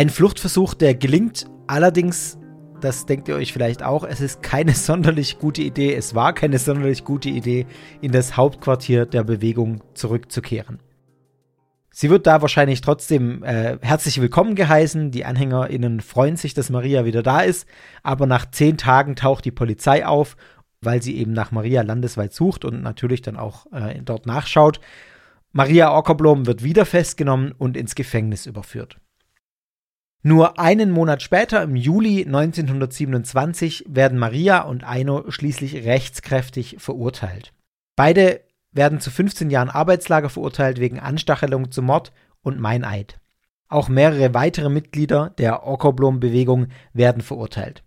Ein 0.00 0.08
Fluchtversuch, 0.08 0.72
der 0.72 0.94
gelingt, 0.94 1.44
allerdings, 1.66 2.38
das 2.80 3.04
denkt 3.04 3.28
ihr 3.28 3.34
euch 3.34 3.52
vielleicht 3.52 3.82
auch, 3.82 4.02
es 4.02 4.22
ist 4.22 4.42
keine 4.42 4.72
sonderlich 4.74 5.38
gute 5.38 5.60
Idee, 5.60 5.94
es 5.94 6.14
war 6.14 6.32
keine 6.32 6.58
sonderlich 6.58 7.04
gute 7.04 7.28
Idee, 7.28 7.66
in 8.00 8.10
das 8.10 8.34
Hauptquartier 8.34 9.04
der 9.04 9.24
Bewegung 9.24 9.82
zurückzukehren. 9.92 10.78
Sie 11.90 12.08
wird 12.08 12.26
da 12.26 12.40
wahrscheinlich 12.40 12.80
trotzdem 12.80 13.42
äh, 13.42 13.76
herzlich 13.82 14.22
willkommen 14.22 14.54
geheißen. 14.54 15.10
Die 15.10 15.26
AnhängerInnen 15.26 16.00
freuen 16.00 16.36
sich, 16.36 16.54
dass 16.54 16.70
Maria 16.70 17.04
wieder 17.04 17.22
da 17.22 17.40
ist. 17.40 17.68
Aber 18.02 18.24
nach 18.24 18.50
zehn 18.50 18.78
Tagen 18.78 19.16
taucht 19.16 19.44
die 19.44 19.50
Polizei 19.50 20.06
auf, 20.06 20.38
weil 20.80 21.02
sie 21.02 21.18
eben 21.18 21.34
nach 21.34 21.52
Maria 21.52 21.82
landesweit 21.82 22.32
sucht 22.32 22.64
und 22.64 22.80
natürlich 22.80 23.20
dann 23.20 23.36
auch 23.36 23.66
äh, 23.70 24.00
dort 24.02 24.24
nachschaut. 24.24 24.80
Maria 25.52 25.94
Ockerblom 25.94 26.46
wird 26.46 26.64
wieder 26.64 26.86
festgenommen 26.86 27.52
und 27.52 27.76
ins 27.76 27.94
Gefängnis 27.94 28.46
überführt. 28.46 28.96
Nur 30.22 30.58
einen 30.58 30.90
Monat 30.90 31.22
später, 31.22 31.62
im 31.62 31.76
Juli 31.76 32.26
1927, 32.26 33.86
werden 33.88 34.18
Maria 34.18 34.62
und 34.62 34.84
Eino 34.84 35.30
schließlich 35.30 35.86
rechtskräftig 35.86 36.76
verurteilt. 36.78 37.54
Beide 37.96 38.40
werden 38.72 39.00
zu 39.00 39.10
15 39.10 39.50
Jahren 39.50 39.70
Arbeitslager 39.70 40.28
verurteilt 40.28 40.78
wegen 40.78 41.00
Anstachelung 41.00 41.70
zum 41.70 41.86
Mord 41.86 42.12
und 42.42 42.60
Meineid. 42.60 43.18
Auch 43.68 43.88
mehrere 43.88 44.34
weitere 44.34 44.68
Mitglieder 44.68 45.30
der 45.38 45.66
Okoblom-Bewegung 45.66 46.68
werden 46.92 47.22
verurteilt. 47.22 47.82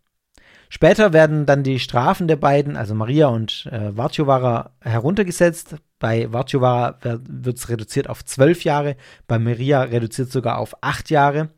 Später 0.69 1.13
werden 1.13 1.45
dann 1.45 1.61
die 1.61 1.77
Strafen 1.77 2.27
der 2.27 2.37
beiden, 2.37 2.77
also 2.77 2.95
Maria 2.95 3.27
und 3.27 3.69
äh, 3.71 3.95
Vartjovara, 3.95 4.71
heruntergesetzt. 4.81 5.75
Bei 5.99 6.33
Vartjovara 6.33 6.97
wird 7.03 7.57
es 7.57 7.69
reduziert 7.69 8.09
auf 8.09 8.25
zwölf 8.25 8.63
Jahre, 8.63 8.95
bei 9.27 9.37
Maria 9.37 9.83
reduziert 9.83 10.31
sogar 10.31 10.57
auf 10.57 10.75
acht 10.81 11.11
Jahre. 11.11 11.49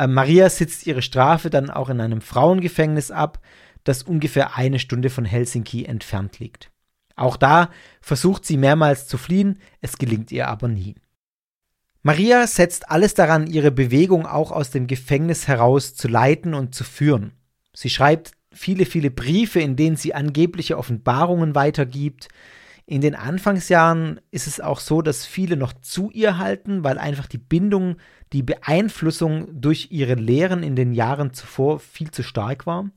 Äh, 0.00 0.06
Maria 0.06 0.48
sitzt 0.48 0.86
ihre 0.86 1.02
Strafe 1.02 1.50
dann 1.50 1.68
auch 1.68 1.90
in 1.90 2.00
einem 2.00 2.22
Frauengefängnis 2.22 3.10
ab, 3.10 3.38
das 3.84 4.02
ungefähr 4.02 4.56
eine 4.56 4.78
Stunde 4.78 5.10
von 5.10 5.26
Helsinki 5.26 5.84
entfernt 5.84 6.38
liegt. 6.38 6.70
Auch 7.16 7.36
da 7.36 7.70
versucht 8.00 8.46
sie 8.46 8.56
mehrmals 8.56 9.06
zu 9.06 9.18
fliehen, 9.18 9.58
es 9.82 9.98
gelingt 9.98 10.32
ihr 10.32 10.48
aber 10.48 10.68
nie. 10.68 10.94
Maria 12.02 12.46
setzt 12.46 12.90
alles 12.90 13.12
daran, 13.12 13.46
ihre 13.46 13.70
Bewegung 13.70 14.26
auch 14.26 14.52
aus 14.52 14.70
dem 14.70 14.86
Gefängnis 14.86 15.48
heraus 15.48 15.94
zu 15.94 16.08
leiten 16.08 16.54
und 16.54 16.74
zu 16.74 16.82
führen. 16.82 17.32
Sie 17.74 17.90
schreibt 17.90 18.32
viele, 18.52 18.86
viele 18.86 19.10
Briefe, 19.10 19.60
in 19.60 19.76
denen 19.76 19.96
sie 19.96 20.14
angebliche 20.14 20.78
Offenbarungen 20.78 21.54
weitergibt. 21.54 22.28
In 22.90 23.02
den 23.02 23.14
Anfangsjahren 23.14 24.20
ist 24.32 24.48
es 24.48 24.60
auch 24.60 24.80
so, 24.80 25.00
dass 25.00 25.24
viele 25.24 25.56
noch 25.56 25.72
zu 25.74 26.10
ihr 26.10 26.38
halten, 26.38 26.82
weil 26.82 26.98
einfach 26.98 27.28
die 27.28 27.38
Bindung, 27.38 27.98
die 28.32 28.42
Beeinflussung 28.42 29.46
durch 29.60 29.92
ihre 29.92 30.14
Lehren 30.14 30.64
in 30.64 30.74
den 30.74 30.92
Jahren 30.92 31.32
zuvor 31.32 31.78
viel 31.78 32.10
zu 32.10 32.24
stark 32.24 32.66
war. 32.66 32.90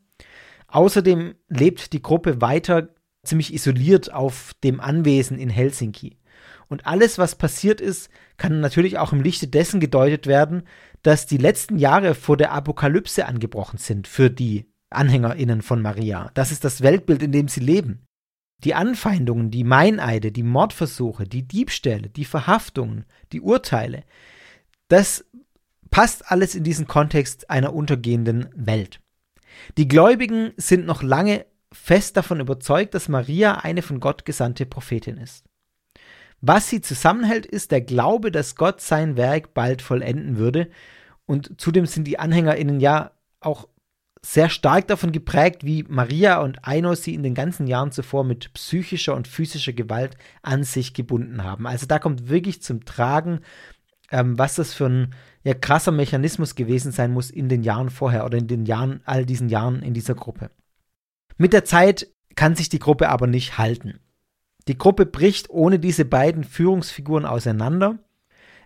Außerdem 0.67 1.35
lebt 1.47 1.93
die 1.93 2.01
Gruppe 2.01 2.41
weiter 2.41 2.89
ziemlich 3.21 3.53
isoliert 3.53 4.11
auf 4.11 4.55
dem 4.63 4.79
Anwesen 4.79 5.37
in 5.37 5.51
Helsinki. 5.51 6.17
Und 6.69 6.87
alles, 6.87 7.19
was 7.19 7.35
passiert 7.35 7.79
ist, 7.79 8.09
kann 8.37 8.61
natürlich 8.61 8.97
auch 8.97 9.13
im 9.13 9.21
Lichte 9.21 9.47
dessen 9.47 9.79
gedeutet 9.79 10.25
werden, 10.25 10.63
dass 11.03 11.27
die 11.27 11.37
letzten 11.37 11.77
Jahre 11.77 12.15
vor 12.15 12.35
der 12.35 12.51
Apokalypse 12.51 13.27
angebrochen 13.27 13.77
sind 13.77 14.07
für 14.07 14.31
die 14.31 14.65
AnhängerInnen 14.89 15.61
von 15.61 15.83
Maria. 15.83 16.31
Das 16.33 16.51
ist 16.51 16.63
das 16.63 16.81
Weltbild, 16.81 17.21
in 17.21 17.31
dem 17.31 17.47
sie 17.47 17.59
leben. 17.59 18.07
Die 18.59 18.75
Anfeindungen, 18.75 19.51
die 19.51 19.63
Meineide, 19.63 20.31
die 20.31 20.43
Mordversuche, 20.43 21.25
die 21.25 21.47
Diebstähle, 21.47 22.09
die 22.09 22.25
Verhaftungen, 22.25 23.05
die 23.31 23.41
Urteile, 23.41 24.03
das 24.87 25.25
passt 25.91 26.31
alles 26.31 26.55
in 26.55 26.63
diesen 26.63 26.87
Kontext 26.87 27.49
einer 27.49 27.73
untergehenden 27.73 28.49
Welt. 28.55 28.99
Die 29.77 29.87
Gläubigen 29.87 30.53
sind 30.57 30.85
noch 30.85 31.03
lange 31.03 31.45
fest 31.71 32.17
davon 32.17 32.39
überzeugt, 32.39 32.93
dass 32.93 33.09
Maria 33.09 33.55
eine 33.55 33.81
von 33.81 33.99
Gott 33.99 34.25
gesandte 34.25 34.65
Prophetin 34.65 35.17
ist. 35.17 35.45
Was 36.41 36.69
sie 36.69 36.81
zusammenhält, 36.81 37.45
ist 37.45 37.71
der 37.71 37.81
Glaube, 37.81 38.31
dass 38.31 38.55
Gott 38.55 38.81
sein 38.81 39.17
Werk 39.17 39.53
bald 39.53 39.81
vollenden 39.81 40.37
würde. 40.37 40.69
Und 41.25 41.59
zudem 41.59 41.85
sind 41.85 42.05
die 42.05 42.19
AnhängerInnen 42.19 42.79
ja 42.79 43.11
auch 43.39 43.67
sehr 44.25 44.49
stark 44.49 44.87
davon 44.87 45.11
geprägt, 45.11 45.65
wie 45.65 45.83
Maria 45.83 46.41
und 46.41 46.65
Aino 46.65 46.95
sie 46.95 47.13
in 47.13 47.23
den 47.23 47.35
ganzen 47.35 47.67
Jahren 47.67 47.91
zuvor 47.91 48.23
mit 48.23 48.53
psychischer 48.53 49.15
und 49.15 49.27
physischer 49.27 49.73
Gewalt 49.73 50.15
an 50.41 50.63
sich 50.63 50.93
gebunden 50.93 51.43
haben. 51.43 51.67
Also 51.67 51.85
da 51.85 51.99
kommt 51.99 52.29
wirklich 52.29 52.61
zum 52.61 52.85
Tragen, 52.85 53.41
ähm, 54.11 54.37
was 54.39 54.55
das 54.55 54.73
für 54.73 54.85
ein 54.85 55.13
ja, 55.43 55.53
krasser 55.53 55.91
Mechanismus 55.91 56.55
gewesen 56.55 56.93
sein 56.93 57.11
muss 57.11 57.31
in 57.31 57.49
den 57.49 57.63
Jahren 57.63 57.89
vorher 57.89 58.25
oder 58.25 58.37
in 58.37 58.47
den 58.47 58.65
Jahren, 58.65 59.01
all 59.03 59.25
diesen 59.25 59.49
Jahren 59.49 59.81
in 59.81 59.93
dieser 59.93 60.15
Gruppe. 60.15 60.51
Mit 61.37 61.51
der 61.51 61.65
Zeit 61.65 62.07
kann 62.35 62.55
sich 62.55 62.69
die 62.69 62.79
Gruppe 62.79 63.09
aber 63.09 63.27
nicht 63.27 63.57
halten. 63.57 63.99
Die 64.69 64.77
Gruppe 64.77 65.05
bricht 65.05 65.49
ohne 65.49 65.79
diese 65.79 66.05
beiden 66.05 66.45
Führungsfiguren 66.45 67.25
auseinander. 67.25 67.99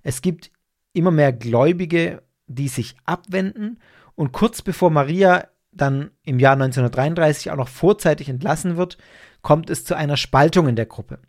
Es 0.04 0.22
gibt 0.22 0.52
immer 0.94 1.10
mehr 1.10 1.34
Gläubige, 1.34 2.22
die 2.46 2.68
sich 2.68 2.96
abwenden 3.06 3.80
und 4.18 4.34
kurz 4.34 4.62
bevor 4.62 4.90
Maria 4.90 5.48
dann 5.72 6.12
im 6.24 6.40
Jahr 6.40 6.54
1933 6.54 7.52
auch 7.52 7.56
noch 7.56 7.70
vorzeitig 7.70 8.28
entlassen 8.28 8.76
wird, 8.76 8.98
kommt 9.42 9.70
es 9.70 9.86
zu 9.86 9.96
einer 9.96 10.18
Spaltung 10.18 10.68
in 10.68 10.76
der 10.76 10.88
Gruppe. 10.88 11.20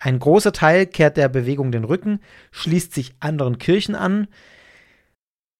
Ein 0.00 0.18
großer 0.18 0.52
Teil 0.52 0.86
kehrt 0.86 1.16
der 1.16 1.28
Bewegung 1.28 1.70
den 1.70 1.84
Rücken, 1.84 2.20
schließt 2.50 2.92
sich 2.92 3.14
anderen 3.20 3.58
Kirchen 3.58 3.94
an, 3.94 4.26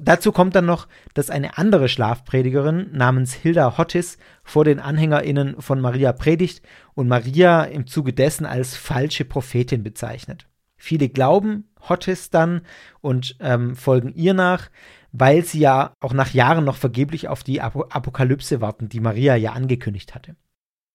Dazu 0.05 0.33
kommt 0.33 0.57
dann 0.57 0.67
noch, 0.67 0.89
dass 1.15 1.31
eine 1.31 1.59
andere 1.59 1.89
Schlafpredigerin 1.89 2.91
namens 2.91 3.35
Hilda 3.35 3.79
Hottis 3.79 4.19
vor 4.43 4.65
den 4.65 4.81
AnhängerInnen 4.81 5.61
von 5.63 5.81
Maria 5.81 6.13
predigt 6.13 6.61
und 6.95 7.07
Maria 7.07 7.63
im 7.63 7.87
Zuge 7.87 8.13
dessen 8.13 8.45
als 8.45 8.77
falsche 8.77 9.25
Prophetin 9.25 9.85
bezeichnet. 9.85 10.49
Viele 10.77 11.09
glauben 11.09 11.71
Hottis 11.89 12.31
dann 12.31 12.63
und 13.01 13.37
ähm, 13.39 13.77
folgen 13.77 14.13
ihr 14.13 14.35
nach, 14.35 14.71
weil 15.13 15.45
sie 15.45 15.61
ja 15.61 15.95
auch 16.01 16.15
nach 16.15 16.33
Jahren 16.33 16.65
noch 16.65 16.77
vergeblich 16.77 17.29
auf 17.29 17.45
die 17.45 17.61
Ap 17.61 17.95
Apokalypse 17.95 18.61
warten, 18.61 18.89
die 18.89 19.01
Maria 19.01 19.37
ja 19.37 19.53
angekündigt 19.53 20.15
hatte. 20.15 20.37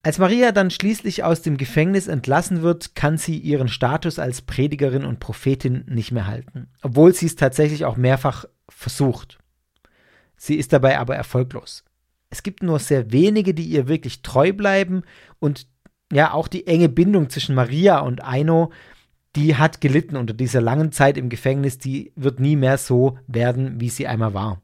Als 0.04 0.20
Maria 0.20 0.52
dann 0.52 0.72
schließlich 0.72 1.24
aus 1.24 1.42
dem 1.42 1.58
Gefängnis 1.58 2.08
entlassen 2.08 2.62
wird, 2.62 2.96
kann 2.96 3.18
sie 3.18 3.38
ihren 3.38 3.68
Status 3.68 4.20
als 4.20 4.42
Predigerin 4.42 5.06
und 5.06 5.20
Prophetin 5.20 5.84
nicht 5.88 6.12
mehr 6.12 6.28
halten, 6.28 6.70
obwohl 6.82 7.14
sie 7.14 7.26
es 7.26 7.36
tatsächlich 7.36 7.86
auch 7.86 7.98
mehrfach 7.98 8.46
versucht. 8.70 9.38
Sie 10.36 10.56
ist 10.56 10.72
dabei 10.72 11.00
aber 11.00 11.16
erfolglos. 11.16 11.84
Es 12.30 12.44
gibt 12.44 12.64
nur 12.64 12.80
sehr 12.80 13.12
wenige, 13.12 13.54
die 13.54 13.66
ihr 13.66 13.88
wirklich 13.88 14.22
treu 14.22 14.54
bleiben 14.54 15.04
und 15.40 15.68
ja, 16.12 16.32
auch 16.32 16.48
die 16.48 16.68
enge 16.68 16.90
Bindung 16.90 17.30
zwischen 17.30 17.56
Maria 17.56 18.00
und 18.00 18.24
Aino, 18.24 18.72
die 19.36 19.56
hat 19.56 19.82
gelitten 19.82 20.16
unter 20.16 20.34
dieser 20.34 20.62
langen 20.62 20.92
Zeit 20.92 21.18
im 21.18 21.30
Gefängnis, 21.30 21.78
die 21.78 22.12
wird 22.16 22.40
nie 22.40 22.56
mehr 22.56 22.78
so 22.78 23.18
werden, 23.28 23.80
wie 23.80 23.90
sie 23.90 24.08
einmal 24.08 24.34
war. 24.34 24.62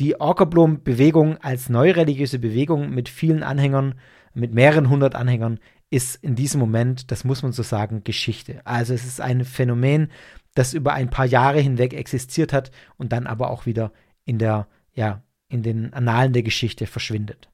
Die 0.00 0.20
Orkerblom-Bewegung 0.20 1.38
als 1.38 1.68
neureligiöse 1.68 2.38
Bewegung 2.38 2.90
mit 2.90 3.08
vielen 3.08 3.42
Anhängern, 3.42 3.94
mit 4.32 4.52
mehreren 4.52 4.90
hundert 4.90 5.14
Anhängern, 5.14 5.60
ist 5.90 6.16
in 6.16 6.34
diesem 6.34 6.58
Moment, 6.58 7.12
das 7.12 7.24
muss 7.24 7.42
man 7.42 7.52
so 7.52 7.62
sagen, 7.62 8.02
Geschichte. 8.02 8.60
Also 8.64 8.94
es 8.94 9.04
ist 9.04 9.20
ein 9.20 9.44
Phänomen, 9.44 10.10
das 10.54 10.74
über 10.74 10.92
ein 10.92 11.10
paar 11.10 11.26
Jahre 11.26 11.60
hinweg 11.60 11.94
existiert 11.94 12.52
hat 12.52 12.70
und 12.96 13.12
dann 13.12 13.26
aber 13.26 13.50
auch 13.50 13.66
wieder 13.66 13.92
in 14.24 14.38
der, 14.38 14.66
ja, 14.92 15.22
in 15.48 15.62
den 15.62 15.92
Annalen 15.92 16.32
der 16.32 16.42
Geschichte 16.42 16.86
verschwindet. 16.86 17.50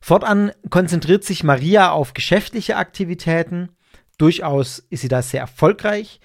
Fortan 0.00 0.52
konzentriert 0.70 1.24
sich 1.24 1.42
Maria 1.42 1.90
auf 1.90 2.14
geschäftliche 2.14 2.76
Aktivitäten. 2.76 3.70
Durchaus 4.18 4.80
ist 4.90 5.00
sie 5.00 5.08
da 5.08 5.22
sehr 5.22 5.40
erfolgreich 5.40 6.20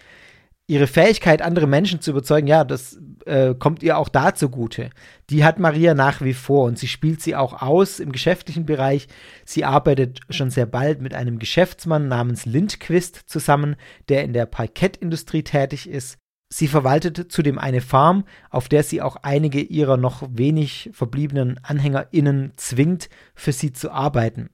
ihre 0.67 0.87
Fähigkeit, 0.87 1.41
andere 1.41 1.67
Menschen 1.67 1.99
zu 2.01 2.11
überzeugen, 2.11 2.47
ja, 2.47 2.63
das 2.63 2.97
äh, 3.25 3.53
kommt 3.53 3.83
ihr 3.83 3.97
auch 3.97 4.09
da 4.09 4.33
zugute. 4.33 4.89
Die 5.29 5.43
hat 5.43 5.59
Maria 5.59 5.93
nach 5.93 6.21
wie 6.21 6.33
vor 6.33 6.65
und 6.65 6.79
sie 6.79 6.87
spielt 6.87 7.21
sie 7.21 7.35
auch 7.35 7.61
aus 7.61 7.99
im 7.99 8.11
geschäftlichen 8.11 8.65
Bereich. 8.65 9.07
Sie 9.45 9.65
arbeitet 9.65 10.21
schon 10.29 10.49
sehr 10.49 10.65
bald 10.65 11.01
mit 11.01 11.13
einem 11.13 11.39
Geschäftsmann 11.39 12.07
namens 12.07 12.45
Lindquist 12.45 13.23
zusammen, 13.27 13.75
der 14.09 14.23
in 14.23 14.33
der 14.33 14.45
Parkettindustrie 14.45 15.43
tätig 15.43 15.89
ist. 15.89 16.17
Sie 16.49 16.67
verwaltet 16.67 17.31
zudem 17.31 17.57
eine 17.57 17.81
Farm, 17.81 18.25
auf 18.49 18.69
der 18.69 18.83
sie 18.83 19.01
auch 19.01 19.17
einige 19.17 19.59
ihrer 19.59 19.97
noch 19.97 20.23
wenig 20.31 20.91
verbliebenen 20.93 21.59
AnhängerInnen 21.63 22.53
zwingt, 22.57 23.09
für 23.33 23.51
sie 23.51 23.73
zu 23.73 23.91
arbeiten. 23.91 24.49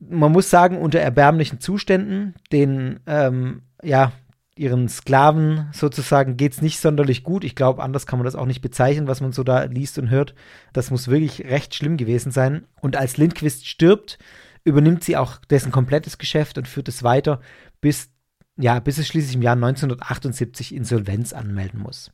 Man 0.00 0.32
muss 0.32 0.50
sagen, 0.50 0.78
unter 0.78 0.98
erbärmlichen 0.98 1.60
Zuständen, 1.60 2.34
den 2.52 3.00
ähm, 3.06 3.62
ja, 3.82 4.12
ihren 4.56 4.88
Sklaven 4.88 5.68
sozusagen 5.72 6.36
geht 6.36 6.52
es 6.52 6.62
nicht 6.62 6.80
sonderlich 6.80 7.22
gut. 7.22 7.44
Ich 7.44 7.54
glaube, 7.54 7.82
anders 7.82 8.06
kann 8.06 8.18
man 8.18 8.24
das 8.24 8.34
auch 8.34 8.46
nicht 8.46 8.60
bezeichnen, 8.60 9.06
was 9.06 9.20
man 9.20 9.32
so 9.32 9.42
da 9.42 9.64
liest 9.64 9.98
und 9.98 10.10
hört. 10.10 10.34
Das 10.72 10.90
muss 10.90 11.08
wirklich 11.08 11.46
recht 11.46 11.74
schlimm 11.74 11.96
gewesen 11.96 12.30
sein. 12.30 12.66
Und 12.80 12.96
als 12.96 13.16
Lindquist 13.16 13.66
stirbt, 13.66 14.18
übernimmt 14.64 15.02
sie 15.02 15.16
auch 15.16 15.38
dessen 15.46 15.72
komplettes 15.72 16.18
Geschäft 16.18 16.58
und 16.58 16.68
führt 16.68 16.88
es 16.88 17.02
weiter, 17.02 17.40
bis, 17.80 18.10
ja, 18.58 18.80
bis 18.80 18.98
es 18.98 19.08
schließlich 19.08 19.36
im 19.36 19.42
Jahr 19.42 19.56
1978 19.56 20.74
Insolvenz 20.74 21.32
anmelden 21.32 21.80
muss. 21.80 22.12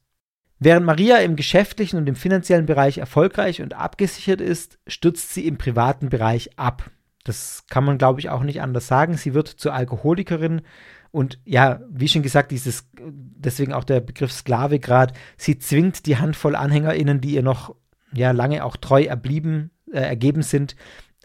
Während 0.58 0.86
Maria 0.86 1.18
im 1.18 1.36
geschäftlichen 1.36 1.98
und 1.98 2.08
im 2.08 2.16
finanziellen 2.16 2.66
Bereich 2.66 2.98
erfolgreich 2.98 3.60
und 3.60 3.74
abgesichert 3.74 4.40
ist, 4.40 4.78
stürzt 4.86 5.34
sie 5.34 5.46
im 5.46 5.58
privaten 5.58 6.08
Bereich 6.08 6.58
ab. 6.58 6.90
Das 7.28 7.64
kann 7.68 7.84
man, 7.84 7.98
glaube 7.98 8.20
ich, 8.20 8.30
auch 8.30 8.42
nicht 8.42 8.60
anders 8.60 8.86
sagen. 8.86 9.16
Sie 9.16 9.34
wird 9.34 9.48
zur 9.48 9.74
Alkoholikerin, 9.74 10.62
und 11.16 11.40
ja, 11.46 11.80
wie 11.88 12.08
schon 12.08 12.22
gesagt, 12.22 12.50
dieses, 12.50 12.90
deswegen 13.00 13.72
auch 13.72 13.84
der 13.84 14.00
Begriff 14.00 14.32
Sklave 14.32 14.78
gerade, 14.78 15.14
sie 15.38 15.58
zwingt 15.58 16.04
die 16.04 16.18
Handvoll 16.18 16.54
AnhängerInnen, 16.54 17.22
die 17.22 17.34
ihr 17.34 17.42
noch 17.42 17.74
ja 18.12 18.32
lange 18.32 18.62
auch 18.62 18.76
treu 18.76 19.04
erblieben, 19.04 19.70
äh, 19.90 20.00
ergeben 20.00 20.42
sind, 20.42 20.76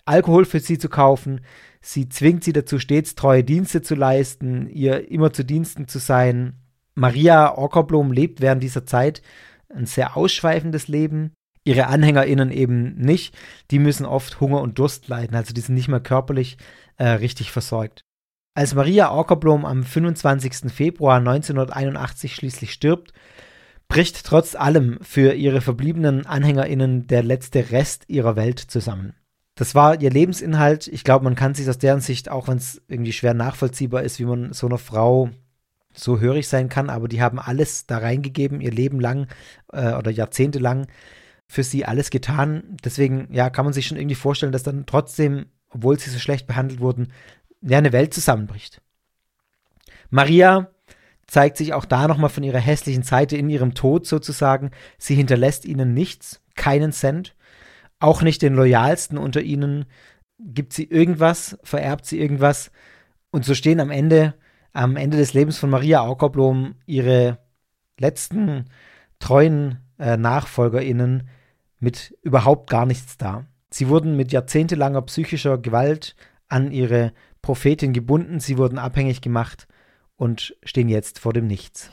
Alkohol 0.06 0.46
für 0.46 0.62
sie 0.62 0.78
zu 0.78 0.88
kaufen. 0.88 1.42
Sie 1.82 2.08
zwingt 2.08 2.46
sie 2.46 2.54
dazu, 2.54 2.80
stets 2.80 3.16
treue 3.16 3.44
Dienste 3.44 3.82
zu 3.82 3.96
leisten, 3.96 4.70
ihr 4.70 5.12
immer 5.12 5.34
zu 5.34 5.44
Diensten 5.44 5.90
zu 5.90 6.00
sein. 6.00 6.54
Maria 6.96 7.58
Orkerblom 7.58 8.14
lebt 8.14 8.40
während 8.40 8.64
dieser 8.64 8.86
Zeit 8.86 9.22
ein 9.68 9.88
sehr 9.88 10.16
ausschweifendes 10.16 10.88
Leben. 10.88 11.34
Ihre 11.64 11.88
AnhängerInnen 11.88 12.52
eben 12.52 12.96
nicht. 12.96 13.36
Die 13.70 13.80
müssen 13.80 14.06
oft 14.06 14.40
Hunger 14.40 14.62
und 14.62 14.80
Durst 14.80 15.08
leiden, 15.08 15.36
also 15.36 15.54
die 15.54 15.62
sind 15.62 15.76
nicht 15.76 15.88
mehr 15.88 16.00
körperlich 16.00 16.58
äh, 16.98 17.08
richtig 17.08 17.52
versorgt. 17.52 18.04
Als 18.54 18.76
Maria 18.76 19.12
Orkerblom 19.12 19.66
am 19.66 19.84
25. 19.84 20.72
Februar 20.74 21.18
1981 21.18 22.36
schließlich 22.36 22.74
stirbt, 22.74 23.14
bricht 23.88 24.26
trotz 24.26 24.56
allem 24.56 25.00
für 25.02 25.34
ihre 25.34 25.62
verbliebenen 25.62 26.26
AnhängerInnen 26.26 27.08
der 27.08 27.24
letzte 27.24 27.72
Rest 27.72 28.06
ihrer 28.08 28.36
Welt 28.36 28.60
zusammen. 28.60 29.14
Das 29.56 29.76
war 29.76 30.02
ihr 30.02 30.10
Lebensinhalt. 30.10 30.88
Ich 30.88 31.04
glaube, 31.04 31.24
man 31.24 31.36
kann 31.36 31.54
sich 31.54 31.70
aus 31.70 31.78
deren 31.78 32.02
Sicht, 32.02 32.30
auch 32.30 32.48
wenn 32.48 32.58
es 32.58 32.82
irgendwie 32.88 33.14
schwer 33.14 33.34
nachvollziehbar 33.34 34.04
ist, 34.04 34.20
wie 34.20 34.26
man 34.26 34.54
so 34.54 34.68
einer 34.68 34.78
Frau 34.78 35.30
so 35.94 36.20
hörig 36.20 36.48
sein 36.48 36.70
kann, 36.70 36.90
aber 36.90 37.08
die 37.08 37.22
haben 37.22 37.40
alles 37.40 37.86
da 37.86 37.98
reingegeben, 37.98 38.62
ihr 38.62 38.72
Leben 38.72 39.00
lang 39.00 39.28
äh, 39.74 39.94
oder 39.94 40.10
jahrzehntelang 40.10 40.88
für 41.52 41.64
sie 41.64 41.84
alles 41.84 42.12
getan. 42.12 42.78
Deswegen, 42.82 43.28
ja, 43.30 43.50
kann 43.50 43.66
man 43.66 43.74
sich 43.74 43.86
schon 43.86 43.98
irgendwie 43.98 44.16
vorstellen, 44.16 44.54
dass 44.54 44.64
dann 44.64 44.86
trotzdem, 44.86 45.48
obwohl 45.70 46.00
sie 46.00 46.10
so 46.10 46.18
schlecht 46.18 46.48
behandelt 46.48 46.80
wurden, 46.80 47.12
ja, 47.62 47.78
eine 47.78 47.92
Welt 47.92 48.14
zusammenbricht. 48.14 48.82
Maria 50.10 50.72
zeigt 51.28 51.58
sich 51.58 51.74
auch 51.74 51.84
da 51.84 52.08
nochmal 52.08 52.30
von 52.30 52.44
ihrer 52.44 52.58
hässlichen 52.58 53.04
Seite 53.04 53.36
in 53.36 53.50
ihrem 53.50 53.74
Tod 53.74 54.08
sozusagen. 54.08 54.72
Sie 54.98 55.14
hinterlässt 55.14 55.66
ihnen 55.66 55.94
nichts, 55.94 56.42
keinen 56.56 56.94
Cent, 56.94 57.36
auch 58.00 58.22
nicht 58.22 58.42
den 58.42 58.54
loyalsten 58.54 59.18
unter 59.18 59.42
ihnen. 59.42 59.88
Gibt 60.40 60.72
sie 60.72 60.86
irgendwas, 60.86 61.58
vererbt 61.64 62.06
sie 62.06 62.18
irgendwas. 62.18 62.72
Und 63.30 63.44
so 63.44 63.56
stehen 63.56 63.82
am 63.82 63.92
Ende 63.92 64.36
am 64.72 64.96
Ende 64.96 65.18
des 65.18 65.34
Lebens 65.34 65.58
von 65.58 65.70
Maria 65.70 66.00
Aukerblom 66.00 66.76
ihre 66.86 67.40
letzten 68.00 68.70
treuen 69.20 69.80
äh, 70.00 70.16
NachfolgerInnen 70.16 71.28
mit 71.82 72.16
überhaupt 72.22 72.70
gar 72.70 72.86
nichts 72.86 73.18
da. 73.18 73.46
Sie 73.70 73.90
wurden 73.90 74.16
mit 74.16 74.32
jahrzehntelanger 74.32 75.02
psychischer 75.02 75.58
Gewalt 75.58 76.16
an 76.48 76.72
ihre 76.72 77.12
Prophetin 77.42 77.92
gebunden, 77.92 78.40
sie 78.40 78.58
wurden 78.58 78.78
abhängig 78.78 79.22
gemacht 79.22 79.68
und 80.16 80.56
stehen 80.64 80.90
jetzt 80.90 81.20
vor 81.20 81.34
dem 81.34 81.48
Nichts. 81.48 81.90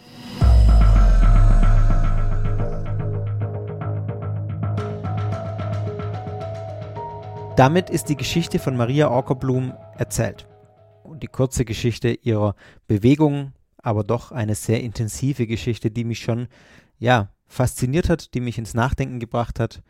Damit 7.56 7.90
ist 7.90 8.08
die 8.08 8.16
Geschichte 8.16 8.58
von 8.60 8.76
Maria 8.76 9.08
Orkerblum 9.08 9.72
erzählt 9.96 10.46
und 11.02 11.22
die 11.22 11.28
kurze 11.28 11.64
Geschichte 11.64 12.10
ihrer 12.10 12.54
Bewegung, 12.86 13.52
aber 13.78 14.04
doch 14.04 14.30
eine 14.32 14.54
sehr 14.54 14.82
intensive 14.82 15.46
Geschichte, 15.46 15.90
die 15.90 16.04
mich 16.04 16.20
schon, 16.20 16.46
ja, 16.98 17.30
fasziniert 17.48 18.08
hat, 18.08 18.34
die 18.34 18.40
mich 18.40 18.58
ins 18.58 18.74
Nachdenken 18.74 19.20
gebracht 19.20 19.58
hat. 19.58 19.82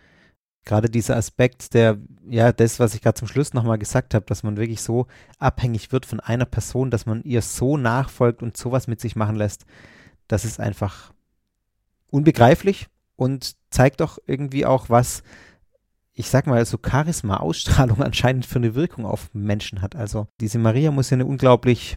Gerade 0.64 0.90
dieser 0.90 1.16
Aspekt, 1.16 1.74
der, 1.74 1.98
ja, 2.28 2.52
das, 2.52 2.78
was 2.78 2.94
ich 2.94 3.02
gerade 3.02 3.18
zum 3.18 3.28
Schluss 3.28 3.54
nochmal 3.54 3.78
gesagt 3.78 4.14
habe, 4.14 4.26
dass 4.26 4.42
man 4.42 4.56
wirklich 4.56 4.80
so 4.80 5.06
abhängig 5.38 5.92
wird 5.92 6.06
von 6.06 6.20
einer 6.20 6.44
Person, 6.44 6.90
dass 6.90 7.06
man 7.06 7.22
ihr 7.22 7.42
so 7.42 7.76
nachfolgt 7.76 8.42
und 8.42 8.56
sowas 8.56 8.86
mit 8.86 9.00
sich 9.00 9.16
machen 9.16 9.36
lässt, 9.36 9.64
das 10.26 10.44
ist 10.44 10.60
einfach 10.60 11.12
unbegreiflich 12.10 12.88
und 13.16 13.56
zeigt 13.70 14.00
doch 14.00 14.18
irgendwie 14.26 14.66
auch, 14.66 14.90
was 14.90 15.22
ich 16.18 16.30
sag 16.30 16.48
mal, 16.48 16.64
so 16.66 16.78
Charisma, 16.84 17.36
Ausstrahlung 17.36 18.02
anscheinend 18.02 18.44
für 18.44 18.58
eine 18.58 18.74
Wirkung 18.74 19.06
auf 19.06 19.30
Menschen 19.32 19.80
hat. 19.80 19.94
Also 19.94 20.26
diese 20.40 20.58
Maria 20.58 20.90
muss 20.90 21.10
ja 21.10 21.14
eine 21.14 21.26
unglaublich 21.26 21.96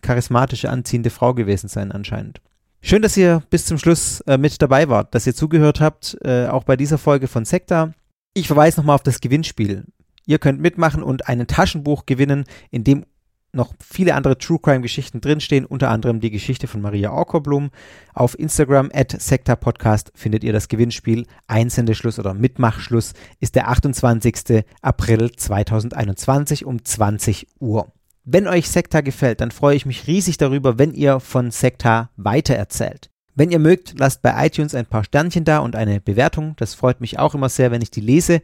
charismatische, 0.00 0.70
anziehende 0.70 1.10
Frau 1.10 1.34
gewesen 1.34 1.68
sein 1.68 1.92
anscheinend. 1.92 2.40
Schön, 2.88 3.02
dass 3.02 3.16
ihr 3.16 3.42
bis 3.50 3.64
zum 3.64 3.78
Schluss 3.78 4.20
äh, 4.28 4.38
mit 4.38 4.62
dabei 4.62 4.88
wart, 4.88 5.12
dass 5.12 5.26
ihr 5.26 5.34
zugehört 5.34 5.80
habt, 5.80 6.16
äh, 6.22 6.46
auch 6.46 6.62
bei 6.62 6.76
dieser 6.76 6.98
Folge 6.98 7.26
von 7.26 7.44
Sekta. 7.44 7.90
Ich 8.32 8.46
verweise 8.46 8.78
nochmal 8.78 8.94
auf 8.94 9.02
das 9.02 9.20
Gewinnspiel. 9.20 9.86
Ihr 10.24 10.38
könnt 10.38 10.60
mitmachen 10.60 11.02
und 11.02 11.26
ein 11.26 11.44
Taschenbuch 11.48 12.06
gewinnen, 12.06 12.44
in 12.70 12.84
dem 12.84 13.04
noch 13.50 13.74
viele 13.82 14.14
andere 14.14 14.38
True 14.38 14.60
Crime 14.62 14.82
Geschichten 14.82 15.20
drinstehen, 15.20 15.64
unter 15.64 15.90
anderem 15.90 16.20
die 16.20 16.30
Geschichte 16.30 16.68
von 16.68 16.80
Maria 16.80 17.10
Orkerblum. 17.10 17.70
Auf 18.14 18.38
Instagram 18.38 18.92
at 18.94 19.20
Sekta 19.20 19.56
Podcast 19.56 20.12
findet 20.14 20.44
ihr 20.44 20.52
das 20.52 20.68
Gewinnspiel. 20.68 21.26
Einsendeschluss 21.48 22.20
oder 22.20 22.34
Mitmachschluss 22.34 23.14
ist 23.40 23.56
der 23.56 23.68
28. 23.68 24.64
April 24.80 25.32
2021 25.32 26.64
um 26.64 26.84
20 26.84 27.48
Uhr. 27.58 27.92
Wenn 28.28 28.48
euch 28.48 28.68
Sekta 28.68 29.02
gefällt, 29.02 29.40
dann 29.40 29.52
freue 29.52 29.76
ich 29.76 29.86
mich 29.86 30.08
riesig 30.08 30.36
darüber, 30.36 30.80
wenn 30.80 30.92
ihr 30.94 31.20
von 31.20 31.52
Sekta 31.52 32.10
weitererzählt. 32.16 33.08
Wenn 33.36 33.52
ihr 33.52 33.60
mögt, 33.60 33.94
lasst 34.00 34.20
bei 34.20 34.44
iTunes 34.44 34.74
ein 34.74 34.84
paar 34.84 35.04
Sternchen 35.04 35.44
da 35.44 35.60
und 35.60 35.76
eine 35.76 36.00
Bewertung. 36.00 36.56
Das 36.56 36.74
freut 36.74 37.00
mich 37.00 37.20
auch 37.20 37.36
immer 37.36 37.48
sehr, 37.48 37.70
wenn 37.70 37.82
ich 37.82 37.92
die 37.92 38.00
lese. 38.00 38.42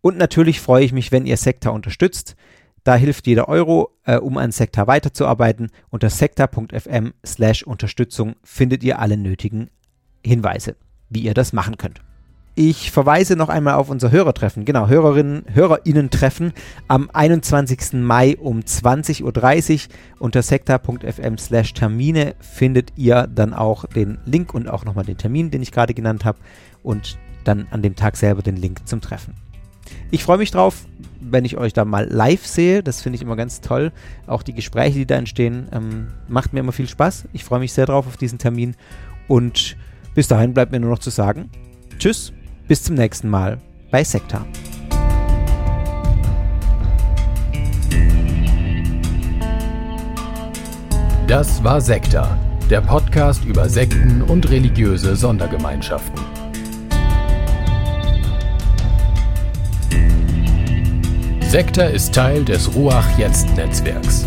Und 0.00 0.18
natürlich 0.18 0.60
freue 0.60 0.84
ich 0.84 0.92
mich, 0.92 1.12
wenn 1.12 1.26
ihr 1.26 1.36
Sekta 1.36 1.70
unterstützt. 1.70 2.34
Da 2.82 2.96
hilft 2.96 3.28
jeder 3.28 3.48
Euro, 3.48 3.92
äh, 4.04 4.16
um 4.16 4.36
an 4.36 4.50
Sekta 4.50 4.88
weiterzuarbeiten. 4.88 5.70
Unter 5.90 6.10
sekta.fm 6.10 7.12
slash 7.24 7.62
Unterstützung 7.62 8.34
findet 8.42 8.82
ihr 8.82 8.98
alle 8.98 9.16
nötigen 9.16 9.70
Hinweise, 10.26 10.74
wie 11.08 11.20
ihr 11.20 11.34
das 11.34 11.52
machen 11.52 11.78
könnt. 11.78 12.00
Ich 12.56 12.92
verweise 12.92 13.34
noch 13.34 13.48
einmal 13.48 13.74
auf 13.74 13.90
unser 13.90 14.12
Hörertreffen. 14.12 14.64
Genau, 14.64 14.86
Hörerinnen, 14.86 15.44
HörerInnen-Treffen 15.52 16.52
am 16.86 17.10
21. 17.12 17.94
Mai 17.94 18.36
um 18.38 18.60
20.30 18.60 19.22
Uhr. 19.24 19.94
Unter 20.20 20.40
sekta.fm 20.40 21.36
slash 21.36 21.74
Termine 21.74 22.36
findet 22.38 22.92
ihr 22.94 23.26
dann 23.26 23.54
auch 23.54 23.86
den 23.86 24.18
Link 24.24 24.54
und 24.54 24.68
auch 24.68 24.84
nochmal 24.84 25.04
den 25.04 25.18
Termin, 25.18 25.50
den 25.50 25.62
ich 25.62 25.72
gerade 25.72 25.94
genannt 25.94 26.24
habe. 26.24 26.38
Und 26.84 27.18
dann 27.42 27.66
an 27.72 27.82
dem 27.82 27.96
Tag 27.96 28.16
selber 28.16 28.42
den 28.42 28.56
Link 28.56 28.86
zum 28.86 29.00
Treffen. 29.00 29.34
Ich 30.12 30.22
freue 30.22 30.38
mich 30.38 30.52
drauf, 30.52 30.86
wenn 31.20 31.44
ich 31.44 31.56
euch 31.56 31.72
da 31.72 31.84
mal 31.84 32.06
live 32.08 32.46
sehe. 32.46 32.84
Das 32.84 33.02
finde 33.02 33.16
ich 33.16 33.22
immer 33.22 33.34
ganz 33.34 33.62
toll. 33.62 33.90
Auch 34.28 34.44
die 34.44 34.54
Gespräche, 34.54 34.98
die 34.98 35.06
da 35.06 35.16
entstehen, 35.16 35.68
ähm, 35.72 36.06
macht 36.28 36.52
mir 36.52 36.60
immer 36.60 36.72
viel 36.72 36.88
Spaß. 36.88 37.24
Ich 37.32 37.42
freue 37.42 37.58
mich 37.58 37.72
sehr 37.72 37.86
drauf 37.86 38.06
auf 38.06 38.16
diesen 38.16 38.38
Termin. 38.38 38.76
Und 39.26 39.76
bis 40.14 40.28
dahin 40.28 40.54
bleibt 40.54 40.70
mir 40.70 40.78
nur 40.78 40.90
noch 40.90 41.00
zu 41.00 41.10
sagen: 41.10 41.50
Tschüss, 41.98 42.32
bis 42.66 42.82
zum 42.82 42.96
nächsten 42.96 43.28
Mal 43.28 43.58
bei 43.90 44.02
Sekta. 44.04 44.44
Das 51.26 51.64
war 51.64 51.80
Sekta, 51.80 52.38
der 52.70 52.80
Podcast 52.80 53.44
über 53.44 53.68
Sekten 53.68 54.22
und 54.22 54.48
religiöse 54.50 55.16
Sondergemeinschaften. 55.16 56.20
Sekta 61.40 61.84
ist 61.84 62.14
Teil 62.14 62.44
des 62.44 62.74
Ruach 62.74 63.18
Jetzt 63.18 63.54
Netzwerks. 63.56 64.26